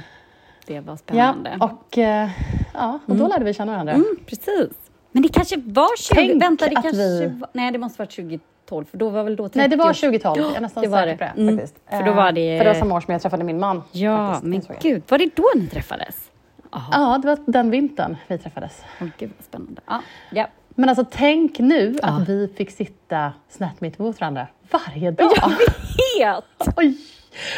Det 0.67 0.79
var 0.79 0.93
Ja, 0.93 0.97
spännande. 0.97 1.57
och, 1.59 1.97
eh, 1.97 2.29
ja, 2.73 2.99
och 3.05 3.15
då 3.15 3.27
lärde 3.27 3.45
vi 3.45 3.53
känna 3.53 3.71
varandra. 3.71 3.93
Mm, 3.93 4.15
precis. 4.25 4.69
Men 5.11 5.23
det 5.23 5.29
kanske 5.29 5.57
var 5.57 5.97
20... 5.97 6.15
Tänk 6.15 6.43
vänta, 6.43 6.65
det 6.65 6.71
kanske 6.75 6.91
vi- 6.91 7.27
var, 7.27 7.49
Nej, 7.53 7.71
det 7.71 7.77
måste 7.77 8.01
varit 8.01 8.11
2012, 8.15 8.85
för 8.85 8.97
då 8.97 9.09
var 9.09 9.23
väl 9.23 9.35
då 9.35 9.43
30 9.43 9.57
Nej, 9.59 9.67
det 9.67 9.75
var 9.75 9.89
års- 9.89 10.01
2012. 10.01 10.41
Jag 10.41 10.55
är 10.55 10.61
nästan 10.61 10.83
det 10.83 10.89
var 10.89 10.97
säker 10.97 11.11
det. 11.11 11.17
på 11.17 11.23
det. 11.35 11.41
Mm, 11.41 11.57
Faktiskt. 11.57 11.75
för 11.89 12.03
då 12.03 12.13
var 12.13 12.31
det- 12.31 12.53
Eh, 12.53 12.57
För 12.57 12.65
det 12.65 12.71
var 12.73 12.79
samma 12.79 12.95
år 12.95 13.01
som 13.01 13.11
jag 13.11 13.21
träffade 13.21 13.43
min 13.43 13.59
man. 13.59 13.83
Ja, 13.91 14.27
faktiskt. 14.27 14.43
men 14.43 14.59
Det 14.59 14.65
jag. 14.69 14.77
gud, 14.81 15.03
var 15.09 15.17
det 15.17 15.35
då 15.35 15.43
ni 15.55 15.67
träffades? 15.67 16.15
Jaha, 16.71 16.83
Ja, 16.91 17.17
det 17.21 17.27
var 17.27 17.37
den 17.45 17.69
vintern 17.69 18.17
vi 18.27 18.37
träffades. 18.37 18.81
åh, 19.01 19.07
gud 19.17 19.31
vad 19.37 19.45
spännande. 19.45 19.81
Ja, 19.87 20.01
ja. 20.31 20.47
Men 20.69 20.89
alltså 20.89 21.05
tänk 21.11 21.59
nu 21.59 21.97
Ja. 22.01 22.07
att 22.07 22.29
vi 22.29 22.47
fick 22.57 22.71
sitta 22.71 23.31
snett 23.49 23.81
mitt 23.81 23.99
emot 23.99 24.19
varandra 24.21 24.47
varje 24.71 25.11
dag. 25.11 25.31
Helt! 26.19 26.77
Oj! 26.77 26.97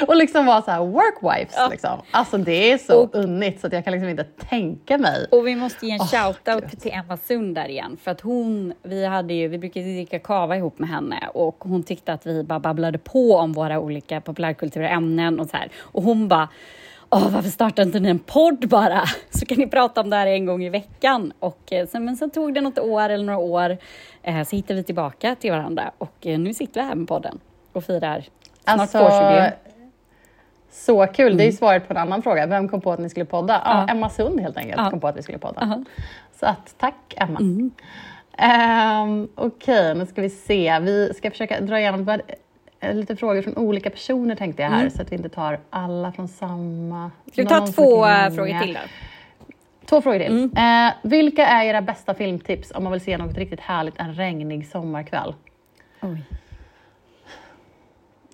Och 0.08 0.16
liksom 0.16 0.46
vara 0.46 0.62
så 0.62 0.72
här 0.72 0.80
workwives. 0.86 1.54
Ja. 1.58 1.68
Liksom. 1.72 2.02
Alltså 2.12 2.38
det 2.38 2.72
är 2.72 2.78
så 2.78 3.04
Och- 3.04 3.16
unnigt 3.16 3.62
så 3.62 3.68
att 3.68 3.74
jag 3.74 3.84
kan 3.84 3.94
liksom 3.94 4.10
inte 4.10 4.24
tänka 4.24 4.98
mig. 4.98 5.28
Och 5.32 5.48
vi 5.48 5.56
måste 5.56 5.86
ge 5.88 5.92
en 5.92 6.00
Åh, 6.02 6.08
shoutout 6.08 6.80
till 6.82 6.92
Emma 6.92 7.18
Sund 7.18 7.56
där 7.56 7.70
igen. 7.70 7.98
För 8.04 8.12
att 8.12 8.22
hon, 8.22 8.74
vi 8.84 9.06
hade 9.06 9.34
ju, 9.34 9.48
vi 9.48 9.58
brukade 9.58 9.86
dricka 9.86 10.20
kava 10.20 10.56
ihop 10.58 10.80
med 10.80 10.90
henne 10.90 11.30
och 11.34 11.58
hon 11.60 11.84
tyckte 11.84 12.14
att 12.14 12.26
vi 12.28 12.44
bara 12.44 12.60
babblade 12.60 12.98
på 12.98 13.36
om 13.36 13.54
våra 13.54 13.80
olika 13.80 14.22
populärkulturämnen 14.22 15.40
och 15.40 15.48
så 15.50 15.58
här. 15.58 15.70
Och 15.82 16.04
hon 16.04 16.28
bara, 16.28 16.50
Åh, 17.12 17.30
varför 17.30 17.50
startar 17.50 17.84
inte 17.84 18.00
ni 18.00 18.10
en 18.10 18.20
podd 18.20 18.68
bara? 18.70 19.04
Så 19.30 19.46
kan 19.46 19.58
ni 19.58 19.68
prata 19.68 20.02
om 20.02 20.10
det 20.10 20.16
här 20.16 20.28
en 20.28 20.46
gång 20.46 20.64
i 20.64 20.70
veckan. 20.70 21.34
Och 21.40 21.74
eh, 21.74 21.88
sen, 21.88 22.06
men 22.06 22.18
sen 22.18 22.30
tog 22.30 22.54
det 22.54 22.62
något 22.62 22.80
år 22.80 23.10
eller 23.10 23.24
några 23.26 23.40
år 23.40 23.78
eh, 24.24 24.44
så 24.44 24.56
hittade 24.56 24.74
vi 24.74 24.84
tillbaka 24.84 25.36
till 25.36 25.52
varandra 25.52 25.92
och 25.98 26.28
eh, 26.28 26.40
nu 26.40 26.54
sitter 26.54 26.82
vi 26.82 26.88
här 26.88 26.96
med 26.96 27.08
podden 27.08 27.40
och 27.74 27.84
firar 27.84 28.22
snart 28.64 28.80
Alltså, 28.80 28.98
tvåårsjubileum. 28.98 29.52
Så 30.72 31.08
kul. 31.08 31.38
Det 31.38 31.44
är 31.44 31.46
ju 31.46 31.52
svaret 31.52 31.88
på 31.88 31.94
en 31.94 31.98
annan 31.98 32.22
fråga. 32.22 32.46
Vem 32.48 32.70
kom 32.70 32.82
på 32.82 32.92
att 32.92 33.00
ni 33.00 33.10
skulle 33.10 33.26
podda? 33.26 33.62
Ja, 33.66 33.72
Mm. 33.72 33.86
Ja. 33.88 33.94
Emma 33.94 34.10
Sund 34.10 34.40
helt 34.40 34.58
enkelt 34.58 34.82
Ja. 34.82 34.90
kom 34.90 35.00
på 35.00 35.08
att 35.08 35.18
vi 35.18 35.24
skulle 35.24 35.38
podda. 35.38 35.62
Aha. 35.62 35.84
Så 36.40 36.46
att, 36.46 36.76
tack 36.78 37.14
Emma. 37.18 37.40
Mm. 37.40 37.72
Ehm, 38.38 39.28
Okej, 39.36 39.96
nu 39.96 40.06
ska 40.06 40.22
vi 40.22 40.30
se. 40.30 40.80
Vi 40.80 41.14
ska 41.14 41.32
försöka 41.32 41.62
dra 41.62 41.80
igenom 41.80 42.10
eh, 42.80 42.96
lite 42.96 43.16
frågor 43.16 43.42
från 43.42 43.58
olika 43.58 43.90
personer 43.90 44.36
tänkte 44.36 44.62
jag 44.64 44.70
här 44.70 44.90
så 44.90 45.02
att 45.02 45.12
vi 45.12 45.16
inte 45.16 45.30
tar 45.30 45.60
alla 45.70 46.12
från 46.12 46.28
samma. 46.28 47.12
Ska 47.32 47.42
vi 47.42 47.48
ta 47.48 47.68
två 47.68 48.06
eh, 48.08 48.30
frågor 48.30 48.62
till 48.62 48.74
då? 48.74 48.80
Två 49.86 50.02
frågor 50.02 50.20
till. 50.20 50.50
Mm. 50.56 50.88
Eh, 50.88 50.94
vilka 51.04 51.48
är 51.48 51.66
era 51.66 51.82
bästa 51.82 52.14
filmtips 52.14 52.72
om 52.76 52.84
man 52.84 52.92
vill 52.92 53.02
se 53.02 53.18
något 53.18 53.38
riktigt 53.38 53.60
härligt 53.60 54.00
en 54.00 54.14
regnig 54.14 54.68
sommarkväll? 54.68 55.34
Oj. 56.02 56.24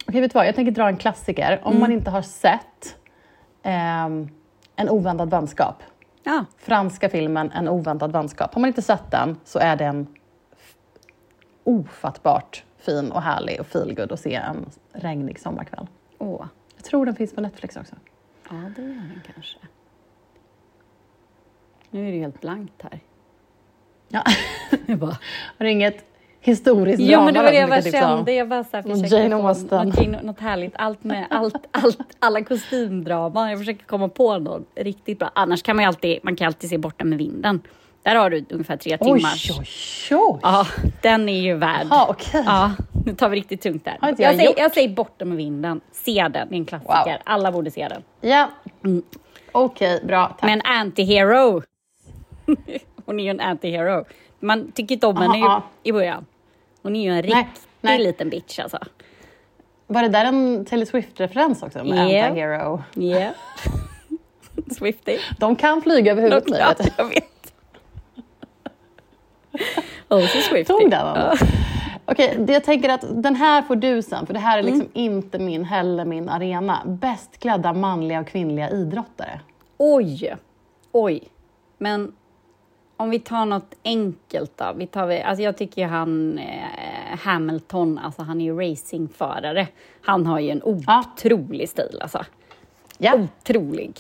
Okej, 0.08 0.22
vet 0.22 0.32
du 0.32 0.36
vad? 0.40 0.48
Jag 0.48 0.56
tänker 0.56 0.72
dra 0.72 0.88
en 0.88 0.98
klassiker. 0.98 1.62
Om 1.64 1.72
Mm. 1.72 1.80
man 1.82 1.92
inte 1.92 2.10
har 2.12 2.22
sett 2.22 2.98
ehm, 3.64 4.30
En 4.76 4.90
oväntad 4.90 5.30
vänskap. 5.30 5.84
Ja, 6.24 6.46
Franska 6.58 7.10
filmen 7.10 7.52
En 7.52 7.68
oväntad 7.68 8.12
vänskap. 8.12 8.54
Har 8.54 8.62
man 8.62 8.68
inte 8.68 8.82
sett 8.82 9.12
den 9.12 9.38
så 9.44 9.60
är 9.60 9.76
den 9.76 10.08
ofattbart 11.64 12.64
fin 12.78 13.12
och 13.12 13.22
härlig 13.22 13.60
och 13.60 13.68
feelgood 13.68 14.12
att 14.12 14.20
se 14.20 14.36
en 14.36 14.70
regnig 14.94 15.40
sommarkväll. 15.40 15.88
Åh, 16.18 16.46
Jag 16.76 16.84
tror 16.86 17.06
den 17.06 17.16
finns 17.16 17.34
på 17.36 17.42
Netflix 17.42 17.78
också. 17.78 17.96
ja 18.50 18.56
det 18.76 18.82
gör 18.82 18.88
den 18.90 19.22
kanske. 19.34 19.58
Nu 21.90 22.08
är 22.08 22.12
det 22.12 22.18
helt 22.20 22.42
blankt 22.42 22.82
här. 22.84 23.00
Ja. 24.08 24.24
Jag 24.86 24.98
bara, 25.00 25.18
Har 25.58 25.66
du 25.66 25.72
inget 25.72 26.06
historiskt 26.46 27.00
Jo 27.00 27.08
drama 27.08 27.26
men 27.26 27.34
det 27.34 27.42
var 27.44 27.52
det 27.52 27.58
jag 27.58 27.84
tipsa 27.84 28.12
om? 28.12 28.18
kände. 28.18 28.34
Jag 28.34 28.50
bara 28.50 28.64
så 28.64 28.78
här 28.78 28.84
försökte 28.84 29.16
Jane 29.16 29.38
få 29.42 29.48
Austen. 29.48 29.68
någonting, 29.78 30.12
något 30.24 30.40
härligt. 30.40 30.74
Allt 30.76 31.04
med 31.04 31.28
allt, 31.32 31.68
allt, 31.72 31.98
alla 32.20 32.44
kostymdrama. 32.44 33.50
Jag 33.50 33.60
försöker 33.60 33.86
komma 33.86 34.10
på 34.10 34.38
något 34.38 34.64
riktigt 34.76 35.20
bra. 35.20 35.30
Annars 35.36 35.64
kan 35.64 35.76
man 35.76 35.84
ju 35.84 35.88
alltid, 35.88 36.20
man 36.24 36.36
kan 36.36 36.48
alltid 36.48 36.70
se 36.70 36.78
Borta 36.78 37.06
med 37.06 37.18
vinden. 37.18 37.62
Där 38.04 38.16
har 38.16 38.30
du 38.30 38.46
ungefär 38.50 38.78
tre 38.78 38.98
Oj, 39.02 39.20
timmars. 39.20 39.52
oj, 39.52 39.68
oj! 40.18 40.40
Ja, 40.42 40.68
den 41.02 41.30
är 41.30 41.42
ju 41.42 41.54
värd. 41.56 41.88
Jaha, 41.90 42.06
okej. 42.10 42.44
Ja, 42.46 42.72
nu 43.06 43.16
tar 43.16 43.30
vi 43.30 43.38
riktigt 43.38 43.62
tungt 43.62 43.86
där. 43.86 43.98
Jag, 44.02 44.10
jag 44.20 44.36
säger, 44.36 44.54
jag 44.58 44.72
säger 44.74 44.90
Borta 44.90 45.26
med 45.26 45.38
vinden. 45.38 45.82
Se 45.92 46.14
den, 46.14 46.32
det 46.50 46.56
är 46.56 46.58
en 46.58 46.66
klassiker. 46.66 46.94
Wow. 47.06 47.18
Alla 47.24 47.52
borde 47.52 47.72
se 47.72 47.88
den. 47.88 48.02
Ja. 48.22 48.50
Okej, 49.52 50.02
bra. 50.08 50.28
Tack. 50.28 50.42
Men 50.50 50.62
anti-hero. 50.62 51.64
Hon 53.06 53.20
är 53.20 53.24
ju 53.24 53.30
en 53.30 53.42
anti-hero. 53.42 54.06
Man 54.40 54.72
tycker 54.72 54.96
inte 54.96 55.08
om 55.08 55.18
henne 55.18 55.46
Aha. 55.46 55.64
i 55.84 55.92
början. 55.92 56.26
Hon 56.86 56.96
är 56.96 57.04
ju 57.04 57.10
en 57.10 57.22
riktig 57.22 57.36
Nej, 57.36 57.48
nej. 57.82 58.00
liten 58.04 58.30
bitch 58.30 58.60
alltså. 58.60 58.78
Var 59.88 60.02
det 60.02 60.08
där 60.10 60.26
en 60.26 60.66
Taylor 60.66 60.86
Swift-referens 60.86 61.64
också? 61.64 61.84
Med 61.84 62.10
Ja. 62.12 62.28
Anti-Hero? 62.30 62.84
Yeah. 62.96 63.32
Swifty. 64.78 65.18
De 65.40 65.56
kan 65.56 65.82
flyga 65.82 66.12
över 66.12 66.22
huvudet 66.22 66.48
nu. 66.50 66.58
Ja, 66.58 66.74
jag 66.98 67.06
vet. 67.10 67.54
Oh, 70.10 70.22
så 70.28 70.38
Swifty. 70.42 70.64
Tog 70.74 70.92
den? 70.92 71.06
Ja. 71.06 71.38
Okej, 72.06 72.36
det- 72.40 72.54
jag 72.54 72.64
tänker 72.64 72.90
att 72.90 73.06
den 73.24 73.36
här 73.36 73.62
får 73.62 73.76
du 73.76 74.02
sen, 74.02 74.26
för 74.26 74.34
det 74.34 74.40
här 74.40 74.60
är 74.60 74.64
liksom 74.64 74.82
Mm. 74.82 74.92
inte 74.94 75.40
min, 75.40 75.64
heller 75.66 76.06
min 76.06 76.30
arena. 76.30 76.82
Bäst 76.86 77.40
klädda 77.40 77.74
manliga 77.74 78.20
och 78.20 78.28
kvinnliga 78.28 78.70
idrottare. 78.70 79.40
Oj, 79.78 80.36
oj. 80.92 81.24
Men 81.78 82.14
om 82.98 83.10
vi 83.10 83.20
tar 83.20 83.46
något 83.46 83.76
enkelt 83.84 84.52
då. 84.58 84.66
Vi 84.76 84.88
tar, 84.88 85.10
alltså 85.12 85.44
jag 85.44 85.58
tycker 85.58 85.82
ju 85.82 85.88
han 85.88 86.38
eh, 86.38 87.18
Hamilton, 87.20 87.98
alltså 87.98 88.22
han 88.22 88.42
är 88.42 88.46
ju 88.46 88.72
racingförare. 88.72 89.68
Han 90.02 90.26
har 90.26 90.40
ju 90.40 90.50
en 90.50 90.62
Ja. 90.88 91.04
otrolig 91.16 91.70
stil 91.70 92.00
alltså. 92.02 92.26
Ja. 92.98 93.14
Otrolig. 93.16 94.00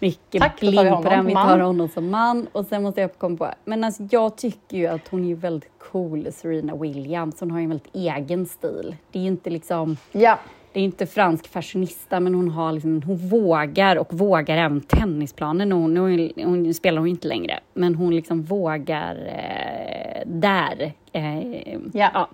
Mycket 0.00 0.42
Tack, 0.42 0.60
bling 0.60 0.76
på 0.76 1.02
den. 1.02 1.26
Vi 1.26 1.34
tar 1.34 1.58
honom 1.58 1.88
som 1.88 2.10
man. 2.10 2.46
Och 2.52 2.66
sen 2.66 2.82
måste 2.82 3.00
jag 3.00 3.18
komma 3.18 3.36
på, 3.36 3.50
men 3.64 3.84
alltså 3.84 4.02
jag 4.10 4.36
tycker 4.36 4.76
ju 4.76 4.86
att 4.86 5.08
hon 5.08 5.30
är 5.30 5.34
väldigt 5.34 5.70
cool, 5.78 6.28
Serena 6.32 6.76
Williams. 6.76 7.40
Hon 7.40 7.50
har 7.50 7.58
ju 7.58 7.62
en 7.64 7.68
väldigt 7.70 7.94
egen 7.94 8.46
stil. 8.46 8.96
Det 9.12 9.18
är 9.18 9.22
ju 9.22 9.28
inte 9.28 9.50
liksom 9.50 9.96
Ja. 10.12 10.38
Det 10.72 10.80
är 10.80 10.84
inte 10.84 11.06
fransk 11.06 11.48
fashionista, 11.48 12.20
men 12.20 12.34
hon, 12.34 12.50
har 12.50 12.72
liksom, 12.72 13.02
hon 13.06 13.16
vågar 13.16 13.96
och 13.96 14.14
vågar 14.14 14.56
även 14.56 14.80
tennisplanen. 14.80 15.72
Hon, 15.72 15.96
hon, 15.96 16.30
hon 16.36 16.74
spelar 16.74 16.98
hon 16.98 17.08
inte 17.08 17.28
längre, 17.28 17.60
men 17.74 17.94
hon 17.94 18.14
liksom 18.14 18.42
vågar 18.42 19.14
eh, 19.26 20.22
där. 20.26 20.92
Eh, 21.12 21.78
Ja. 21.92 22.28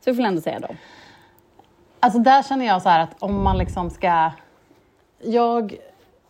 Så 0.00 0.10
vi 0.10 0.14
får 0.14 0.22
ändå 0.22 0.40
säga 0.40 0.58
dem. 0.60 0.76
Alltså 2.00 2.18
där 2.18 2.42
känner 2.42 2.66
jag 2.66 2.82
så 2.82 2.88
att 2.88 3.22
om 3.22 3.42
man 3.42 3.58
liksom 3.58 3.90
ska... 3.90 4.30
Jag, 5.22 5.76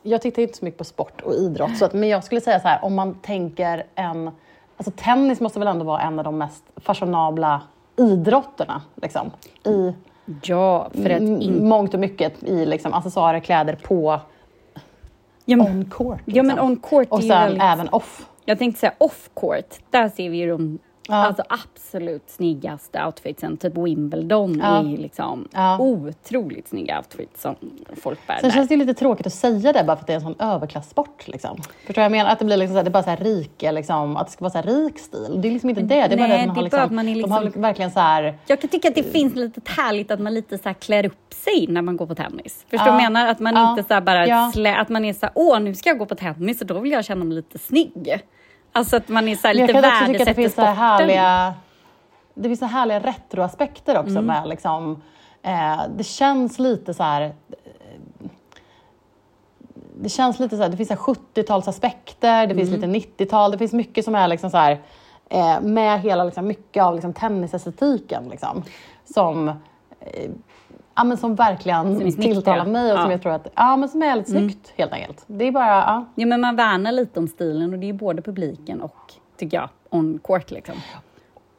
jag 0.03 0.23
tittar 0.23 0.43
inte 0.43 0.59
så 0.59 0.65
mycket 0.65 0.79
på 0.79 0.85
sport 0.85 1.21
och 1.21 1.35
idrott, 1.35 1.79
så 1.79 1.85
att, 1.85 1.93
men 1.93 2.09
jag 2.09 2.25
skulle 2.25 2.41
säga 2.41 2.61
så 2.61 2.69
här, 2.69 2.85
om 2.85 2.95
man 2.95 3.15
tänker 3.15 3.85
en... 3.95 4.31
Alltså 4.77 4.93
tennis 4.97 5.41
måste 5.41 5.59
väl 5.59 5.69
ändå 5.69 5.85
vara 5.85 6.01
en 6.01 6.19
av 6.19 6.25
de 6.25 6.39
mest 6.39 6.65
fashionabla 6.77 7.63
idrotterna, 7.97 8.83
liksom. 8.95 9.31
I 9.65 9.93
Ja, 10.43 10.89
för 10.93 11.11
att 11.11 11.21
m- 11.21 11.41
in, 11.43 11.69
mångt 11.69 11.95
och 11.95 12.01
mycket 12.01 12.43
i 12.43 12.67
liksom, 12.67 12.95
accessoarer, 12.95 13.41
kläder 13.41 13.75
på 13.83 14.21
ja, 15.45 15.57
men, 15.57 15.67
on 15.67 15.85
court. 15.91 16.21
ja, 16.25 16.43
men 16.43 16.47
liksom. 16.57 16.71
on 16.71 16.77
court 16.77 17.09
Och 17.11 17.21
sen 17.21 17.29
väldigt, 17.29 17.63
även 17.63 17.89
off. 17.89 18.29
Jag 18.45 18.59
tänkte 18.59 18.81
säga 18.81 18.93
off 18.99 19.31
court, 19.35 19.75
där 19.91 20.09
ser 20.09 20.31
vi 20.31 20.37
ju 20.37 20.51
de 20.51 20.79
Ja. 21.09 21.15
alltså, 21.15 21.43
absolut 21.49 22.31
snyggaste 22.31 23.05
outfitsen. 23.07 23.57
Typ 23.57 23.79
Wimbledon 23.79 24.61
Ja. 24.63 24.79
är 24.79 24.83
liksom 24.97 25.49
Ja. 25.53 25.79
otroligt 25.79 26.69
snygga 26.69 26.99
outfits 26.99 27.43
som 27.43 27.55
folk 28.03 28.27
bär 28.27 28.35
Sen 28.41 28.49
där. 28.49 28.55
känns 28.55 28.69
det 28.69 28.75
ju 28.75 28.79
lite 28.79 28.95
tråkigt 28.95 29.27
att 29.27 29.33
säga 29.33 29.73
det 29.73 29.85
bara 29.85 29.97
för 29.97 30.01
att 30.03 30.07
det 30.07 30.13
är 30.13 30.17
en 30.17 30.21
sån 30.23 30.35
överklassport. 30.39 31.29
Liksom. 31.29 31.57
Förstår 31.87 32.03
jag 32.03 32.13
menar? 32.13 32.31
Att 32.31 32.39
det 32.39 32.45
blir 32.45 32.57
liksom 32.57 32.75
så 32.75 32.79
här, 32.79 32.85
det 32.85 32.91
bara 32.91 33.03
så 33.03 33.11
här 33.11 33.17
rike, 33.17 33.73
liksom, 33.73 34.17
att 34.17 34.27
det 34.27 34.33
ska 34.33 34.45
vara 34.45 34.53
så 34.53 34.59
här 34.59 34.65
rik 34.67 34.99
stil. 34.99 35.41
Det 35.43 35.49
är 35.49 35.53
liksom 35.53 35.71
inte 35.71 35.83
det. 35.83 35.89
Det 35.89 35.95
är 35.95 36.17
bara 36.17 36.29
Nej, 36.29 36.47
man 36.47 36.55
det 36.55 36.61
har, 36.63 36.71
bara 36.71 36.83
att 36.83 36.91
liksom, 36.91 36.97
man 36.97 37.09
är 37.09 37.23
de 37.23 37.31
har 37.33 37.41
liksom- 37.45 37.63
verkligen 37.63 37.91
så 37.91 38.01
här... 38.01 38.39
Jag 38.47 38.61
kan 38.61 38.71
tycka 38.71 38.89
att 38.89 38.95
det 38.95 39.03
finns 39.13 39.35
lite 39.35 39.61
härligt 39.77 40.11
att 40.11 40.21
man 40.21 40.35
lite 40.35 40.59
så 40.59 40.69
här 40.69 40.75
klär 40.75 41.07
upp 41.07 41.35
sig 41.35 41.67
när 41.69 41.83
man 41.83 41.97
går 41.97 42.07
på 42.07 42.15
tennis. 42.15 42.65
Förstår 42.71 42.85
du 42.87 42.93
Ja. 42.93 42.97
menar? 42.97 43.27
Att 43.29 43.41
man 43.41 43.57
inte 43.79 43.95
så 43.95 44.01
bara 44.01 44.51
slä, 44.53 44.77
att 44.77 44.89
man 44.89 45.05
är 45.05 45.13
så 45.13 45.27
här, 45.27 45.33
åh 45.35 45.61
nu 45.61 45.75
ska 45.75 45.89
jag 45.89 45.99
gå 45.99 46.07
på 46.07 46.15
tennis 46.15 46.61
och 46.61 46.67
då 46.67 46.79
vill 46.79 46.93
jag 46.93 47.05
känna 47.05 47.25
mig 47.25 47.35
lite 47.37 47.59
snygg. 47.59 48.21
Alltså 48.77 48.97
att 48.97 49.09
man 49.09 49.29
är 49.29 49.37
så 49.37 49.47
här 49.47 49.55
Men 49.55 49.67
lite 49.67 49.79
jag 49.79 49.85
kan 49.85 49.93
också 49.93 50.07
tycka 50.07 50.13
att 50.13 50.19
det 50.19 50.25
värdesätter 50.25 50.43
finns 50.43 50.55
så 50.55 50.61
här 50.63 50.75
sporten. 50.75 51.09
härliga, 51.19 51.55
det 52.35 52.49
finns 52.49 52.59
så 52.61 52.67
härliga 52.67 53.01
retroaspekter 53.01 53.99
också 53.99 54.11
Mm. 54.11 54.25
med 54.27 54.49
liksom, 54.49 55.03
eh, 55.43 55.81
det 55.97 56.05
känns 56.05 56.59
lite 56.59 56.95
så 56.95 57.03
här 57.03 57.35
det 59.97 60.09
känns 60.09 60.39
lite 60.41 60.57
så 60.57 60.63
här, 60.63 60.69
det 60.71 60.77
finns 60.77 60.89
så 60.89 60.95
här 60.95 61.01
70-talsaspekter, 61.01 62.47
det 62.47 62.55
finns 62.55 62.69
Mm. 62.69 62.81
lite 62.93 63.09
90-tal, 63.25 63.51
det 63.51 63.59
finns 63.59 63.73
mycket 63.73 64.05
som 64.05 64.15
är 64.15 64.29
liksom 64.29 64.51
så 64.51 64.57
här, 64.57 64.81
eh, 65.29 65.61
med 65.61 66.01
hela 66.01 66.25
liksom, 66.25 66.47
mycket 66.47 66.83
av 66.85 66.95
liksom, 66.95 67.13
tennisestetiken 67.13 68.29
liksom, 68.31 68.63
som, 69.15 69.49
eh, 70.01 70.31
ja, 70.97 71.05
men 71.05 71.17
som 71.17 71.35
verkligen 71.35 72.01
Som 72.01 72.13
tilltalar 72.23 72.67
mig 72.67 72.83
och 72.83 72.89
som 72.89 72.97
Ja. 72.97 73.01
Mm. 73.01 73.11
jag 73.11 73.23
tror 73.23 73.33
att, 73.33 73.49
ja, 73.55 73.77
men 73.77 73.89
som 73.89 74.03
är 74.03 74.07
väldigt 74.07 74.29
snyggt 74.31 74.73
helt 74.77 74.93
enkelt. 74.93 75.25
Det 75.27 75.45
är 75.45 75.53
bara, 75.53 75.67
ja. 75.67 76.05
Ja 76.15 76.27
men 76.27 76.41
man 76.41 76.57
värnar 76.57 76.93
lite 76.93 77.21
om 77.21 77.29
stilen 77.29 77.73
och 77.73 77.79
det 77.79 77.89
är 77.89 77.93
både 77.93 78.23
publiken 78.23 78.81
och, 78.81 79.13
tycker 79.37 79.57
jag, 79.57 79.69
on 79.91 80.19
court 80.25 80.51
liksom. 80.51 80.75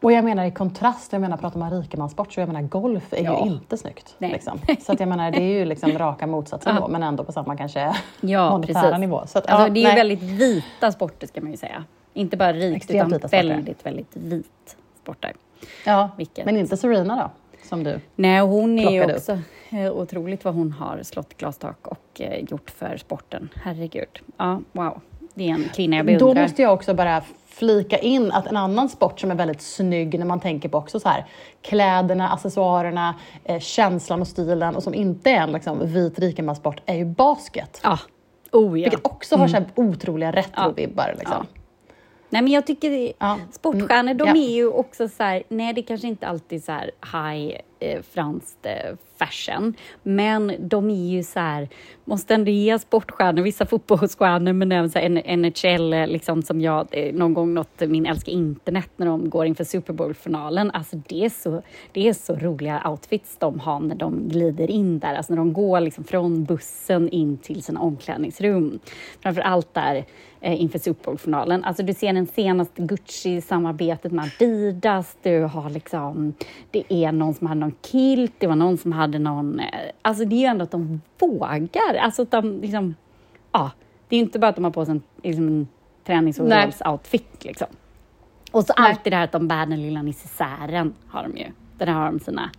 Och 0.01 0.11
jag 0.11 0.23
menar 0.23 0.45
i 0.45 0.51
kontrast, 0.51 1.11
jag 1.13 1.21
menar 1.21 1.37
pratar 1.37 1.59
man 1.59 1.71
rikemanssport 1.81 2.33
så 2.33 2.39
jag 2.39 2.47
menar 2.47 2.61
golf 2.61 3.13
är 3.13 3.23
Ja. 3.23 3.39
ju 3.45 3.51
inte 3.51 3.77
snyggt. 3.77 4.15
Liksom. 4.17 4.59
Så 4.81 4.91
att 4.91 4.99
jag 4.99 5.09
menar 5.09 5.31
det 5.31 5.41
är 5.41 5.59
ju 5.59 5.65
liksom 5.65 5.91
raka 5.97 6.27
motsatsen 6.27 6.75
då, 6.75 6.87
men 6.87 7.03
ändå 7.03 7.23
på 7.23 7.31
samma 7.31 7.57
kanske 7.57 7.95
Ja, 8.21 8.49
monetära 8.51 8.81
precis. 8.81 8.99
nivå. 8.99 9.21
Så 9.27 9.37
att, 9.37 9.47
Alltså, 9.47 9.73
det 9.73 9.79
är 9.79 9.81
ju 9.81 9.87
nej. 9.87 9.95
väldigt 9.95 10.21
vita 10.21 10.91
sporter 10.91 11.27
ska 11.27 11.41
man 11.41 11.51
ju 11.51 11.57
säga. 11.57 11.83
Inte 12.13 12.37
bara 12.37 12.53
rikt 12.53 12.75
Extremt 12.75 13.13
utan 13.13 13.29
väldigt, 13.29 13.85
väldigt 13.85 14.11
vit 14.15 14.77
sporter. 15.03 15.33
ja, 15.85 16.09
Vilket? 16.17 16.45
Men 16.45 16.57
inte 16.57 16.77
Serena 16.77 17.15
då, 17.15 17.29
som 17.65 17.83
du. 17.83 17.99
Nej, 18.15 18.39
hon 18.41 18.79
är 18.79 18.83
ju 18.91 18.99
Plockade 18.99 19.13
upp. 19.13 19.17
också 19.19 19.39
eh, 19.77 19.91
otroligt 19.91 20.45
vad 20.45 20.53
hon 20.53 20.71
har 20.71 20.99
slått 21.03 21.37
glastak 21.37 21.87
och 21.87 22.21
eh, 22.21 22.39
gjort 22.49 22.69
för 22.71 22.97
sporten. 22.97 23.49
Herregud. 23.63 24.19
Ja, 24.37 24.61
wow. 24.71 25.01
Det 25.33 25.49
är 25.49 25.53
en 25.53 25.65
kvinna 25.75 25.95
jag 25.97 26.05
Då 26.05 26.11
beundrar. 26.25 26.41
måste 26.43 26.61
jag 26.61 26.73
också 26.73 26.93
bara 26.93 27.21
flika 27.47 27.97
in 27.97 28.31
att 28.31 28.47
en 28.47 28.57
annan 28.57 28.89
sport 28.89 29.19
som 29.19 29.31
är 29.31 29.35
väldigt 29.35 29.61
snygg 29.61 30.19
när 30.19 30.25
man 30.25 30.39
tänker 30.39 30.69
på 30.69 30.77
också 30.77 30.99
så 30.99 31.09
här 31.09 31.25
kläderna, 31.61 32.29
accessoarerna, 32.29 33.15
eh, 33.43 33.59
känslan 33.59 34.21
och 34.21 34.27
stilen 34.27 34.75
och 34.75 34.83
som 34.83 34.93
inte 34.93 35.29
är 35.31 35.41
en 35.41 35.51
liksom, 35.51 35.79
vit 35.93 36.19
rikemanssport 36.19 36.81
är 36.85 36.95
ju 36.95 37.05
basket. 37.05 37.79
Ja. 37.83 37.99
Oh, 38.51 38.79
ja. 38.79 38.83
Vilket 38.83 39.05
också 39.05 39.35
har 39.35 39.47
så 39.47 39.57
här 39.57 39.65
otroliga 39.75 40.31
retrovibbar. 40.31 41.15
Liksom. 41.19 41.45
Nej, 42.29 42.41
men 42.41 42.51
jag 42.51 42.67
tycker 42.67 43.13
Ja. 43.19 43.39
sportstjärnor, 43.51 44.13
de 44.13 44.27
Ja. 44.27 44.35
är 44.35 44.55
ju 44.55 44.67
också 44.67 45.07
så 45.07 45.23
här, 45.23 45.43
nej 45.49 45.73
det 45.73 45.81
kanske 45.81 46.07
inte 46.07 46.27
alltid 46.27 46.63
så 46.63 46.71
här 46.71 46.91
high 47.13 47.55
eh, 47.79 48.01
franskt 48.01 48.65
eh, 48.65 48.95
fashion, 49.19 49.73
men 50.03 50.51
de 50.59 50.89
är 50.89 51.09
ju 51.09 51.23
så 51.23 51.39
här, 51.39 51.69
måste 52.05 52.33
ändå 52.33 52.51
ge 52.51 52.79
sportstjärnor, 52.79 53.41
vissa 53.41 53.65
fotbollsstjärnor, 53.65 54.53
men 54.53 54.71
även 54.71 54.89
så 54.89 54.99
här 54.99 55.09
NHL, 55.37 55.93
eh, 55.93 56.07
liksom 56.07 56.41
som 56.41 56.61
jag 56.61 56.87
eh, 56.91 57.13
någon 57.13 57.33
gång 57.33 57.53
nått 57.53 57.81
min 57.87 58.05
älska 58.05 58.31
internet 58.31 58.89
när 58.97 59.05
de 59.05 59.29
går 59.29 59.45
inför 59.45 59.63
Super 59.63 59.93
Bowl-finalen. 59.93 60.71
Alltså 60.71 60.95
det 61.07 61.25
är, 61.25 61.29
så, 61.29 61.61
det 61.91 62.07
är 62.07 62.13
så 62.13 62.35
roliga 62.35 62.81
outfits 62.89 63.37
de 63.37 63.59
har 63.59 63.79
när 63.79 63.95
de 63.95 64.27
glider 64.29 64.71
in 64.71 64.99
där, 64.99 65.13
alltså 65.15 65.33
när 65.33 65.37
de 65.37 65.53
går 65.53 65.79
liksom 65.79 66.03
från 66.03 66.43
bussen 66.43 67.09
in 67.09 67.37
till 67.37 67.63
sina 67.63 67.79
omklädningsrum. 67.81 68.79
Framför 69.21 69.41
allt 69.41 69.73
där 69.73 70.05
inför 70.53 70.79
Super 70.79 71.03
Bowl-finalen. 71.03 71.63
Alltså 71.63 71.83
du 71.83 71.93
ser 71.93 72.13
den 72.13 72.27
senaste 72.27 72.81
Gucci-samarbetet 72.81 74.11
med 74.11 74.25
Adidas, 74.25 75.17
du 75.21 75.41
har 75.41 75.69
liksom, 75.69 76.33
det 76.71 76.83
är 76.89 77.11
någon 77.11 77.33
som 77.33 77.47
hade 77.47 77.59
någon 77.59 77.75
kilt, 77.81 78.33
det 78.37 78.47
var 78.47 78.55
någon 78.55 78.77
som 78.77 78.91
hade 78.91 79.19
någon, 79.19 79.59
eh, 79.59 79.65
alltså 80.01 80.25
det 80.25 80.35
är 80.35 80.39
ju 80.39 80.45
ändå 80.45 80.63
att 80.63 80.71
de 80.71 81.01
vågar, 81.19 81.95
alltså 81.99 82.21
att 82.21 82.31
de 82.31 82.61
liksom, 82.61 82.95
ja, 83.51 83.71
det 84.09 84.15
är 84.15 84.17
ju 84.17 84.23
inte 84.23 84.39
bara 84.39 84.47
att 84.47 84.55
de 84.55 84.63
har 84.63 84.71
på 84.71 84.85
sig 84.85 84.91
en, 84.91 85.01
liksom 85.23 85.47
en 85.47 85.67
träningsoveralls-outfit 86.05 87.45
liksom. 87.45 87.67
Och 88.51 88.63
så 88.63 88.73
Nej. 88.77 88.89
alltid 88.89 89.13
det 89.13 89.17
här 89.17 89.23
att 89.23 89.31
de 89.31 89.47
bär 89.47 89.65
den 89.65 89.81
lilla 89.81 90.01
necessären, 90.01 90.93
har 91.07 91.23
de 91.23 91.37
ju. 91.37 91.45
Där 91.77 91.87
har 91.87 92.05
de 92.05 92.19
sina, 92.19 92.49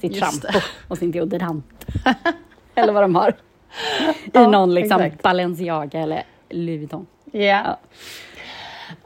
sitt 0.00 0.16
Just 0.16 0.42
shampoo 0.42 0.60
och 0.88 0.98
sin 0.98 1.10
deodorant. 1.10 1.86
eller 2.74 2.92
vad 2.92 3.02
de 3.02 3.14
har. 3.14 3.30
I 3.30 4.30
Ja, 4.32 4.50
någon 4.50 4.74
liksom 4.74 5.00
exakt. 5.00 5.22
Balenciaga 5.22 6.00
eller 6.00 6.22
Louis 6.50 6.78
Vuitton. 6.78 7.06
Ja. 7.30 7.78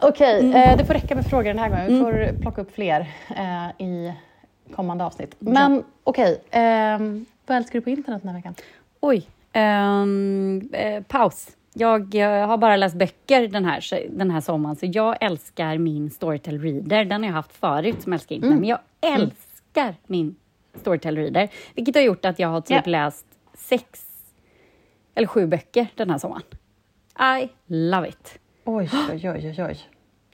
Okej, 0.00 0.54
eh, 0.54 0.76
det 0.76 0.84
får 0.84 0.94
räcka 0.94 1.14
med 1.14 1.26
frågor 1.26 1.44
den 1.44 1.58
här 1.58 1.68
gången. 1.68 1.86
Vi 1.86 2.00
får 2.00 2.40
plocka 2.42 2.60
upp 2.62 2.74
fler 2.74 3.00
eh, 3.36 3.86
i 3.86 4.12
kommande 4.74 5.04
avsnitt. 5.04 5.36
Men 5.38 5.84
okej, 6.04 6.40
okay, 6.46 6.62
eh, 6.62 6.98
vad 7.46 7.56
älskar 7.56 7.78
du 7.78 7.80
på 7.80 7.90
internet 7.90 8.22
den 8.22 8.28
här 8.28 8.36
veckan? 8.36 8.54
Oj, 9.00 9.28
um, 9.54 10.70
eh, 10.72 11.02
paus. 11.02 11.48
Jag, 11.72 12.14
jag, 12.14 12.46
har 12.46 12.56
bara 12.56 12.76
läst 12.76 12.94
böcker 12.94 13.48
den 13.48 13.64
här, 13.64 14.08
den 14.10 14.30
här 14.30 14.40
sommaren, 14.40 14.76
så 14.76 14.86
jag 14.92 15.16
älskar 15.20 15.78
min 15.78 16.10
Storytel 16.10 16.60
Reader. 16.60 17.04
Den 17.04 17.22
har 17.22 17.28
jag 17.28 17.34
haft 17.34 17.52
förut, 17.52 18.02
som 18.02 18.12
älskar 18.12 18.34
internet, 18.34 18.52
mm. 18.52 18.60
men 18.60 18.68
jag 18.68 18.78
älskar 19.14 19.82
mm. 19.82 19.94
min 20.06 20.36
Storytel 20.80 21.16
Reader, 21.16 21.48
vilket 21.74 21.94
har 21.94 22.02
gjort 22.02 22.24
att 22.24 22.38
jag 22.38 22.48
har 22.48 22.60
typ 22.60 22.70
yeah. 22.70 22.88
läst 22.88 23.26
sex 23.54 24.06
eller 25.14 25.26
sju 25.26 25.46
böcker 25.46 25.86
den 25.94 26.10
här 26.10 26.18
sommaren. 26.18 26.42
I 27.18 27.48
love 27.66 28.08
it. 28.08 28.38
Oj, 28.64 28.90
oj, 29.10 29.30
oj, 29.30 29.64
oj. 29.64 29.78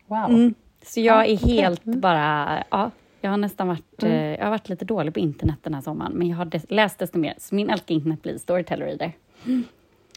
Wow. 0.07 0.31
Mm. 0.31 0.55
Så 0.83 1.01
jag 1.01 1.27
är 1.27 1.37
helt 1.37 1.89
okay. 1.89 2.01
bara... 2.01 2.65
Ja, 2.71 2.91
jag 3.21 3.31
har 3.31 3.37
nästan 3.37 3.69
varit, 3.69 4.03
mm. 4.03 4.15
Eh, 4.15 4.39
jag 4.39 4.45
har 4.45 4.51
varit 4.51 4.69
lite 4.69 4.85
dålig 4.85 5.15
på 5.15 5.21
internet 5.21 5.59
den 5.63 5.75
här 5.75 5.81
sommaren, 5.81 6.13
men 6.13 6.29
jag 6.29 6.37
har 6.37 6.73
läst 6.73 6.99
desto 6.99 7.19
mer. 7.19 7.35
Så 7.39 7.55
min 7.55 7.71
älskar 7.71 7.95
internet 7.95 8.23
blir 8.23 8.39
Storytel 8.39 8.81
Reader. 8.81 9.13
Mm. 9.47 9.65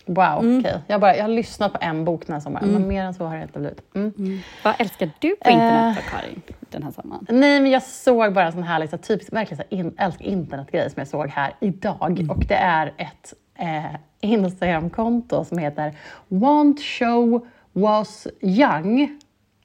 Wow, 0.05 0.39
mm. 0.39 0.59
okej. 0.59 0.71
Okay. 0.71 0.81
Jag, 0.87 1.17
jag 1.17 1.23
har 1.23 1.29
lyssnat 1.29 1.73
på 1.73 1.79
en 1.81 2.05
bok 2.05 2.27
den 2.27 2.33
här 2.33 2.39
sommaren, 2.39 2.69
mm. 2.69 2.81
men 2.81 2.89
mer 2.89 3.03
än 3.03 3.13
så 3.13 3.25
har 3.25 3.35
det 3.37 3.43
inte 3.43 3.59
blivit. 3.59 3.95
Mm. 3.95 4.13
Mm. 4.17 4.39
Vad 4.63 4.73
älskar 4.79 5.09
du 5.19 5.35
på 5.35 5.49
internet 5.49 5.97
uh, 5.97 6.03
Karin, 6.11 6.41
den 6.69 6.83
här 6.83 6.91
sommaren? 6.91 7.25
Nej, 7.29 7.61
men 7.61 7.71
jag 7.71 7.83
såg 7.83 8.33
bara 8.33 8.45
en 8.45 8.51
sån 8.51 8.63
här 8.63 8.79
liksom, 8.79 8.99
typisk, 8.99 9.33
verkligen 9.33 9.63
så 9.69 9.75
in, 9.75 9.95
älskar 9.97 10.25
internetgrej 10.25 10.89
som 10.89 10.99
jag 10.99 11.07
såg 11.07 11.27
här 11.27 11.53
idag. 11.59 12.19
Mm. 12.19 12.29
Och 12.29 12.45
det 12.45 12.55
är 12.55 12.93
ett 12.97 13.33
eh, 13.55 13.95
Instagramkonto 14.21 15.45
som 15.45 15.57
heter 15.57 15.93
Want 16.27 16.81
Show 16.81 17.47
Was 17.73 18.27
Young. 18.41 19.19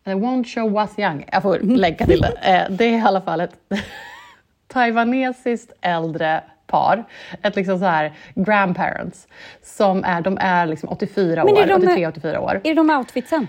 Eller 0.05 0.17
Want 0.17 0.49
Show 0.49 0.73
Was 0.73 0.99
Young. 0.99 1.25
Jag 1.33 1.43
får 1.43 1.59
länka 1.59 2.07
till 2.07 2.21
det. 2.21 2.39
Eh, 2.43 2.71
det 2.71 2.85
är 2.85 2.99
i 2.99 3.01
alla 3.01 3.21
fall 3.21 3.41
ett 3.41 3.57
taiwanesiskt 4.69 5.73
äldre 5.81 6.43
par, 6.67 7.05
ett 7.43 7.57
liksom 7.57 7.79
så 7.79 7.85
här 7.85 8.13
grandparents, 8.35 9.29
som 9.63 10.05
är, 10.05 10.21
de 10.21 10.39
är 10.41 10.67
liksom 10.67 10.89
84 10.89 11.45
år, 11.45 11.49
83-84 11.49 12.39
år. 12.39 12.61
Är 12.65 12.69
det 12.69 12.75
de 12.75 12.91
outfitsen? 12.91 13.47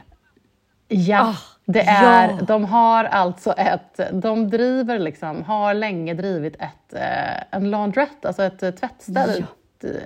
Ja. 0.87 1.29
Oh. 1.29 1.39
Det 1.71 1.81
är, 1.81 2.29
ja. 2.29 2.37
De 2.41 2.65
har 2.65 3.03
alltså 3.03 3.51
ett, 3.51 3.99
de 4.11 4.49
driver 4.49 4.99
liksom, 4.99 5.43
har 5.43 5.73
länge 5.73 6.13
drivit 6.13 6.55
ett, 6.55 6.93
eh, 6.93 7.57
en 7.57 7.71
laundrette, 7.71 8.27
alltså 8.27 8.43
ett 8.43 8.59
tvättställ. 8.59 9.35
Ja. 9.39 9.45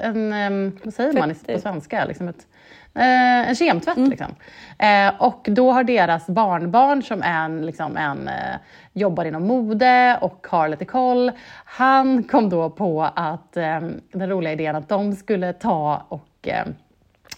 En, 0.02 0.80
vad 0.84 0.94
säger 0.94 1.14
man 1.14 1.36
på 1.48 1.60
svenska? 1.60 2.06
Liksom 2.06 2.28
ett, 2.28 2.48
Eh, 2.96 3.50
en 3.50 3.56
kemtvätt. 3.56 3.98
Mm. 3.98 4.10
Liksom. 4.10 4.36
Eh, 4.78 5.22
och 5.22 5.48
då 5.52 5.72
har 5.72 5.84
deras 5.84 6.28
barnbarn, 6.28 7.04
som 7.04 7.22
är 7.22 7.46
en, 7.46 7.66
liksom 7.66 7.98
en, 7.98 8.28
eh, 8.28 8.56
jobbar 8.94 9.26
inom 9.26 9.48
mode 9.48 10.18
och 10.22 10.48
har 10.50 10.68
lite 10.68 10.86
koll, 10.86 11.32
han 11.66 12.24
kom 12.24 12.50
då 12.50 12.70
på 12.70 13.10
att 13.16 13.54
den 13.54 14.30
roliga 14.30 14.54
idén 14.54 14.76
att 14.76 14.90
de 14.90 15.16
skulle 15.16 15.54
ta 15.54 16.06
och 16.08 16.48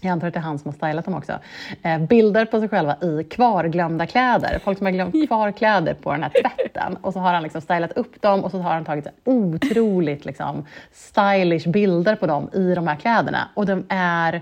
jag 0.05 0.13
antar 0.13 0.27
att 0.27 0.33
det 0.33 0.39
är 0.39 0.41
han 0.41 0.59
som 0.59 0.71
har 0.71 0.77
stylat 0.77 1.05
dem 1.05 1.13
också. 1.13 1.39
Eh, 1.83 1.99
bilder 1.99 2.45
på 2.45 2.59
sig 2.59 2.69
själva 2.69 2.97
i 3.01 3.23
kvarglömda 3.23 4.05
kläder. 4.05 4.59
Folk 4.63 4.77
som 4.77 4.85
har 4.85 4.91
glömt 4.91 5.27
kvar 5.27 5.51
kläder 5.51 5.93
på 5.93 6.11
den 6.11 6.23
här 6.23 6.29
tvätten. 6.29 6.97
Och 7.01 7.13
så 7.13 7.19
har 7.19 7.33
han 7.33 7.43
liksom 7.43 7.61
stylat 7.61 7.91
upp 7.91 8.21
dem 8.21 8.43
och 8.43 8.51
så 8.51 8.57
har 8.57 8.73
han 8.73 8.85
tagit 8.85 9.07
otroligt 9.23 10.25
liksom, 10.25 10.65
stylish 10.91 11.67
bilder 11.67 12.15
på 12.15 12.27
dem 12.27 12.49
i 12.53 12.75
de 12.75 12.87
här 12.87 12.95
kläderna. 12.95 13.49
Och 13.53 13.65
de 13.65 13.85
är 13.89 14.41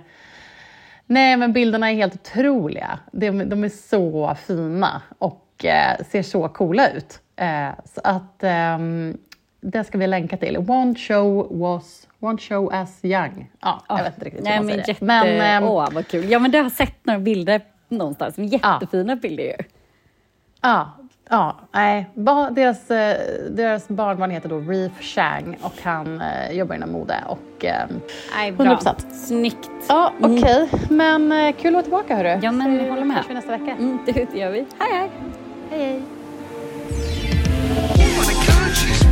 Nej, 1.05 1.37
men 1.37 1.53
bilderna 1.53 1.91
är 1.91 1.95
helt 1.95 2.15
otroliga. 2.15 2.99
De, 3.11 3.31
de 3.31 3.63
är 3.63 3.69
så 3.69 4.35
fina 4.35 5.01
och 5.17 5.65
eh, 5.65 6.05
ser 6.05 6.23
så 6.23 6.47
coola 6.47 6.89
ut. 6.89 7.19
Eh, 7.35 7.69
så 7.85 8.01
att 8.03 8.43
eh, 8.43 8.77
det 9.63 9.83
ska 9.83 9.97
vi 9.97 10.07
länka 10.07 10.37
till. 10.37 10.57
One 10.57 10.95
show 10.95 11.59
was 11.59 12.07
One 12.19 12.37
show 12.37 12.73
as 12.73 12.99
young. 13.05 13.51
Ja, 13.61 13.83
oh, 13.89 13.97
jag 13.97 14.03
vet 14.03 14.13
inte 14.13 14.25
riktigt 14.25 14.47
hur 14.47 14.55
man 14.55 14.65
säger 14.65 14.77
jätte... 14.77 14.93
det. 14.99 15.05
Men, 15.05 15.41
ehm, 15.41 15.63
åh, 15.63 15.87
vad 15.91 16.07
kul. 16.07 16.31
Ja, 16.31 16.39
men 16.39 16.51
du 16.51 16.61
har 16.61 16.69
sett 16.69 17.05
några 17.05 17.19
bilder 17.19 17.61
någonstans. 17.89 18.37
Jättefina 18.37 19.13
ja. 19.13 19.15
bilder 19.15 19.43
ju. 19.43 19.55
Ja, 20.61 20.91
Ja, 21.29 21.55
nej. 21.71 22.09
Deras, 22.51 22.91
eh, 22.91 23.17
deras 23.49 23.87
barnbarn 23.87 24.31
heter 24.31 24.49
då 24.49 24.59
Reef 24.59 25.01
Chang 25.01 25.57
och 25.61 25.73
han 25.83 26.21
eh, 26.21 26.51
jobbar 26.51 26.75
inom 26.75 26.91
mode. 26.91 27.23
Och, 27.27 27.65
eh, 27.65 27.87
nej, 28.35 28.51
bra. 28.51 28.65
100%. 28.65 29.09
Snyggt. 29.09 29.71
Ja, 29.89 30.13
mm. 30.19 30.37
okej. 30.37 30.63
Okay. 30.63 30.79
Men 30.97 31.31
eh, 31.31 31.55
kul 31.55 31.67
att 31.67 31.73
vara 31.73 31.83
tillbaka 31.83 32.15
hörru. 32.15 32.39
Ja, 32.41 32.51
men 32.51 32.77
jag 32.77 32.89
håller 32.89 33.05
med. 33.05 33.21
Så 33.21 33.27
vi 33.27 33.33
nästa 33.33 33.51
vecka. 33.57 33.71
Mm, 33.71 33.99
det 34.05 34.33
gör 34.33 34.51
vi. 34.51 34.65
Hej, 34.79 34.91
hej. 34.91 35.09
Hej, 35.69 35.85
hej. 35.85 36.01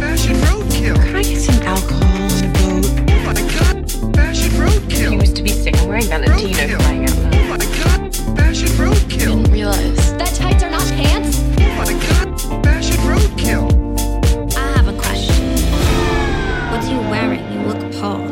fashioned 0.01 0.39
roadkill. 0.45 0.95
Can 0.95 1.15
I 1.15 1.21
get 1.21 1.39
some 1.39 1.61
alcohol? 1.61 2.01
Oh 2.03 3.21
my 3.23 3.33
god, 3.53 3.91
fashion 4.15 4.51
roadkill. 4.57 5.11
He 5.11 5.15
used 5.17 5.35
to 5.35 5.43
be 5.43 5.49
sick. 5.51 5.75
Wearing 5.87 6.05
Valentino 6.05 6.79
flying 6.79 7.05
out. 7.05 7.17
Oh 7.17 7.43
my 7.51 7.57
god, 7.57 8.15
fashion 8.35 8.69
roadkill. 8.81 9.19
Didn't 9.19 9.51
realize. 9.51 10.17
That 10.17 10.33
tights 10.33 10.63
are 10.63 10.71
not 10.71 10.87
pants? 10.99 11.37
Oh 11.39 11.73
my 11.77 11.93
god, 12.07 12.41
fashion 12.65 12.97
roadkill. 13.11 13.65
I 14.57 14.59
have 14.77 14.87
a 14.87 14.97
question. 14.97 15.45
What 16.71 16.83
are 16.83 16.91
you 16.91 17.01
wearing? 17.11 17.43
You 17.53 17.59
look 17.67 17.91
pale. 17.91 18.30